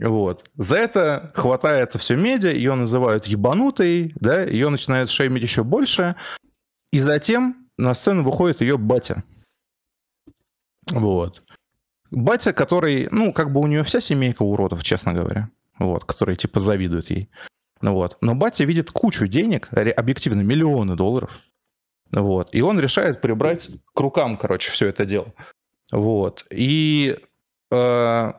[0.01, 0.51] Вот.
[0.57, 6.17] За это хватается все медиа, ее называют ебанутой, да, ее начинают шеймить еще больше,
[6.93, 9.23] и затем на сцену выходит ее батя.
[10.91, 11.43] Вот.
[12.11, 16.61] Батя, который, ну, как бы у нее вся семейка уродов, честно говоря, вот, которые типа
[16.61, 17.29] завидуют ей.
[17.81, 18.17] Ну вот.
[18.21, 21.39] Но батя видит кучу денег, объективно миллионы долларов.
[22.13, 22.49] Вот.
[22.53, 25.33] И он решает прибрать к рукам, короче, все это дело.
[25.93, 26.47] Вот.
[26.51, 27.19] И
[27.71, 28.33] э,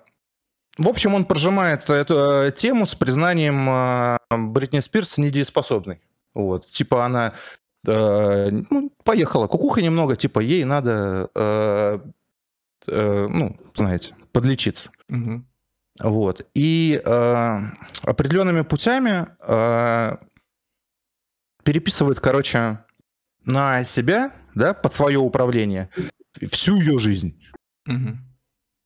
[0.78, 6.02] в общем, он прожимает эту э, тему с признанием э, Бритни Спирс недееспособной.
[6.36, 7.34] Вот, типа она
[7.88, 12.00] э, ну, поехала кукуха немного, типа ей надо, э,
[12.88, 14.92] э, ну, знаете, подлечиться.
[15.10, 15.44] Угу.
[16.00, 16.46] Вот.
[16.54, 17.62] И э,
[18.04, 20.18] определенными путями э,
[21.64, 22.80] переписывает, короче,
[23.46, 25.90] на себя, да, под свое управление
[26.52, 27.42] всю ее жизнь.
[27.88, 28.18] Угу.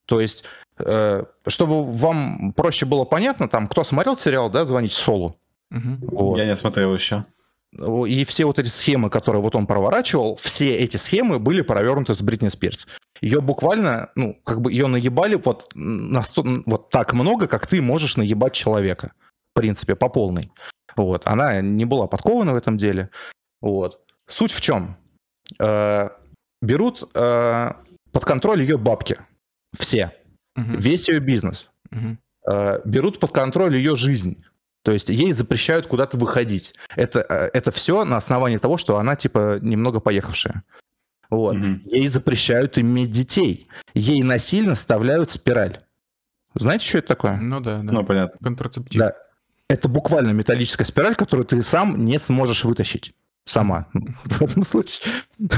[0.05, 0.45] То есть
[0.85, 5.35] Э, чтобы вам проще было понятно, там, кто смотрел сериал, да, звоните Солу.
[5.71, 6.07] Угу.
[6.11, 6.37] Вот.
[6.37, 7.25] Я не смотрел еще.
[7.73, 12.21] И все вот эти схемы, которые вот он проворачивал, все эти схемы были провернуты с
[12.21, 12.85] Бритни Спирс.
[13.21, 17.81] Ее буквально, ну, как бы ее наебали вот, на сто, вот так много, как ты
[17.81, 19.13] можешь наебать человека.
[19.53, 20.51] В принципе, по полной.
[20.95, 21.23] Вот.
[21.25, 23.09] Она не была подкована в этом деле.
[23.61, 23.99] Вот.
[24.27, 24.97] Суть в чем?
[25.59, 26.09] Э,
[26.61, 27.71] берут э,
[28.11, 29.17] под контроль ее бабки.
[29.77, 30.13] Все
[30.55, 30.77] угу.
[30.77, 31.71] весь ее бизнес.
[31.91, 32.17] Угу.
[32.85, 34.43] берут под контроль ее жизнь.
[34.83, 36.73] То есть ей запрещают куда-то выходить.
[36.95, 40.63] Это, э, это все на основании того, что она типа немного поехавшая.
[41.31, 41.55] Вот.
[41.55, 41.79] Угу.
[41.85, 43.67] Ей запрещают иметь детей.
[43.95, 45.79] Ей насильно вставляют спираль.
[46.53, 47.37] Знаете, что это такое?
[47.37, 47.91] Ну да, да.
[47.91, 48.37] Ну, понятно.
[48.43, 48.99] Контрацептив.
[48.99, 49.13] Да.
[49.69, 55.09] Это буквально металлическая спираль, которую ты сам не сможешь вытащить сама в этом случае.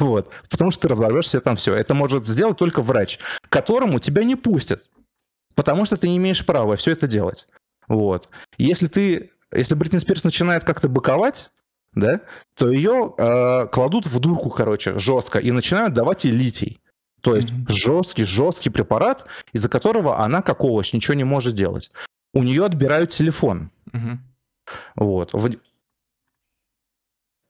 [0.00, 0.32] вот.
[0.50, 1.74] Потому что ты разорвешься там все.
[1.74, 3.18] Это может сделать только врач,
[3.50, 4.84] которому тебя не пустят.
[5.54, 7.46] Потому что ты не имеешь права все это делать.
[7.86, 8.30] Вот.
[8.56, 11.50] Если ты, если Бритни Спирс начинает как-то быковать,
[12.00, 12.20] да,
[12.54, 16.80] то ее э, кладут в дурку, короче, жестко, и начинают давать ей литий.
[17.20, 17.72] То есть mm-hmm.
[17.72, 21.90] жесткий, жесткий препарат, из-за которого она, как овощ, ничего не может делать.
[22.32, 23.70] У нее отбирают телефон.
[23.92, 24.18] Mm-hmm.
[24.96, 25.34] Вот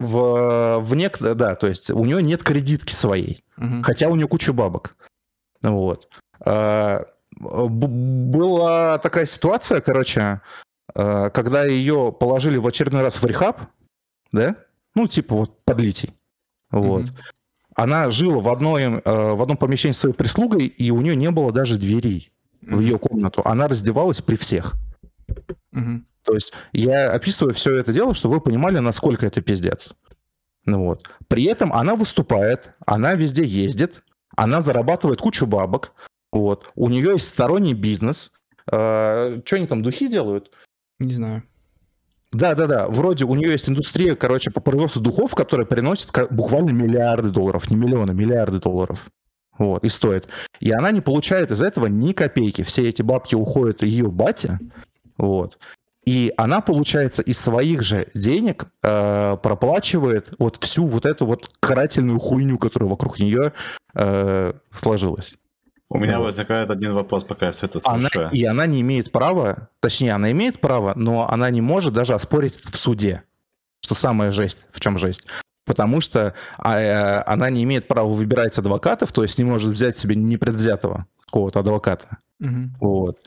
[0.00, 1.18] в, в нек...
[1.18, 3.82] да, то есть у нее нет кредитки своей, угу.
[3.82, 4.96] хотя у нее куча бабок.
[5.62, 6.08] Вот.
[6.40, 7.04] А,
[7.40, 10.40] была такая ситуация, короче,
[10.94, 13.60] а, когда ее положили в очередной раз в рехаб,
[14.32, 14.56] да,
[14.94, 16.10] ну, типа вот подлитий.
[16.70, 17.04] Вот.
[17.04, 17.12] Угу.
[17.76, 21.30] Она жила в, одной, а, в одном помещении с своей прислугой, и у нее не
[21.30, 22.32] было даже дверей
[22.62, 22.76] угу.
[22.76, 23.42] в ее комнату.
[23.44, 24.74] Она раздевалась при всех.
[25.72, 26.02] Угу.
[26.24, 29.94] То есть я описываю все это дело, чтобы вы понимали, насколько это пиздец.
[30.64, 31.08] Ну вот.
[31.28, 34.02] При этом она выступает, она везде ездит,
[34.36, 35.92] она зарабатывает кучу бабок.
[36.30, 36.70] Вот.
[36.74, 38.32] У нее есть сторонний бизнес.
[38.70, 40.50] Э, что они там, духи делают?
[40.98, 41.42] Не знаю.
[42.32, 42.88] Да, да, да.
[42.88, 47.76] Вроде у нее есть индустрия, короче, по производству духов, которая приносит буквально миллиарды долларов, не
[47.76, 49.08] миллионы, миллиарды долларов.
[49.56, 50.28] Вот, и стоит.
[50.60, 52.62] И она не получает из этого ни копейки.
[52.62, 54.58] Все эти бабки уходят ее бате.
[55.16, 55.58] Вот.
[56.04, 62.18] И она, получается, из своих же денег э, проплачивает вот всю вот эту вот карательную
[62.18, 63.52] хуйню, которая вокруг нее
[63.94, 65.36] э, сложилась.
[65.90, 66.26] У меня вот.
[66.26, 68.10] возникает один вопрос, пока я все это слушаю.
[68.14, 72.14] Она, и она не имеет права, точнее, она имеет право, но она не может даже
[72.14, 73.22] оспорить в суде.
[73.80, 75.24] Что самая жесть, в чем жесть.
[75.64, 79.96] Потому что а, э, она не имеет права выбирать адвокатов, то есть не может взять
[79.96, 82.18] себе непредвзятого какого-то адвоката.
[82.40, 82.70] Угу.
[82.80, 83.18] Вот.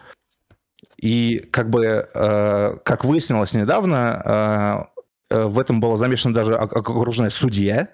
[0.97, 4.87] И как бы, э, как выяснилось недавно,
[5.31, 7.89] э, э, в этом была замешана даже окружная судья,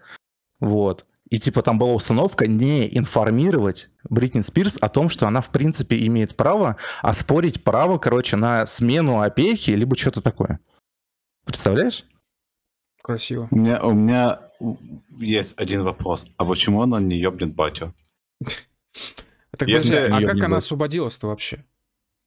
[0.59, 1.05] вот.
[1.29, 6.05] И типа там была установка не информировать Бритни Спирс о том, что она в принципе
[6.07, 10.59] имеет право оспорить право, короче, на смену опеки, либо что-то такое.
[11.45, 12.05] Представляешь?
[13.01, 13.47] Красиво.
[13.51, 14.39] У меня, у меня
[15.17, 16.27] есть один вопрос.
[16.37, 17.93] А почему она не ёбнет батю?
[19.61, 19.95] Если...
[19.95, 21.63] А как она освободилась-то вообще?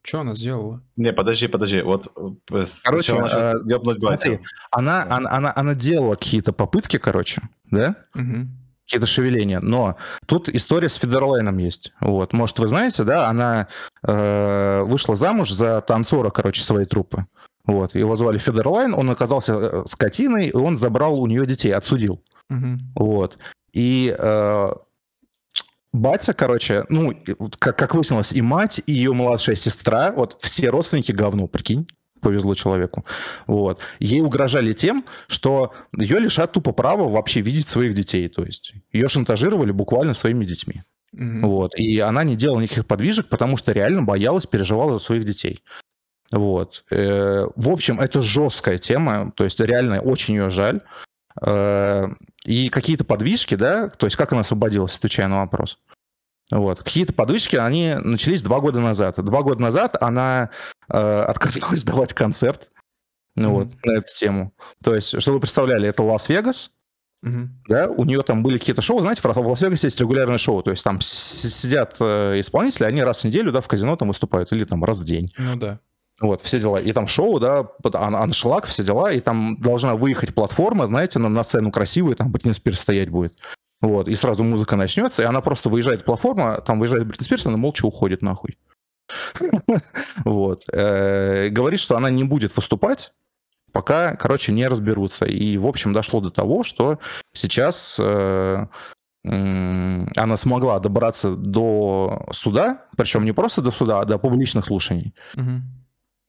[0.02, 0.82] Что она сделала?
[0.96, 1.82] Не, подожди, подожди.
[1.82, 2.10] Вот
[2.50, 4.40] э, короче, она, э, смотри,
[4.70, 7.96] она, она, она, она делала какие-то попытки, короче, да?
[8.14, 8.48] Угу.
[8.90, 9.60] Какие-то шевеления.
[9.60, 9.96] Но
[10.26, 11.92] тут история с Федерлайном есть.
[12.00, 12.32] Вот.
[12.32, 13.68] Может, вы знаете, да, она
[14.02, 17.26] э, вышла замуж за танцора, короче, своей труппы.
[17.64, 17.94] Вот.
[17.94, 22.20] Его звали Федерлайн, он оказался э, скотиной, и он забрал у нее детей, отсудил.
[22.48, 22.80] Мгм.
[22.96, 23.38] Вот.
[23.72, 24.72] И э,
[25.92, 27.14] батя, короче, ну,
[27.60, 31.86] как, как выяснилось, и мать, и ее младшая сестра, вот все родственники говно, прикинь.
[32.20, 33.04] Повезло человеку.
[33.46, 33.80] Вот.
[33.98, 38.28] Ей угрожали тем, что ее лишат тупо права вообще видеть своих детей.
[38.28, 40.82] То есть ее шантажировали буквально своими детьми.
[41.12, 41.42] Мгм.
[41.48, 41.74] Вот.
[41.76, 45.62] И она не делала никаких подвижек, потому что реально боялась, переживала за своих детей.
[46.32, 46.84] Вот.
[46.90, 50.80] Э, В общем, это жесткая тема, то есть реально очень ее жаль.
[51.42, 52.06] Э,
[52.44, 55.78] И какие-то подвижки, да, то есть как она освободилась, отвечая на вопрос.
[56.50, 56.82] Вот.
[56.82, 59.22] Какие-то подвижки, они начались два года назад.
[59.24, 60.50] Два года назад она
[60.92, 62.68] э, отказалась давать концерт
[63.36, 64.52] ну, вот, на эту тему.
[64.82, 66.70] То есть, чтобы вы представляли, это Лас-Вегас,
[67.22, 67.60] Мгм.
[67.68, 70.82] да, у нее там были какие-то шоу, знаете, в Лас-Вегасе есть регулярное шоу, то есть
[70.82, 74.82] там сидят э, исполнители, они раз в неделю, да, в казино там выступают, или там
[74.84, 75.30] раз в день.
[75.36, 75.80] Ну да.
[76.20, 76.78] Вот, все дела.
[76.80, 81.28] И там шоу, да, ан- аншлаг, все дела, и там должна выехать платформа, знаете, на,
[81.28, 83.34] на сцену красивую, там Бритни Спирс стоять будет.
[83.80, 87.56] Вот, и сразу музыка начнется, и она просто выезжает платформа, там выезжает Бритни Спирс, она
[87.56, 88.58] молча уходит нахуй.
[90.24, 90.64] Вот.
[90.72, 93.12] Э, Говорит, что она не будет выступать,
[93.72, 95.24] пока, короче, не разберутся.
[95.24, 96.98] И, в общем, дошло до того, что
[97.32, 98.66] сейчас э,
[99.24, 105.14] она смогла добраться до суда, причем не просто до суда, а до публичных слушаний.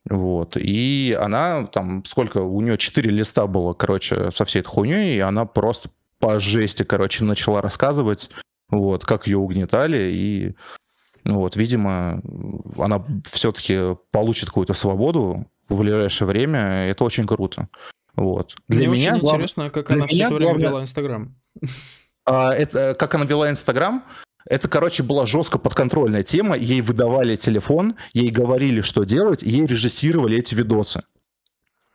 [0.09, 0.57] Вот.
[0.57, 5.19] И она там, сколько, у нее 4 листа было, короче, со всей этой хуйней, и
[5.19, 5.89] она просто
[6.21, 8.29] по жести, короче, начала рассказывать,
[8.69, 10.55] вот, как ее угнетали, и
[11.23, 12.21] ну вот, видимо,
[12.77, 17.67] она все-таки получит какую-то свободу в ближайшее время, это очень круто.
[18.15, 18.55] Вот.
[18.67, 21.35] Мне меня очень глав- интересно, как для она все это время главное- вела Инстаграм.
[22.25, 24.03] А, это, как она вела Инстаграм,
[24.45, 26.57] это, короче, была жестко подконтрольная тема.
[26.57, 31.03] Ей выдавали телефон, ей говорили, что делать, ей режиссировали эти видосы.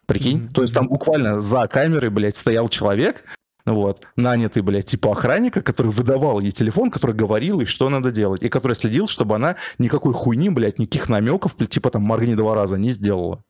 [0.06, 0.38] Прикинь?
[0.44, 3.24] Мгм, То есть там буквально за камерой, блядь, стоял человек,
[3.66, 8.42] вот, нанятый, блядь, типа охранника, который выдавал ей телефон, который говорил ей, что надо делать,
[8.42, 12.78] и который следил, чтобы она никакой хуйни, блядь, никаких намеков, типа там моргни два раза
[12.78, 13.42] не сделала.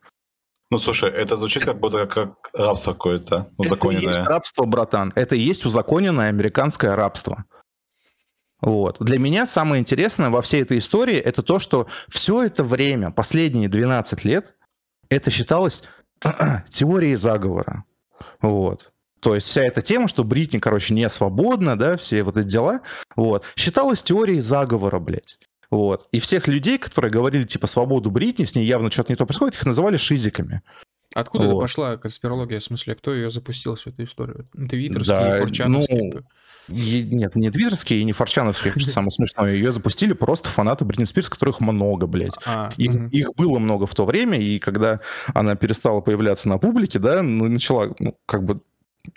[0.71, 4.25] Ну, слушай, это звучит как будто как рабство какое-то Это и есть узаконенное.
[4.25, 5.13] рабство, братан.
[5.15, 7.45] Это и есть узаконенное американское рабство.
[8.61, 8.97] Вот.
[8.99, 13.69] Для меня самое интересное во всей этой истории это то, что все это время, последние
[13.69, 14.55] 12 лет,
[15.09, 15.85] это считалось
[16.71, 17.85] теорией заговора.
[18.41, 18.93] Вот.
[19.27, 22.83] То есть вся эта тема, что Бритни, короче, не свободна, да, все вот эти дела,
[23.17, 25.41] вот, считалась теорией заговора, блядь.
[25.69, 26.07] Вот.
[26.13, 29.57] И всех людей, которые говорили, типа, свободу Бритни, с ней явно что-то не то происходит,
[29.57, 30.63] их называли шизиками.
[31.13, 31.61] Откуда это Вот.
[31.63, 34.47] пошла конспирология, в смысле, кто ее запустил, всю эту историю?
[34.53, 36.13] Твиттерский, Да, форчановский?
[36.69, 39.55] ну, И- нет, не твиттерские и не форчановские, что самое смешное.
[39.55, 42.37] Ее запустили просто фанаты Бритни Спирс, которых много, блядь.
[42.47, 43.09] А, Их, мгм.
[43.09, 45.01] их было много в то время, и когда
[45.35, 48.61] она перестала появляться на публике, да, ну, начала, ну, как бы,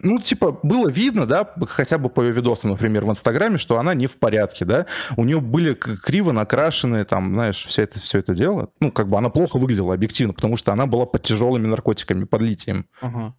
[0.02, 3.94] ну, типа, было видно, да, хотя бы по ее видосам, например, в Инстаграме, что она
[3.94, 4.86] не в порядке, да,
[5.18, 9.18] у нее были криво накрашенные, там, знаешь, все это, все это дело, ну, как бы
[9.18, 12.86] она плохо выглядела объективно, потому что она была под тяжелыми наркотиками, под литием.
[13.02, 13.34] Ага.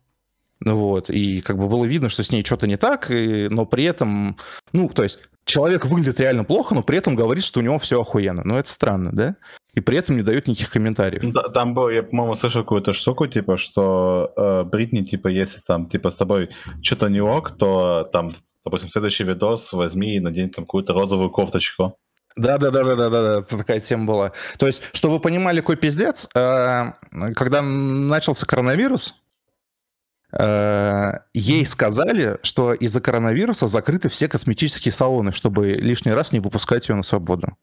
[0.63, 3.65] Ну Вот, и как бы было видно, что с ней что-то не так, и- но
[3.65, 4.37] при этом,
[4.73, 8.01] ну, то есть человек выглядит реально плохо, но при этом говорит, что у него все
[8.01, 8.43] охуенно.
[8.45, 9.37] Ну, это странно, да?
[9.75, 11.23] И при этом не дает никаких комментариев.
[11.33, 15.89] Да, Там был, я, по-моему, слышал какую-то штуку, типа, что э, Бритни, типа, если там,
[15.89, 16.51] типа, с тобой
[16.83, 18.31] что-то не ок, то там,
[18.65, 21.97] допустим, следующий видос возьми и надень там какую-то розовую кофточку.
[22.37, 24.33] Да, да, да, да, да, да, да, такая тема была.
[24.59, 26.93] То есть, что вы понимали, какой пиздец, э,
[27.35, 29.15] когда начался коронавирус,
[30.33, 36.89] э, ей сказали, что из-за коронавируса закрыты все косметические салоны, чтобы лишний раз не выпускать
[36.89, 37.57] ее на свободу.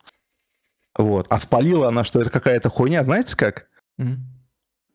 [0.98, 1.28] Вот.
[1.30, 3.68] А спалила она, что это какая-то хуйня, знаете как?
[3.98, 4.26] Мгм.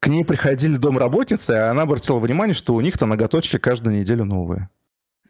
[0.00, 4.68] К ней приходили домработницы, а она обратила внимание, что у них-то ноготочки каждую неделю новые.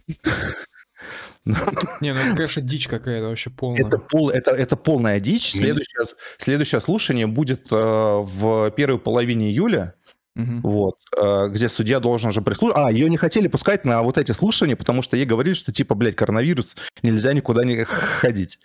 [1.44, 3.84] Не, ну это, конечно, дичь какая-то вообще полная.
[3.84, 5.50] Это, пол, это, это полная дичь.
[5.52, 6.04] Следующее,
[6.38, 9.94] следующее слушание будет э, в первой половине июля,
[10.34, 10.62] Мгм.
[10.62, 12.76] вот, э, где судья должен же прислушать.
[12.78, 15.94] А, ее не хотели пускать на вот эти слушания, потому что ей говорили, что типа,
[15.94, 18.60] блядь, коронавирус, нельзя никуда не ходить.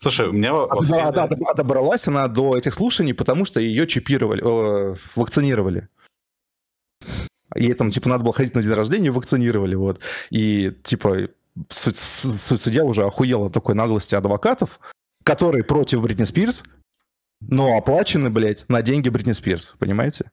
[0.00, 3.86] Слушай, у меня А, да, этой- да, добралась она до этих слушаний, потому что ее
[3.86, 5.88] чипировали, э, вакцинировали.
[7.54, 10.00] Ей там, типа, надо было ходить на день рождения, вакцинировали, вот.
[10.30, 11.28] И, типа,
[11.68, 14.80] суд- суд- судья уже охуел от такой наглости адвокатов,
[15.24, 16.64] которые против Бритни Спирс,
[17.40, 20.30] но оплачены, блядь, на деньги Бритни Спирс, понимаете?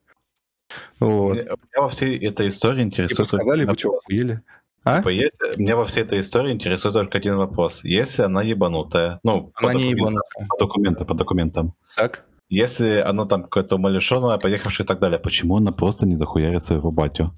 [1.00, 1.34] Вот.
[1.34, 3.28] Меня меня во всей этой истории Типа интересует...
[3.28, 4.42] сказали, вы что, охуели?
[4.84, 4.98] А?
[4.98, 7.84] Типа, если- меня во всей этой истории интересует только один вопрос.
[7.84, 10.48] Если она ебанутая, ну, по Она не документам, ебанутая.
[10.50, 11.74] по документам, по документам.
[11.96, 12.26] Так?
[12.50, 16.92] Если она там какая-то умалишенная, поехавшая и так далее, почему она просто не захуярит своего
[16.92, 17.34] батю?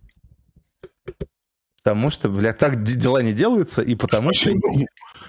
[1.84, 4.52] Потому что, блядь, так де- дела не делаются, и потому что...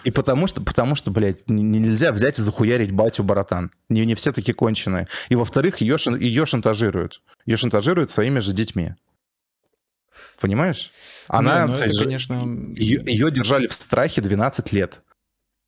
[0.04, 3.72] И потому что, потому что, блядь, нельзя взять и захуярить батю баратан.
[3.88, 5.08] Не, не все такие конченые.
[5.28, 7.20] И во-вторых, ее, ее шантажируют.
[7.44, 8.94] Ее шантажируют своими же детьми.
[10.40, 10.92] Понимаешь?
[11.28, 12.34] Она, Не, ну это, же- конечно...
[12.74, 15.02] ее, ее держали в страхе 12 лет.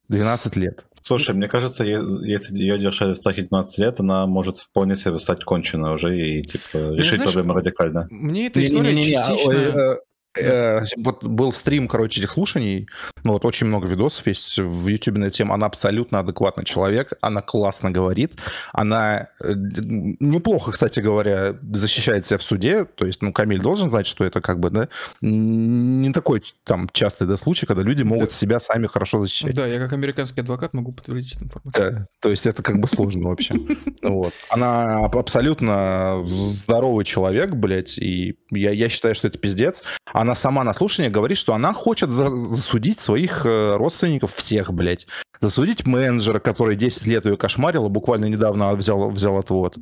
[0.08, 0.84] 12 лет.
[1.02, 5.44] Слушай, мне кажется, если ее держали в страхе 12 лет, она может вполне себе стать
[5.44, 8.08] конченой уже и типа решить знаешь, проблему радикально.
[8.10, 9.50] Мне эта история Не-не-не-не, а, частично...
[9.50, 9.98] ой,
[10.36, 12.88] э, Вот был стрим, короче, этих слушаний.
[13.24, 15.54] Ну, вот очень много видосов есть в YouTube на эту тему.
[15.54, 17.12] Она абсолютно адекватный человек.
[17.20, 18.32] Она классно говорит.
[18.72, 22.84] Она э, неплохо, кстати говоря, защищает себя в суде.
[22.84, 24.88] То есть, ну, Камиль должен знать, что это как бы, да,
[25.20, 28.34] не такой там частый да, случай, когда люди могут Да.
[28.34, 29.54] себя сами хорошо защищать.
[29.54, 31.90] Да, я как американский адвокат могу подтвердить эту информацию.
[31.92, 33.54] Да, то есть это как бы сложно вообще.
[34.02, 34.32] Вот.
[34.50, 39.82] Она аб- абсолютно здоровый человек, блядь, и я, я считаю, что это пиздец.
[40.18, 45.06] Она сама на слушании говорит, что она хочет за- засудить своих э, родственников всех, блядь.
[45.40, 49.76] Засудить менеджера, который 10 лет ее кошмарил, и буквально недавно взял, взял отвод.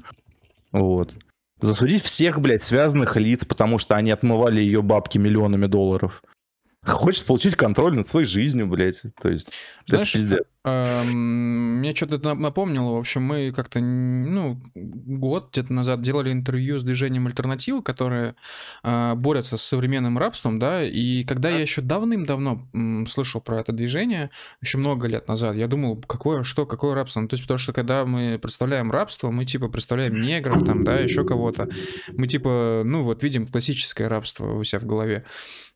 [0.72, 1.14] Вот.
[1.62, 6.22] Засудить всех, блядь, связанных лиц, потому что они отмывали ее бабки миллионами долларов.
[6.84, 9.00] Хочет получить контроль над своей жизнью, блядь.
[9.18, 9.56] То есть,
[9.86, 10.40] Знаешь, это пиздец.
[10.66, 12.97] Эм, Мне что-то это напомнило.
[12.97, 18.34] В общем, мы как-то, ну, год где-то назад делали интервью с движением «Альтернатива», которое
[18.82, 24.30] а, борется с современным рабством, да, и когда я еще давным-давно слышал про это движение,
[24.60, 27.20] еще много лет назад, я думал, какое, что, какое рабство?
[27.20, 30.98] Ну, то есть, потому что когда мы представляем рабство, мы, типа, представляем негров там, да,
[30.98, 31.68] еще кого-то.
[32.12, 35.24] Мы, типа, ну, вот видим классическое рабство у себя в голове.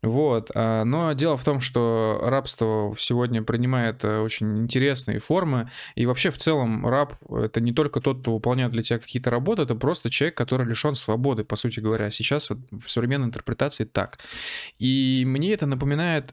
[0.02, 0.50] Вот.
[0.54, 4.79] а, Но дело в том, что рабство сегодня принимает э, очень интересные
[5.18, 5.70] формы.
[5.94, 9.62] И вообще в целом раб— это не только тот, кто выполняет для тебя какие-то работы,
[9.62, 12.10] это просто человек, который лишен свободы, по сути говоря.
[12.10, 14.18] Сейчас вот в современной интерпретации так.
[14.78, 16.32] И мне это напоминает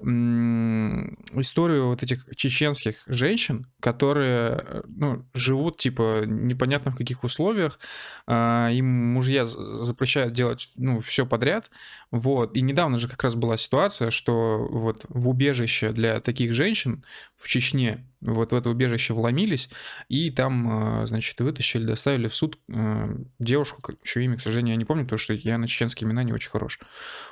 [1.34, 7.80] историю вот этих чеченских женщин, которые э, ну, живут типа непонятно в каких условиях,
[8.26, 11.69] а, им мужья запрещают делать ну, все подряд,
[12.11, 12.56] вот.
[12.56, 17.03] И недавно же как раз была ситуация, что вот в убежище для таких женщин
[17.38, 19.70] в Чечне, вот в это убежище вломились,
[20.10, 23.06] и там, э, значит, вытащили, доставили в суд э,
[23.40, 26.34] девушку, чье имя, к сожалению, я не помню, потому что я на чеченские имена не
[26.34, 26.80] очень хорош.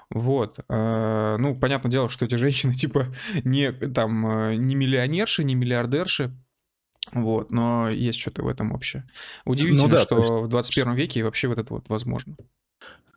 [0.09, 0.59] Вот.
[0.69, 3.07] Э, Ну, понятное дело, что эти женщины, типа,
[3.43, 6.31] не, там, не миллионерши, не миллиардерши,
[7.11, 9.03] вот, но есть что-то в этом общее.
[9.45, 12.35] Удивительно, да, что то есть- в 21 веке вообще вот это вот возможно.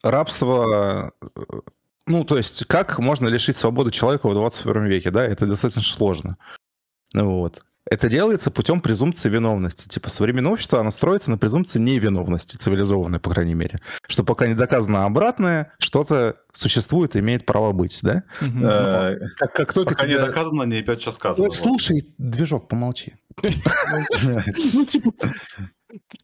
[0.02, 1.40] рабство, э,
[2.06, 6.36] ну, то есть, как можно лишить свободы человека в 21 веке, да, это достаточно сложно.
[7.14, 7.62] Ну Вот.
[7.90, 9.89] Это делается путем презумпции виновности.
[9.89, 13.80] Типа, современное общество, оно строится на презумпции невиновности, цивилизованной, по крайней мере.
[14.06, 18.24] Что пока не доказано обратное, что-то существует и имеет право быть, да?
[18.43, 21.51] Э, Как, как только Пока не тебя- доказано, не ебет, что сказано.
[21.51, 23.14] Слушай, движок, помолчи.
[23.43, 25.12] Ну, типа,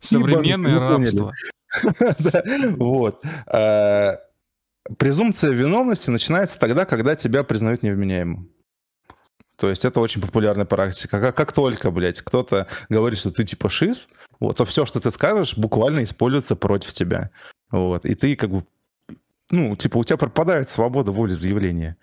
[0.01, 1.32] Современное рабство.
[2.77, 3.23] Вот.
[3.47, 4.16] Э,
[4.98, 8.51] Презумпция виновности начинается тогда, когда тебя признают невменяемым.
[9.56, 11.20] То есть это очень популярная практика.
[11.20, 14.09] Как, как только, блядь, кто-то говорит, что ты типа шиз,
[14.40, 17.31] вот, то все, что ты скажешь, буквально используется против тебя.
[17.70, 18.05] Вот.
[18.05, 18.64] И ты как бы,
[19.51, 21.97] ну, типа, у тебя пропадает свобода воли заявления.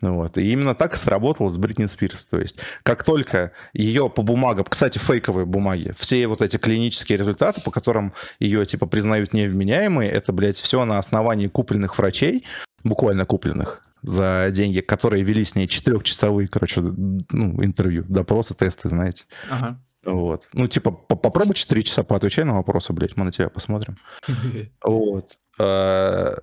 [0.00, 0.36] Вот.
[0.36, 2.26] И именно так сработало с Бритни Спирс.
[2.26, 7.60] То есть, как только ее по бумагам, кстати, фейковые бумаги, все вот эти клинические результаты,
[7.60, 12.44] по которым ее, типа, признают невменяемой, это, блядь, все на основании купленных врачей,
[12.82, 19.24] буквально купленных, за деньги, которые вели с ней четырехчасовые, короче, ну, интервью, допросы, тесты, знаете.
[19.50, 19.80] Ага.
[20.04, 20.48] Вот.
[20.52, 23.96] Ну, типа, по- попробуй 4 часа поотвечай на вопросы, блядь, мы на тебя посмотрим.
[24.84, 25.38] Вот.
[25.60, 26.34] Э,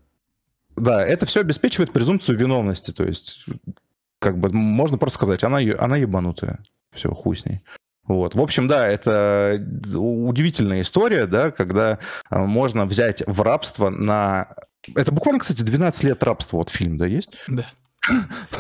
[0.78, 2.92] Да, это все обеспечивает презумпцию виновности.
[2.92, 3.46] То есть,
[4.20, 6.60] как бы можно просто сказать, она, она ебанутая.
[6.94, 7.60] Все, хуй с ней.
[8.06, 8.34] Вот.
[8.34, 9.62] В общем, да, это
[9.94, 12.00] удивительная история, да, когда
[12.32, 14.56] э, можно взять в рабство на...
[14.96, 17.32] Это буквально, кстати, 12 лет рабства, вот фильм, да, есть?
[17.48, 17.70] Да.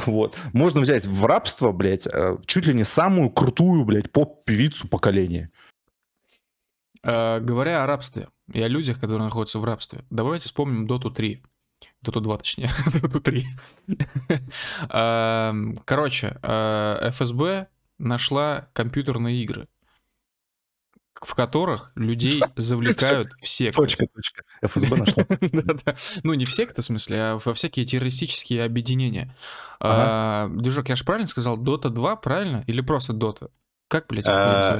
[0.05, 0.37] Вот.
[0.53, 5.49] Можно взять в рабство, блядь, э, чуть ли не самую крутую, блядь, поп-певицу поколения.
[7.03, 11.41] Э, Говоря о рабстве и о людях, которые находятся в рабстве, давайте вспомним Доту 3.
[12.01, 12.69] Доту 2, точнее.
[13.01, 13.47] Доту 3.
[14.89, 17.67] Эм, Короче, э, ФСБ
[17.97, 19.67] нашла компьютерные игры.
[21.21, 23.77] В которых людей завлекают в секты.
[23.81, 24.43] Точка, точка.
[24.61, 25.25] ФСБ нашла.
[26.23, 29.35] Ну, не в секты, в смысле, а во всякие террористические объединения.
[29.81, 32.63] А, Движок, я же правильно сказал, Dota 2, правильно?
[32.67, 33.49] Или просто Dota?
[33.87, 34.79] Как, блядь, А,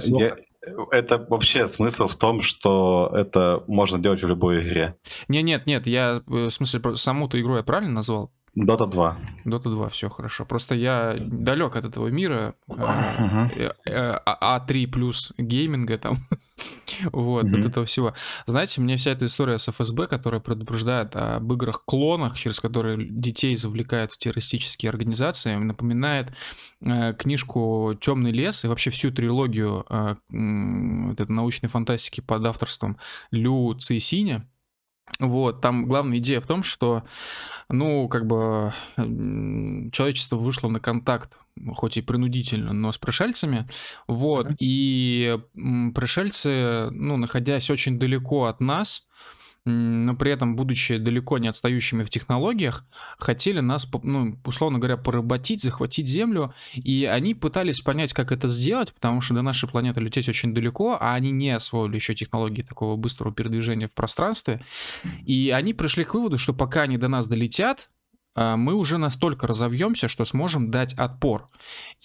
[0.91, 4.95] Это вообще смысл в том, что это можно делать в любой игре.
[5.29, 8.31] Не, нет, нет, я, э, в смысле, про- саму-то игру я правильно назвал?
[8.59, 9.17] Dota 2.
[9.45, 10.45] Dota 2, все хорошо.
[10.45, 12.55] Просто я далек от этого мира.
[12.77, 13.51] а, Мгм.
[13.55, 16.17] э, э, А- А3 плюс гейминга там.
[17.13, 18.13] Вот, от этого всего.
[18.45, 24.11] Знаете, мне вся эта история с ФСБ, которая предупреждает об играх-клонах, через которые детей завлекают
[24.11, 26.33] в террористические организации, напоминает
[26.81, 32.97] э, книжку «Темный лес» и вообще всю трилогию э, научной фантастики под авторством
[33.31, 34.45] Лю Цейсиня.
[35.19, 37.03] Вот, там главная идея в том, что,
[37.69, 41.37] ну, как бы человечество вышло на контакт,
[41.75, 43.67] хоть и принудительно, но с пришельцами,
[44.07, 49.08] вот, и пришельцы, ну, находясь очень далеко от нас,
[49.65, 52.85] но при этом, будучи далеко не отстающими в технологиях,
[53.17, 58.93] хотели нас, ну, условно говоря, поработить, захватить Землю, и они пытались понять, как это сделать,
[58.93, 62.95] потому что до нашей планеты лететь очень далеко, а они не освоили еще технологии такого
[62.95, 64.63] быстрого передвижения в пространстве.
[65.25, 67.89] И они пришли к выводу, что пока они до нас долетят,
[68.35, 71.49] а, мы уже настолько разовьемся, что сможем дать отпор.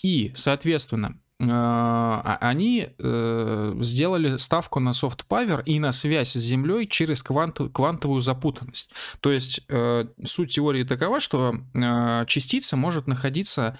[0.02, 1.18] И, соответственно,
[1.50, 8.20] они э, сделали ставку на soft power и на связь с Землей через квант- квантовую
[8.20, 8.90] запутанность.
[9.20, 13.78] То есть э, суть теории такова, что э, частица может находиться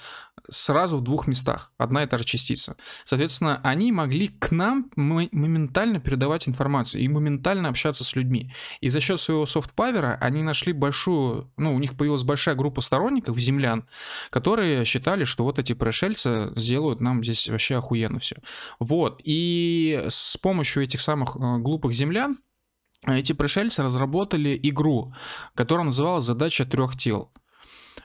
[0.51, 2.77] сразу в двух местах, одна и та же частица.
[3.05, 8.53] Соответственно, они могли к нам мо- моментально передавать информацию и моментально общаться с людьми.
[8.81, 13.39] И за счет своего power они нашли большую, ну, у них появилась большая группа сторонников,
[13.39, 13.87] землян,
[14.31, 18.37] которые считали, что вот эти пришельцы сделают нам здесь вообще охуенно все.
[18.79, 19.21] Вот.
[19.25, 22.39] И с помощью этих самых э, глупых землян
[23.07, 25.15] эти пришельцы разработали игру,
[25.55, 27.31] которая называлась «Задача трех тел».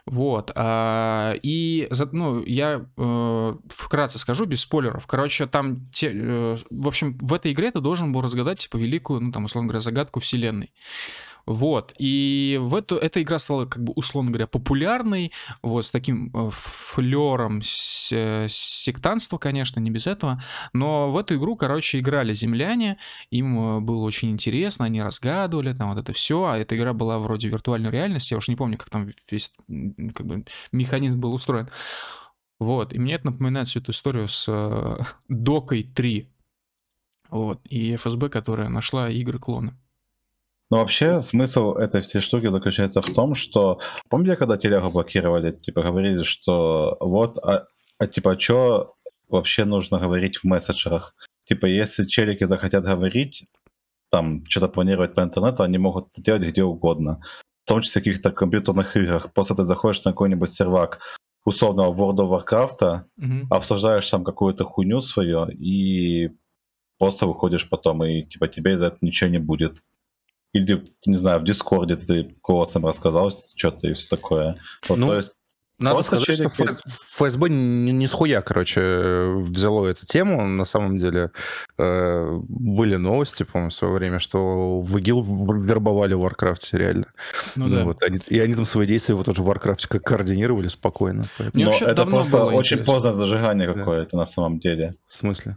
[0.05, 0.51] Вот.
[0.55, 5.07] а, И, ну, я э, вкратце скажу, без спойлеров.
[5.07, 9.21] Короче, там, те, э, в общем, в этой игре ты должен был разгадать, типа, великую,
[9.21, 10.71] ну, там, условно говоря, загадку вселенной.
[11.49, 11.95] Вот.
[11.97, 15.31] И в эту, эта игра стала, как бы, условно говоря, популярной,
[15.63, 20.43] вот, с таким э, флером с- э, сектантства, конечно, не без этого.
[20.73, 22.99] Но в эту игру, короче, играли земляне,
[23.31, 27.17] им э, было очень интересно, они разгадывали там вот это все, а эта игра была
[27.17, 29.51] вроде виртуальной реальности, я уж не помню, как там весь
[30.13, 31.67] как бы, механизм был устроен.
[32.59, 34.97] Вот, и мне это напоминает всю эту историю с э,
[35.27, 36.29] Докой 3.
[37.31, 39.75] Вот, и ФСБ, которая нашла игры-клоны.
[40.71, 45.81] Но вообще смысл этой всей штуки заключается в том, что помните, когда телегу блокировали, типа
[45.81, 47.65] говорили, что вот, а,
[47.97, 48.93] а типа что
[49.27, 51.15] вообще нужно говорить в мессенджерах?
[51.45, 53.45] Типа если челики захотят говорить,
[54.11, 57.21] там что-то планировать по интернету, они могут это делать где угодно.
[57.65, 59.33] В том числе в каких-то компьютерных играх.
[59.33, 60.99] Просто ты заходишь на какой-нибудь сервак
[61.45, 63.47] условного World of Warcraft, Мгм.
[63.49, 66.29] обсуждаешь там какую-то хуйню свою и
[66.99, 69.81] просто выходишь потом, и типа тебе за это ничего не будет.
[70.53, 74.57] Или, не знаю, в Дискорде ты голосом рассказал что-то и все такое.
[74.87, 75.33] Вот, Ну, то есть,
[75.81, 80.45] Надо Просто сказать, что челики- Ф- ФСБ не, не с хуя, короче, взяло эту тему.
[80.45, 81.31] На самом деле
[81.77, 85.23] э, были новости, по-моему, в свое время, что в ИГИЛ
[85.63, 87.05] вербовали в Варкрафте, реально.
[87.55, 87.85] Ну да.
[87.85, 91.27] вот, они- и они там свои действия вот уже в Варкрафте как координировали спокойно.
[91.37, 92.85] Поэтому- Мне но это давно просто было очень интересно.
[92.93, 93.73] поздно зажигание Да.
[93.75, 94.95] какое-то на самом деле.
[95.07, 95.55] В смысле?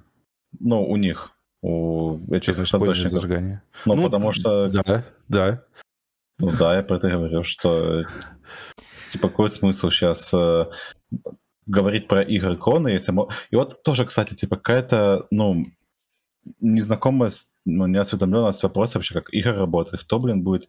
[0.60, 1.32] Ну, у них,
[1.62, 3.12] у этих позднее ФСБшников.
[3.12, 3.62] зажигание?
[3.86, 5.64] Ну, потому что, Да, да.
[6.38, 8.04] ну да, я про это говорю, что
[9.12, 10.32] типа какой смысл сейчас
[11.66, 13.12] говорить про игры клоны, если...
[13.50, 15.66] И вот тоже, кстати, типа какая-то, ну,
[16.60, 20.02] незнакомость, ну, неосведомленность вопроса вообще, как игры работают.
[20.02, 20.68] Кто, блин, будет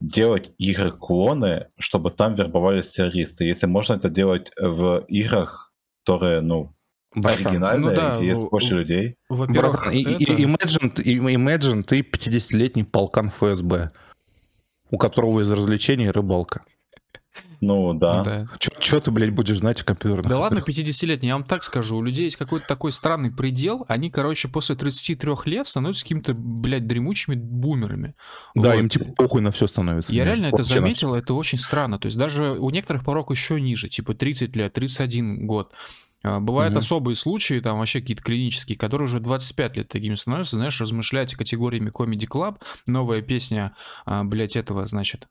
[0.00, 5.72] делать игры-клоны, чтобы там вербовались террористы, если можно это делать в играх,
[6.04, 6.74] которые, ну,
[7.14, 9.16] Братан, оригинальные, ну да, где есть больше людей.
[9.28, 13.90] Во-первых, это- imagine, imagine ты 50-летний полкан ФСБ,
[14.90, 16.62] у которого из развлечений рыбалка.
[17.62, 18.22] Ну, да.
[18.24, 18.48] Да.
[18.58, 20.68] Че ты, блядь, будешь знать о компьютерных Да ладно, играх?
[20.70, 24.76] 50-летний, я вам так скажу, у людей есть какой-то такой странный предел, они, короче, после
[24.76, 28.14] 33 лет становятся какими-то, блядь, дремучими бумерами.
[28.54, 28.78] Да, Вот.
[28.78, 30.12] им типа похуй на все становится.
[30.14, 31.98] Я реально это заметил, это очень странно.
[31.98, 35.72] То есть даже у некоторых порог еще ниже, типа 30 лет, 31 год.
[36.22, 36.78] А, Бывают Мгм.
[36.78, 41.90] особые случаи, там вообще какие-то клинические, которые уже 25 лет такими становятся, знаешь, размышляете категориями
[41.90, 43.74] Comedy Club, новая песня,
[44.04, 45.28] а, блядь, этого, значит,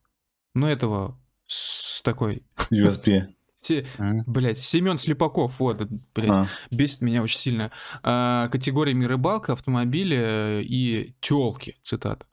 [0.53, 3.28] ну этого с такой USB.
[3.60, 3.86] Все,
[4.26, 5.86] блядь, Семен Слепаков, вот,
[6.16, 6.48] блядь, а.
[6.72, 7.72] бесит меня очень сильно.
[8.03, 12.26] А, категориями рыбалка, автомобили и телки, цитата.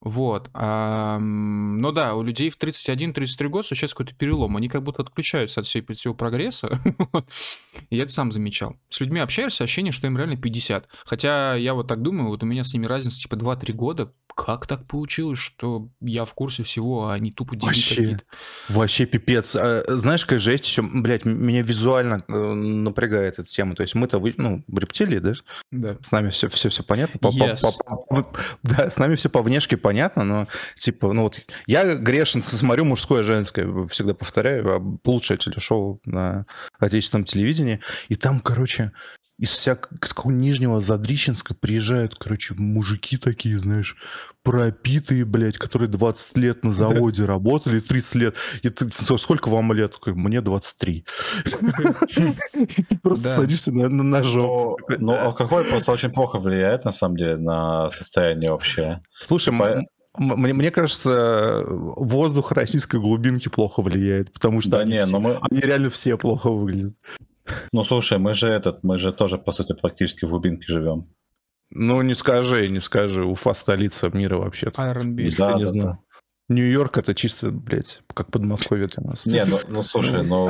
[0.00, 0.48] Вот.
[0.54, 4.56] А, ну да, у людей в 31-33 года сейчас какой-то перелом.
[4.56, 6.80] Они как будто отключаются от всей, всего прогресса.
[7.90, 8.76] я это сам замечал.
[8.90, 10.88] С людьми общаешься, ощущение, что им реально 50.
[11.04, 14.12] Хотя я вот так думаю, вот у меня с ними разница типа 2-3 года.
[14.38, 18.24] Как так получилось, что я в курсе всего, а они тупо дети вообще, какие-то?
[18.68, 19.56] Вообще пипец.
[19.56, 23.74] А, знаешь, какая жесть еще, блядь, меня визуально э, напрягает эта тема.
[23.74, 25.32] То есть мы-то, ну, рептилии, да?
[25.72, 25.96] Да.
[26.00, 27.18] С нами все, все, все понятно.
[27.18, 27.62] Yes.
[27.62, 30.46] По, по, по, да, с нами все по внешке понятно, но
[30.76, 36.46] типа, ну вот я грешен, смотрю мужское, женское, всегда повторяю, а лучшее телешоу на
[36.78, 38.92] отечественном телевидении, и там, короче,
[39.38, 43.96] из всякого с какого нижнего Задрищенска приезжают, короче, мужики такие, знаешь,
[44.42, 48.36] пропитые, блядь, которые 20 лет на заводе работали, 30 лет.
[48.62, 48.88] И ты,
[49.18, 49.94] сколько вам лет?
[50.06, 51.04] Мне 23.
[53.02, 54.76] Просто садишься на ножом.
[54.98, 59.02] Ну, алкоголь просто очень плохо влияет, на самом деле, на состояние общее.
[59.22, 59.54] Слушай,
[60.18, 65.20] мне, мне кажется, воздух российской глубинки плохо влияет, потому что да они, не, все, но
[65.20, 65.38] мы...
[65.48, 66.94] они реально все плохо выглядят.
[67.72, 71.08] Ну слушай, мы же этот, мы же тоже, по сути, практически в глубинке живем.
[71.70, 73.24] Ну, не скажи, не скажи.
[73.24, 74.80] Уфа столица мира вообще-то.
[74.82, 75.28] R&B.
[75.36, 75.88] Да, не да, знаю.
[75.90, 75.98] Да.
[76.48, 79.26] Нью-Йорк это чисто, блядь, как Подмосковье для нас.
[79.26, 80.48] Не, ну, ну слушай, ну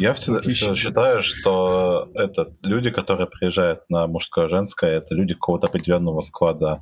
[0.00, 5.68] я всегда, всегда считаю, что этот люди, которые приезжают на мужское женское, это люди какого-то
[5.68, 6.80] определенного склада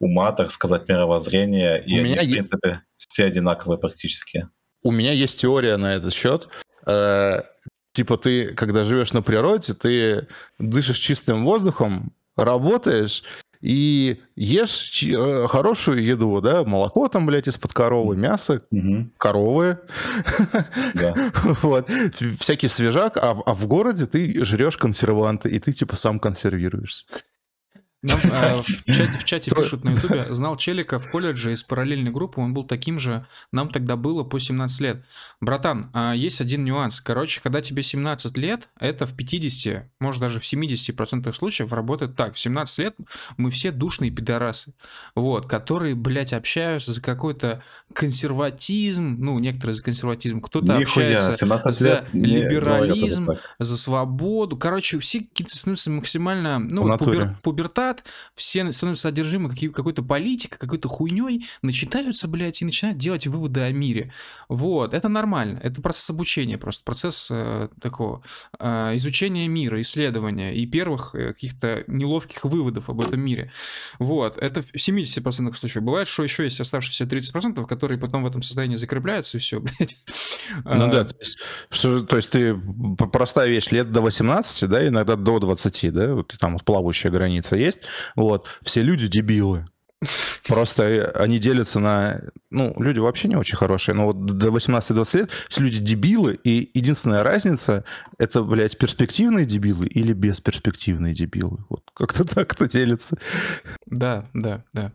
[0.00, 3.10] ума, так сказать, мировоззрения, и У они, меня в принципе, есть...
[3.12, 4.48] все одинаковые практически.
[4.82, 6.48] У меня есть теория на этот счет.
[7.92, 13.24] Типа ты, когда живешь на природе, ты дышишь чистым воздухом, работаешь
[13.60, 19.10] и ешь э, хорошую еду, да, молоко там, блядь, из-под коровы, мясо, угу.
[19.18, 19.78] коровы,
[20.94, 21.14] да.
[21.62, 21.90] вот,
[22.38, 27.04] всякий свежак, а, а в городе ты жрешь консерванты, и ты типа сам консервируешься.
[28.02, 32.10] Нам, э, в чате, в чате пишут на ютубе, знал Челика в колледже из параллельной
[32.10, 35.04] группы, он был таким же, нам тогда было по 17 лет.
[35.40, 37.00] Братан, э, есть один нюанс.
[37.00, 42.34] Короче, когда тебе 17 лет, это в 50, может даже в 70% случаев работает так.
[42.34, 42.96] В 17 лет
[43.36, 44.72] мы все душные пидорасы,
[45.14, 47.62] вот, которые, блядь, общаются за какой-то
[47.92, 51.34] консерватизм, ну, некоторые за консерватизм, кто-то общается
[51.72, 54.56] за либерализм, за свободу.
[54.56, 58.04] Короче, все какие-то становятся максимально, ну, пубер, пубертат назад,
[58.34, 64.12] все становятся одержимы какой-то политикой, какой-то хуйней, начитаются, блядь, и начинают делать выводы о мире.
[64.48, 65.58] Вот, это нормально.
[65.62, 68.22] Это процесс обучения, просто процесс э, такого
[68.58, 73.52] э, изучения мира, исследования и первых э, каких-то неловких выводов об этом мире.
[73.98, 75.84] Вот, это в 70% случаев.
[75.84, 79.98] Бывает, что еще есть оставшиеся 30%, которые потом в этом состоянии закрепляются, и все, блядь.
[80.64, 81.38] Ну а, да, то есть,
[81.70, 82.54] что, то есть ты
[83.12, 87.56] простая вещь, лет до 18, да, иногда до 20, да, вот там вот плавающая граница
[87.56, 87.88] есть, есть.
[88.16, 88.48] Вот.
[88.62, 89.66] Все люди дебилы.
[90.46, 92.22] Просто они делятся на...
[92.50, 96.70] Ну, люди вообще не очень хорошие, но вот до 18-20 лет все люди дебилы, и
[96.72, 97.84] единственная разница—
[98.18, 101.58] это, блядь, перспективные дебилы или бесперспективные дебилы.
[101.68, 103.18] Вот как-то так-то делится.
[103.86, 104.92] Да, да, да.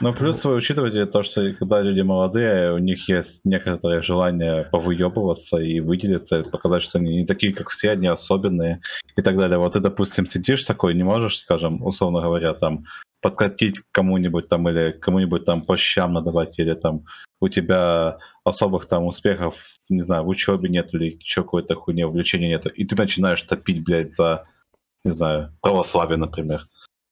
[0.00, 5.58] Но плюс вы учитываете то, что когда люди молодые, у них есть некоторое желание повыебываться
[5.58, 8.80] и выделиться, показать, что они не такие, как все, они особенные
[9.16, 9.58] и так далее.
[9.58, 12.84] Вот ты, допустим, сидишь такой, не можешь, скажем, условно говоря, там,
[13.20, 17.04] подкатить кому-нибудь там или кому-нибудь там по щам надавать, или там
[17.40, 19.56] у тебя особых там успехов,
[19.88, 23.84] не знаю, в учебе нет или еще какой-то хуйни, увлечения нет, и ты начинаешь топить,
[23.84, 24.46] блядь, за,
[25.04, 26.66] не знаю, православие, например.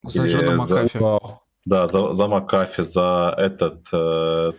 [0.05, 0.99] За Джона Макафи.
[0.99, 1.19] За,
[1.67, 3.85] да, за, за Макафи, за этот...
[3.93, 4.53] Э,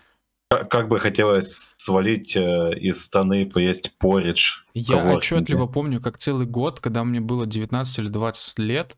[0.49, 4.59] как бы хотелось свалить э, из страны, поесть поридж.
[4.73, 8.95] Я отчетливо помню, как целый год, когда мне было 19 или 20 лет,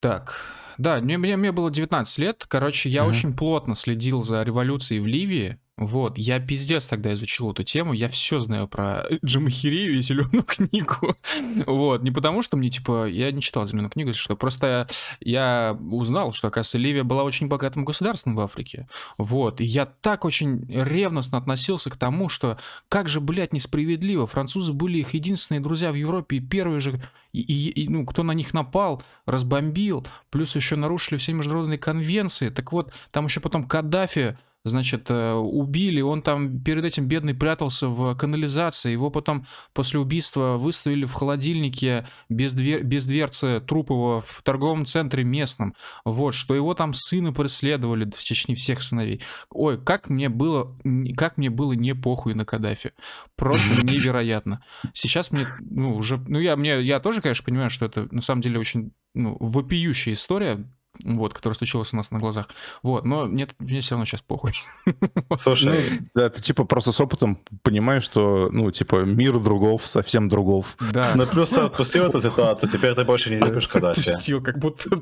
[0.00, 0.40] так,
[0.78, 2.46] да, мне, мне, мне было 19 лет.
[2.48, 3.08] Короче, я mm-hmm.
[3.08, 5.58] очень плотно следил за революцией в Ливии.
[5.80, 11.16] Вот, я пиздец тогда изучил эту тему, я все знаю про Джамахирию и зеленую книгу.
[11.66, 14.86] вот, не потому что мне, типа, я не читал зеленую книгу, что просто
[15.20, 18.88] я узнал, что, оказывается, Ливия была очень богатым государством в Африке.
[19.16, 22.58] Вот, и я так очень ревностно относился к тому, что
[22.90, 27.00] как же, блядь, несправедливо, французы были их единственные друзья в Европе, и первые же,
[27.32, 32.50] и, и, ну, кто на них напал, разбомбил, плюс еще нарушили все международные конвенции.
[32.50, 37.88] Так вот, там еще потом Каддафи значит, э, убили, он там перед этим бедный прятался
[37.88, 42.84] в канализации, его потом после убийства выставили в холодильнике без, двер...
[42.84, 45.74] без дверцы труп его в торговом центре местном,
[46.04, 49.22] вот, что его там сына преследовали в Чечне всех сыновей.
[49.50, 50.76] Ой, как мне было,
[51.16, 52.92] как мне было не похуй на Каддафи.
[53.36, 54.62] Просто невероятно.
[54.92, 58.42] Сейчас мне, ну, уже, ну, я, мне, я тоже, конечно, понимаю, что это на самом
[58.42, 60.64] деле очень ну, вопиющая история,
[61.04, 62.48] вот, который случился у нас на глазах.
[62.82, 64.52] Вот, но нет, мне все равно сейчас похуй.
[65.36, 70.28] Слушай, ну, да, ты типа просто с опытом понимаешь, что, ну, типа, мир другов, совсем
[70.28, 70.76] другов.
[70.92, 71.12] Да.
[71.14, 74.00] Ну, плюс отпустил эту ситуацию, теперь ты больше не любишь Каддафи.
[74.00, 74.90] Отпустил, как будто...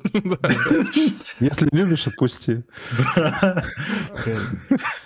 [1.41, 2.65] Если любишь, отпусти.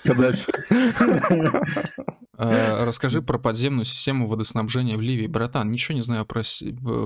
[0.05, 0.53] Каддафи.
[2.39, 5.27] А, расскажи про подземную систему водоснабжения в Ливии.
[5.27, 6.43] Братан, ничего не знаю про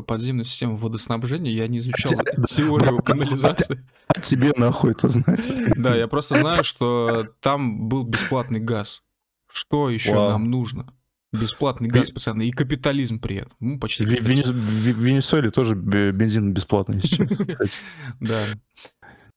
[0.07, 3.85] подземную систему водоснабжения, я не изучал теорию канализации.
[4.09, 5.49] А тебе нахуй это знать?
[5.77, 9.03] Да, я просто знаю, что там был бесплатный газ.
[9.51, 10.93] Что еще нам нужно?
[11.33, 13.53] Бесплатный газ, пацаны, и капитализм при этом.
[13.59, 14.05] Ну, почти.
[14.05, 17.39] В, Венесуэле тоже бензин бесплатный сейчас.
[18.21, 18.45] Да.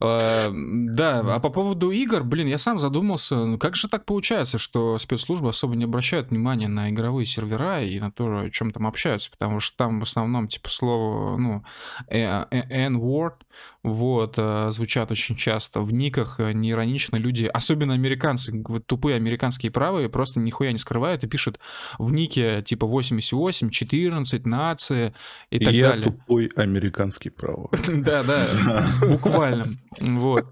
[0.01, 4.57] А, да, а по поводу игр, блин, я сам задумался, ну как же так получается,
[4.57, 8.87] что спецслужбы особо не обращают внимания на игровые сервера и на то, о чем там
[8.87, 11.63] общаются, потому что там в основном, типа, слово, ну,
[12.07, 13.41] э, э, N-word,
[13.83, 19.69] вот, э, звучат очень часто в никах, не иронично люди, особенно американцы, вот тупые американские
[19.69, 21.59] правые, просто нихуя не скрывают и пишут
[21.97, 25.13] в нике, типа, 88, 14, нация
[25.49, 26.05] и так я далее.
[26.05, 27.67] Я тупой американский правый.
[28.09, 29.65] Да, да, буквально.
[29.99, 30.45] Вот.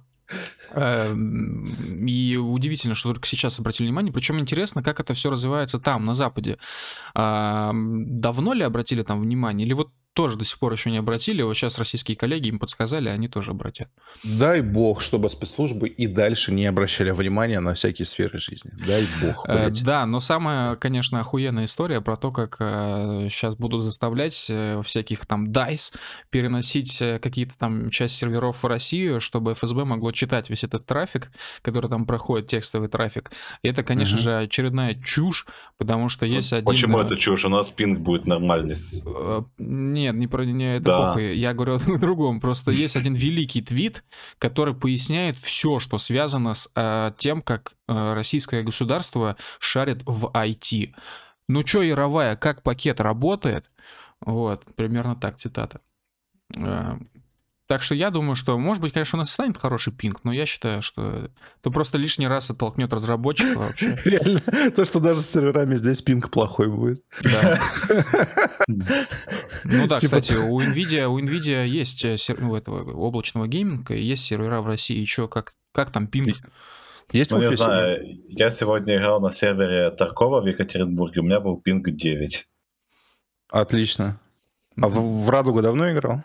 [0.71, 4.11] Эм, и удивительно, что только сейчас обратили внимание.
[4.11, 6.57] Причем интересно, как это все развивается там, на Западе.
[7.13, 9.65] Давно ли обратили там внимание?
[9.65, 11.43] Или вот тоже до сих пор еще не обратили.
[11.43, 13.87] Вот сейчас российские коллеги им подсказали, они тоже обратят.
[14.23, 18.71] Дай бог, чтобы спецслужбы и дальше не обращали внимания на всякие сферы жизни.
[18.83, 19.47] Дай бог.
[19.47, 19.83] Э, блядь.
[19.83, 22.55] Да, но самая, конечно, охуенная история про то, как
[23.29, 25.93] сейчас э, будут заставлять э, всяких там DICE
[26.31, 31.29] переносить какие-то там часть серверов в Россию, чтобы ФСБ могло читать весь этот трафик,
[31.61, 33.29] который там проходит, текстовый трафик.
[33.61, 34.23] И это, конечно угу.
[34.23, 35.45] же, очередная чушь,
[35.77, 36.73] потому что есть Почему один...
[36.73, 37.45] Почему это чушь?
[37.45, 38.75] У нас пинг будет нормальный.
[39.59, 40.97] Нет, нет, не про не, это да.
[40.97, 41.35] похуй.
[41.35, 42.39] Я говорю о другом.
[42.39, 44.03] Просто есть один великий твит,
[44.39, 50.93] который поясняет все, что связано с э, тем, как э, российское государство шарит в IT.
[51.47, 53.69] Ну чё, Яровая, как пакет работает?
[54.21, 55.81] Вот, примерно так цитата.
[57.67, 60.45] Так что я думаю, что, может быть, конечно, у нас станет хороший пинг, но я
[60.45, 61.29] считаю, что
[61.59, 63.97] это просто лишний раз оттолкнет разработчика вообще.
[64.05, 67.03] Реально, то, что даже с серверами здесь пинг плохой будет.
[67.21, 67.59] Да.
[68.67, 74.23] Ну да, типа кстати, у NVIDIA, у NVIDIA есть э, ну, этого облачного гейминга, есть
[74.23, 76.35] сервера в России, и что, как, как там пинг?
[77.11, 81.57] Есть ну, не знаю, я сегодня играл на сервере Таркова в Екатеринбурге, у меня был
[81.57, 82.47] пинг 9.
[83.49, 84.19] Отлично.
[84.79, 86.23] А в, в Радугу давно играл?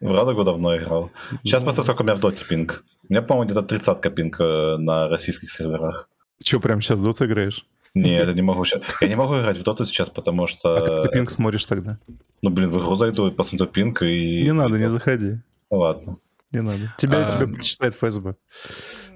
[0.00, 1.10] В Радугу давно играл.
[1.42, 2.84] Сейчас просто сколько у меня в доте пинг.
[3.08, 6.08] У меня, по-моему, где-то 30 пинг э, на российских серверах.
[6.42, 7.66] Че, прям сейчас в доту играешь?
[7.94, 8.82] Нет, я не могу сейчас.
[9.00, 10.76] Я не могу играть в доту сейчас, потому что...
[10.76, 11.98] А как ты пинг смотришь тогда?
[12.42, 14.42] Ну, блин, в игру зайду, посмотрю пинг и...
[14.42, 15.38] Не надо, не заходи.
[15.70, 16.18] Ну, ладно.
[16.50, 16.92] Не надо.
[16.98, 17.28] Тебя, а...
[17.28, 18.34] тебя прочитает ФСБ.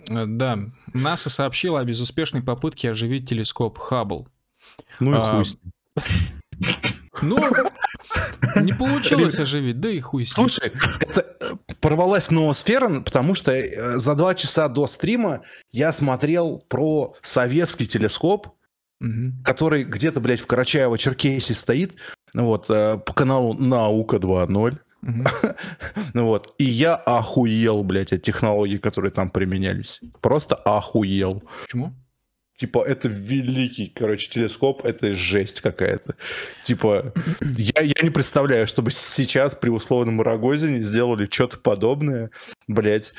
[0.09, 0.59] Э, да.
[0.95, 4.29] НАСА сообщила о безуспешной попытке оживить телескоп Хаббл.
[5.01, 5.21] Ну и а...
[5.21, 5.45] хуй
[7.23, 7.39] Ну,
[8.61, 10.49] не получилось оживить, да и хуй с ним.
[10.49, 16.65] Слушай, это э, порвалась ноосфера, потому что э, за два часа до стрима я смотрел
[16.69, 18.49] про советский телескоп,
[19.01, 19.33] угу.
[19.45, 21.95] который где-то, блядь, в Карачаево-Черкесии стоит,
[22.35, 24.79] вот, э, по каналу Наука 2.0.
[25.03, 25.25] Угу.
[26.15, 26.55] вот.
[26.59, 30.01] И я охуел, блядь, от технологий, которые там применялись.
[30.21, 31.43] Просто охуел.
[31.63, 31.95] Почему?
[32.59, 36.17] Типа, это великий, короче, телескоп, это жесть какая-то.
[36.65, 42.31] Типа, я, я не представляю, чтобы сейчас при условном Рогозине сделали что-то подобное,
[42.67, 43.15] блядь,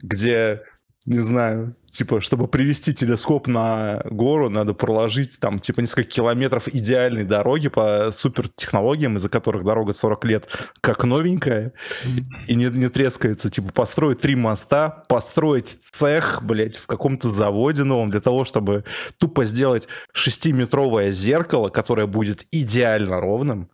[0.00, 0.62] где
[1.06, 7.22] не знаю, типа, чтобы привести телескоп на гору, надо проложить там, типа, несколько километров идеальной
[7.24, 10.48] дороги по супер технологиям, из-за которых дорога 40 лет
[10.80, 11.72] как новенькая,
[12.48, 13.48] и не, не трескается.
[13.48, 18.84] Типа, построить три моста, построить цех, блядь, в каком-то заводе новом для того, чтобы
[19.18, 23.70] тупо сделать шестиметровое зеркало, которое будет идеально ровным.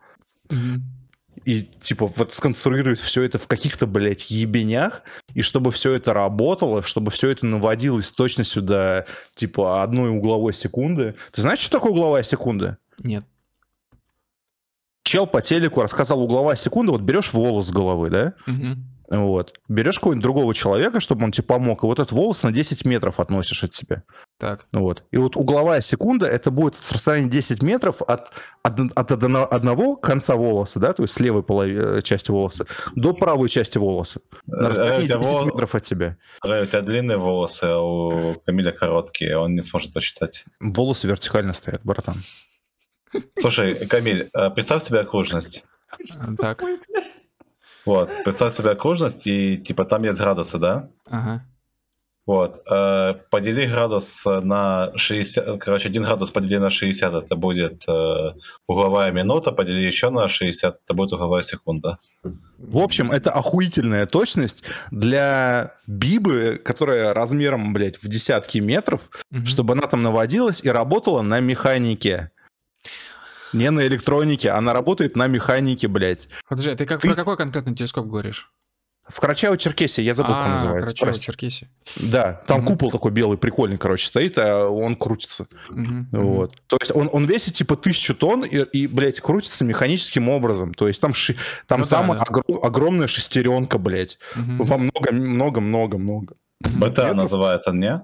[0.50, 0.99] Mm-hmm
[1.44, 5.02] и типа вот сконструировать все это в каких-то, блядь, ебенях,
[5.34, 11.14] и чтобы все это работало, чтобы все это наводилось точностью до типа одной угловой секунды.
[11.32, 12.78] Ты знаешь, что такое угловая секунда?
[12.98, 13.24] Нет.
[15.02, 18.34] Чел по телеку рассказал угловая секунда, вот берешь волос с головы, да?
[18.46, 18.76] Угу.
[19.10, 19.58] Вот.
[19.68, 23.18] Берешь какого-нибудь другого человека, чтобы он тебе помог, и вот этот волос на 10 метров
[23.18, 24.04] относишь от себя.
[24.38, 24.66] Так.
[24.72, 25.02] Вот.
[25.10, 28.30] И вот угловая секунда, это будет с расстояния 10 метров от,
[28.62, 32.66] от, от одно- одного конца волоса, да, то есть с левой полови- э, части волоса,
[32.94, 34.20] до правой части волоса.
[34.46, 36.16] На Э, расстоянии у тебя 10 вол- метров от тебя.
[36.42, 40.44] Рэй, у тебя длинные волосы, а у Камиля короткие, он не сможет посчитать.
[40.60, 42.22] Волосы вертикально стоят, братан.
[43.36, 45.64] Слушай, Камиль, э, представь себе окружность.
[46.38, 46.62] Так.
[47.86, 50.88] Вот, представь себе окружность, и типа там есть градусы, да?
[51.08, 51.44] Ага.
[52.26, 52.60] Вот.
[52.70, 58.32] э, Подели градус на 60, короче, 1 градус подели на 60, это будет э,
[58.68, 61.98] угловая минута, подели еще на 60, это будет угловая секунда.
[62.58, 69.00] В общем, это охуительная точность для бибы, которая размером, блядь, в десятки метров,
[69.30, 69.46] Мгм.
[69.46, 72.30] чтобы она там наводилась и работала на механике.
[73.52, 76.28] Не на электронике, она работает на механике, блядь.
[76.48, 78.50] Подожди, а ты как Ты- про какой конкретный телескоп говоришь?
[79.08, 80.94] В Карачаево-Черкесии, я забыл, как он А, называется.
[80.94, 81.26] Карачаево, прости.
[81.26, 81.68] Черкесия.
[81.96, 82.66] Да, там Мгм.
[82.68, 85.48] купол такой белый, прикольный, короче, стоит, а он крутится.
[85.68, 86.08] Мгм.
[86.12, 86.62] Вот.
[86.68, 90.74] То есть он, он весит типа тысячу тонн и, и, блядь, крутится механическим образом.
[90.74, 91.34] То есть там, ши-
[91.66, 92.24] там Ну да, самая да.
[92.24, 94.16] огром- огромная шестеренка, блядь.
[94.36, 94.58] Мгм.
[94.62, 96.36] Во много-много-много-много.
[96.60, 97.16] БТА Метров?
[97.16, 98.02] называется, не?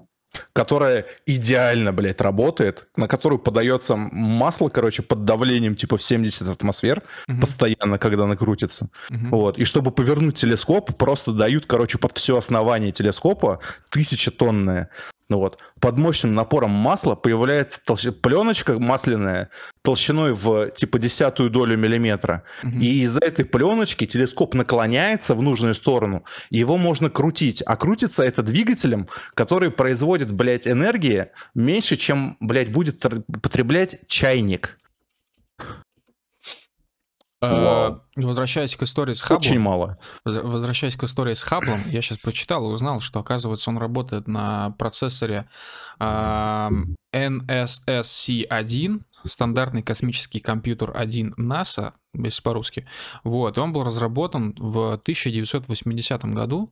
[0.53, 7.01] Которая идеально, блядь, работает, на которую подается масло, короче, под давлением типа в 70 атмосфер
[7.27, 8.89] Мгм, постоянно, когда она крутится.
[9.09, 9.29] мгм.
[9.31, 9.57] Вот.
[9.57, 13.59] И чтобы повернуть телескоп, просто дают, короче, под все основание телескопа
[13.89, 14.89] тысячетонное.
[15.29, 15.59] Ну вот.
[15.81, 19.49] Под мощным напором масла появляется толщ- пленочка масляная
[19.81, 22.43] толщиной в типа десятую долю миллиметра.
[22.63, 22.79] Мгм.
[22.79, 27.61] И из-за этой пленочки телескоп наклоняется в нужную сторону, и его можно крутить.
[27.65, 34.77] А крутится это двигателем, который производит, блядь, энергии меньше, чем, блядь, будет тр- потреблять чайник.
[37.41, 37.97] Э.
[38.15, 39.97] Возвращаясь к истории с Хабблом, Очень мало.
[40.25, 44.27] Воз- Возвращаясь к истории с Хабблом, я сейчас прочитал и узнал, что, оказывается, он работает
[44.27, 45.47] на процессоре
[45.99, 52.87] ам, NSSC-1, стандартный космический компьютер 1 НАСА, если по-русски.
[53.23, 56.71] Вот, и он был разработан в 1980 году.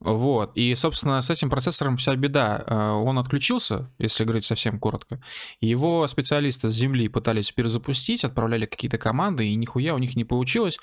[0.00, 2.62] Вот, и, собственно, с этим процессором вся беда.
[2.66, 5.22] Э, Он отключился, если говорить совсем коротко.
[5.60, 10.78] Его специалисты с Земли пытались перезапустить, отправляли какие-то команды, и нихуя у них не получилось.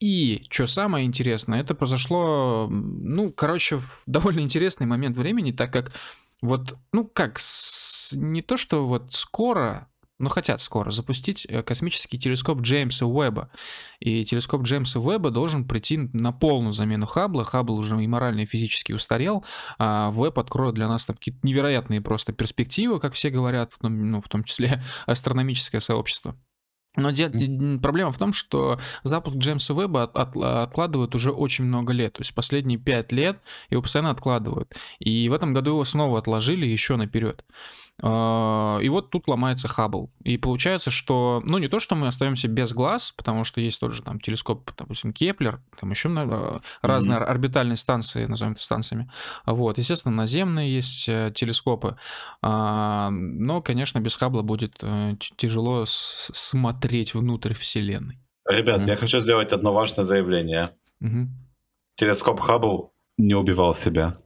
[0.00, 5.92] И, что самое интересное, это произошло, ну, короче, в довольно интересный момент времени, так как
[6.40, 12.18] вот, ну, как, с- не то, что вот скоро, но хотят скоро запустить э, космический
[12.18, 13.50] телескоп Джеймса Уэбба.
[14.00, 17.44] И телескоп Джеймса Уэбба должен прийти на полную замену Хаббла.
[17.44, 19.44] Хаббл уже и морально, и физически устарел.
[19.78, 24.10] А Веб откроет для нас там какие-то невероятные просто перспективы, как все говорят, в том-
[24.10, 26.36] ну, в том числе астрономическое сообщество.
[26.96, 27.30] Но де-
[27.80, 32.14] проблема в том, что запуск Джеймса Веба от- от- откладывают уже очень много лет.
[32.14, 33.38] То есть последние пять лет
[33.70, 34.74] его постоянно откладывают.
[34.98, 37.44] И в этом году его снова отложили еще наперед.
[38.00, 40.10] А, И вот тут ломается Хаббл.
[40.22, 43.92] И получается, что, ну, не то, что мы остаемся без глаз, потому что есть тот
[43.92, 49.10] же там телескоп, допустим, Кеплер, там еще много- разные орбитальные станции, назовем это станциями.
[49.46, 51.96] Вот, естественно, наземные есть э, телескопы.
[52.42, 58.18] А, Но, конечно, без Хаббла будет э, тяжело смотреть внутрь Вселенной.
[58.48, 58.88] Ребят, Мгм.
[58.88, 60.70] я хочу сделать одно важное заявление.
[61.00, 61.30] Мгм.
[61.96, 64.18] Телескоп Хаббл не убивал себя.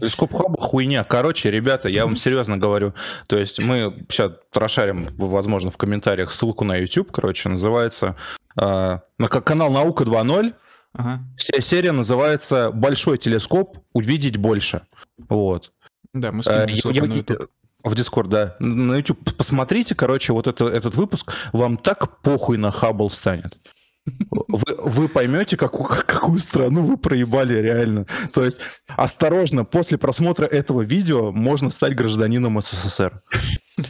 [0.00, 1.04] Телескоп Хаббл хуйня.
[1.04, 2.94] Короче, ребята, я вам серьезно говорю.
[3.26, 8.16] То есть мы сейчас прошарим, возможно, в комментариях ссылку на YouTube, короче, называется
[8.60, 8.98] э,
[9.44, 10.54] канал Наука 2.0.
[10.96, 11.20] Ага.
[11.36, 13.78] Вся серия называется «Большой телескоп.
[13.92, 14.82] Увидеть больше».
[15.28, 15.72] Вот.
[16.12, 17.48] Да, мы Э, скинем я- на YouTube.
[17.82, 18.56] В Discord, да.
[18.60, 21.32] На YouTube посмотрите, короче, вот это, этот выпуск.
[21.52, 23.58] Вам так похуй на Хаббл станет.
[24.06, 28.06] Вы, вы поймете, какую, какую страну вы проебали реально.
[28.32, 28.58] То есть,
[28.88, 33.22] осторожно, после просмотра этого видео можно стать гражданином СССР.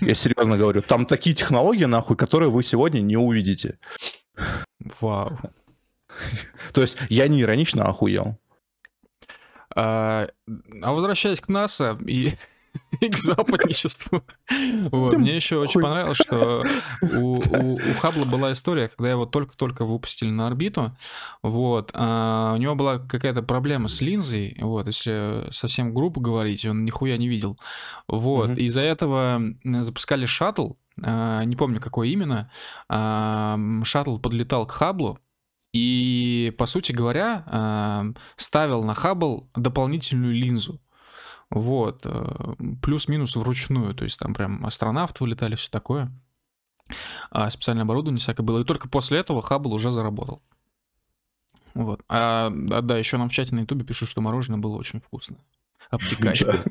[0.00, 0.82] Я серьезно говорю.
[0.82, 3.78] Там такие технологии, нахуй, которые вы сегодня не увидите.
[5.00, 5.36] Вау.
[6.72, 8.38] То есть, я не иронично охуел.
[9.74, 10.28] А,
[10.82, 12.34] а возвращаясь к НАСА и,
[13.00, 14.22] и к западничеству,
[14.90, 16.62] вот, мне еще очень понравилось, что
[17.02, 20.96] у, у, у Хаббла была история, когда его только-только выпустили на орбиту,
[21.42, 26.84] вот, а у него была какая-то проблема с линзой, вот, если совсем грубо говорить, он
[26.84, 27.58] нихуя не видел,
[28.08, 28.58] вот, Мгм.
[28.58, 30.72] из-за этого запускали шаттл,
[31.02, 32.50] а, не помню какой именно,
[32.88, 35.18] а, шаттл подлетал к Хабблу,
[35.72, 38.04] и, по сути говоря, а,
[38.36, 40.80] ставил на Хаббл дополнительную линзу.
[41.50, 46.10] Вот, э, плюс-минус вручную, то есть там прям астронавты вылетали, все такое.
[47.30, 48.60] А специальное оборудование всякое было.
[48.60, 50.40] И только после этого Хаббл уже заработал.
[51.74, 52.02] Вот.
[52.08, 55.40] А, а да, еще нам в чате на ютубе пишут, что мороженое было очень вкусное.
[55.90, 56.64] Обтекаемое.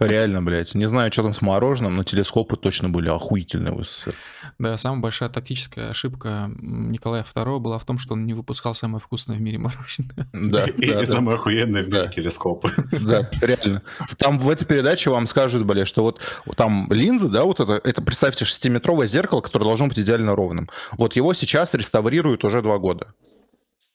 [0.00, 0.74] Реально, блядь.
[0.74, 4.14] Не знаю, что там с мороженым, но телескопы точно были охуительные в СССР.
[4.58, 9.00] Да, самая большая тактическая ошибка Николая II была в том, что он не выпускал самое
[9.00, 10.28] вкусное в мире мороженое.
[10.32, 12.72] Да, И самые охуенные в мире телескопы.
[13.00, 13.82] Да, реально.
[14.18, 16.20] Там в этой передаче вам скажут, бля, что вот
[16.56, 20.68] там линзы, да, вот это, это представьте, шестиметровое зеркало, которое должно быть идеально ровным.
[20.92, 23.14] Вот его сейчас реставрируют уже два года.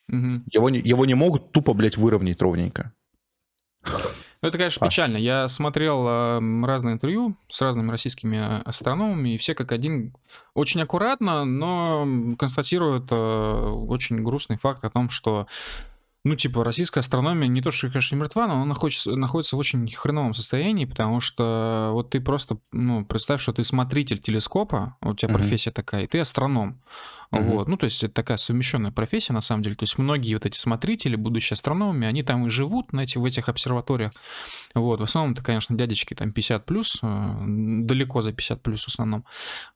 [0.07, 0.44] Мгм.
[0.52, 2.94] Его не, его не могут тупо, блядь, выровнять ровненько.
[4.44, 4.90] Ну, это, конечно, А.
[4.90, 5.15] печально.
[5.15, 10.14] Я смотрел э, разные интервью с разными российскими э, астрономами, и все как один
[10.53, 15.48] очень аккуратно, но констатируют э, очень грустный факт о том, что
[16.26, 19.90] ну, типа, российская астрономия не то, что, конечно, мертва, но она находится, находится в очень
[19.90, 25.30] хреновом состоянии, потому что вот ты просто, ну, представь, что ты смотритель телескопа, у тебя
[25.30, 25.38] Мгм.
[25.40, 26.82] профессия такая, и ты астроном.
[27.34, 27.51] Мгм.
[27.51, 29.76] Вот, ну, то есть это такая совмещенная профессия, на самом деле.
[29.76, 33.26] То есть многие вот эти смотрители, будущие астрономами, они там и живут на этих, в
[33.26, 34.11] этих обсерваториях.
[34.76, 37.35] Вот, в основном это, конечно, дядечки там 50 плюс, э,
[37.81, 39.26] далеко за 50 плюс в основном.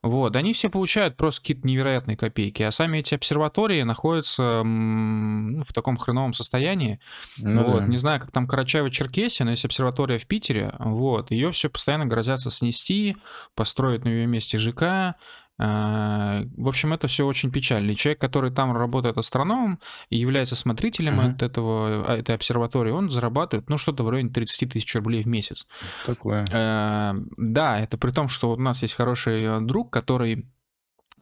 [0.03, 5.73] Вот, они все получают просто какие-то невероятные копейки, а сами эти обсерватории находятся ну, в
[5.73, 6.99] таком хреновом состоянии.
[7.37, 7.85] Ну вот, да.
[7.87, 12.51] не знаю, как там Карачаево-Черкесия, но есть обсерватория в Питере, вот, ее все постоянно грозятся
[12.51, 13.17] снести,
[13.55, 15.15] построить на ее месте ЖК,
[15.59, 17.91] В общем, это все очень печально.
[17.91, 19.79] И человек, который там работает астрономом
[20.09, 21.25] и является смотрителем Мгм.
[21.31, 25.27] от этого, а, этой обсерватории, он зарабатывает, ну, что-то в районе 30 тысяч рублей в
[25.27, 25.67] месяц.
[26.05, 26.45] Такое.
[26.51, 30.45] Э, Да, это при том, что у нас есть хороший э, друг, который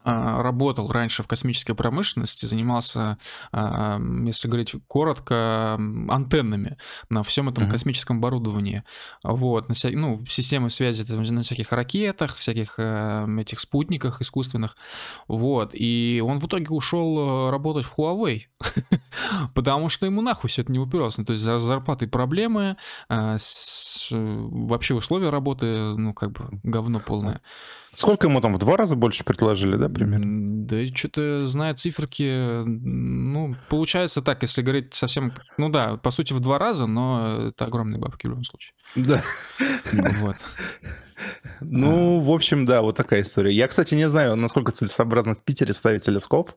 [0.06, 3.18] работал раньше в космической промышленности, занимался,
[3.52, 5.76] а, если говорить коротко,
[6.10, 6.78] антеннами
[7.10, 8.84] на всем этом космическом оборудовании.
[9.24, 9.90] Вот, на вся...
[9.92, 14.78] ну, системы связи там, на всяких ракетах, всяких э, этих спутниках искусственных.
[15.28, 18.44] Вот, и он в итоге ушел э, работать в Huawei,
[19.54, 21.18] потому что ему нахуй все это не упиралось.
[21.18, 22.78] Ну, То есть за зарплатой проблемы,
[23.10, 23.38] а,
[24.12, 25.66] вообще условия работы,
[25.96, 27.42] ну, как бы говно полное.
[27.96, 30.66] Сколько ему там в два раза больше предложили, да, примерно?
[30.66, 36.40] Да, что-то, зная циферки, ну, получается так, если говорить совсем, ну да, по сути в
[36.40, 38.74] два раза, но это огромные бабки в любом случае.
[38.96, 39.22] Да.
[39.94, 40.36] Вот.
[41.62, 43.56] Ну, в общем, да, вот такая история.
[43.56, 46.52] Я, кстати, не знаю, насколько целесообразно в Питере ставить телескоп.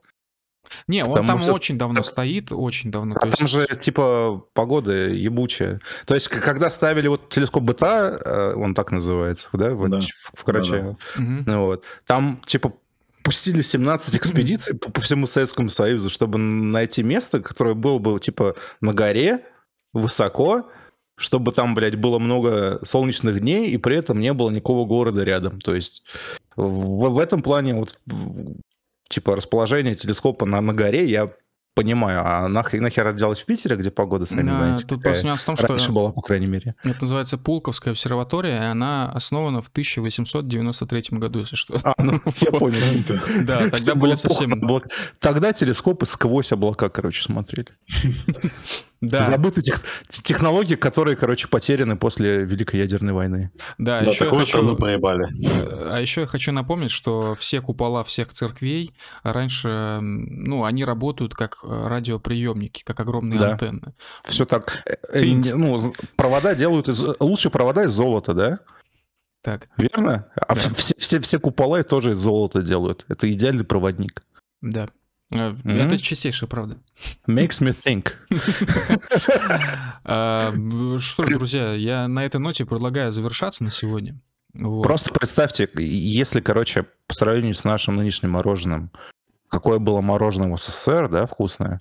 [0.86, 3.14] Не, он Потому там что- очень давно стоит, очень давно.
[3.20, 5.80] А есть- там же, типа, погода ебучая.
[6.06, 10.00] То есть, когда ставили вот телескоп БТА, э, он так называется, да, в, Да.
[10.00, 11.44] в- в Карачаево, Мгм.
[11.46, 12.72] ну вот, там, типа,
[13.22, 18.54] пустили 17 экспедиций по, по всему Советскому Союзу, чтобы найти место, которое было бы, типа,
[18.80, 19.44] на горе,
[19.92, 20.70] высоко,
[21.16, 25.58] чтобы там, блядь, было много солнечных дней, и при этом не было никакого города рядом.
[25.60, 26.04] То есть
[26.56, 27.98] в, в этом плане вот
[29.08, 31.32] типа расположение телескопа на, на горе я
[31.78, 35.36] понимаю, а нахер, нахер делать в Питере, где погода, сами Да, знаете, Тут какая просто
[35.36, 36.74] в том, что раньше была, по крайней мере.
[36.82, 41.80] это называется Пулковская обсерватория, и она основана в 1893 году, если что.
[41.84, 42.80] А, ну, я понял.
[43.44, 44.60] Да, тогда были совсем...
[45.20, 47.68] Тогда телескопы сквозь облака, короче, смотрели.
[49.00, 49.80] Да, Забыты тех-
[50.10, 53.52] технологии, которые, короче, потеряны после Великой ядерной войны.
[53.78, 54.80] да, Да, еще такую страну хочу...
[54.80, 55.26] проебали.
[55.46, 58.92] Э, А еще я хочу напомнить, что все купола всех церквей
[59.22, 63.52] раньше, ну, они работают как радиоприемники, как огромные Да.
[63.52, 63.94] антенны.
[64.24, 64.82] Все так.
[65.12, 65.46] э, Пинг.
[65.54, 67.00] Ну, провода делают из...
[67.20, 68.58] Лучше провода из золота, да?
[69.42, 70.26] Так, Верно?
[70.34, 70.60] А Да.
[70.74, 73.04] все, все, все купола тоже из золота делают.
[73.08, 74.24] Это идеальный проводник.
[74.60, 74.88] да.
[75.30, 75.54] Э.
[75.64, 76.78] Это чистейшая правда.
[77.26, 78.12] Makes me think.
[80.04, 84.18] Б- Что ж, друзья, я на этой ноте предлагаю завершаться на сегодня.
[84.54, 84.82] Вот.
[84.82, 88.90] Просто представьте, если, короче, по сравнению с нашим нынешним мороженым,
[89.48, 91.78] какое было мороженое в СССР, да, вкусное,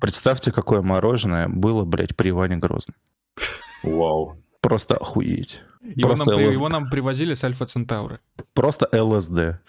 [0.00, 2.94] представьте, какое мороженое было, блядь, при Иване Грозном.
[3.82, 4.40] Вау.
[4.60, 5.60] Просто охуеть.
[5.82, 8.20] Его нам, Просто при- ЛС его нам привозили с Альфа Центавры.
[8.54, 9.60] Просто ЛСД.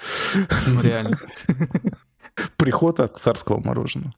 [0.67, 1.17] Ну, реально.
[2.57, 4.13] Приход от царского мороженого.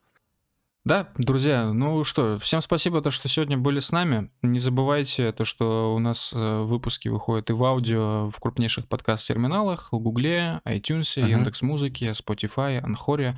[0.87, 4.31] Да, друзья, ну что, всем спасибо, то, что сегодня были с нами.
[4.41, 9.89] Не забывайте, то, что у нас э, выпуски выходят и в аудио в крупнейших подкаст-терминалах,
[9.91, 11.29] в Гугле, iTunes, Мгм.
[11.29, 13.35] Яндекс.Музыке, Spotify, Анхоре.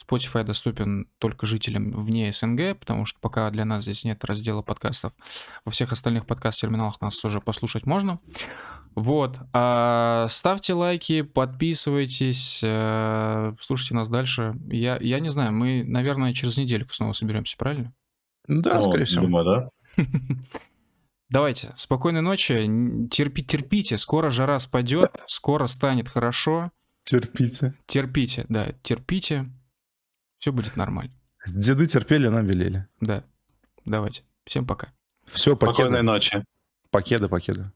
[0.00, 5.12] Spotify доступен только жителям вне СНГ, потому что пока для нас здесь нет раздела подкастов.
[5.64, 8.20] Во всех остальных подкаст-терминалах нас тоже послушать можно.
[8.94, 9.38] Вот.
[9.52, 14.54] А, ставьте лайки, подписывайтесь, э, слушайте нас дальше.
[14.70, 17.92] Я, я не знаю, мы, наверное, через недельку снова соберемся, правильно?
[18.48, 19.22] Да, Ну, скорее всего.
[19.22, 20.04] Думаю, да.
[21.30, 22.52] Давайте, спокойной ночи,
[23.10, 26.70] терпи, терпите, скоро жара спадет, скоро станет хорошо.
[27.04, 27.74] Терпите.
[27.86, 29.50] Терпите, да, терпите,
[30.38, 31.12] все будет нормально.
[31.46, 32.86] Деды терпели, нам велели.
[33.00, 33.24] Да.
[33.84, 34.22] Давайте.
[34.44, 34.92] Всем пока.
[35.26, 36.02] Все, Спокойной покеда.
[36.02, 36.44] ночи.
[36.90, 37.72] Покеда, покеда.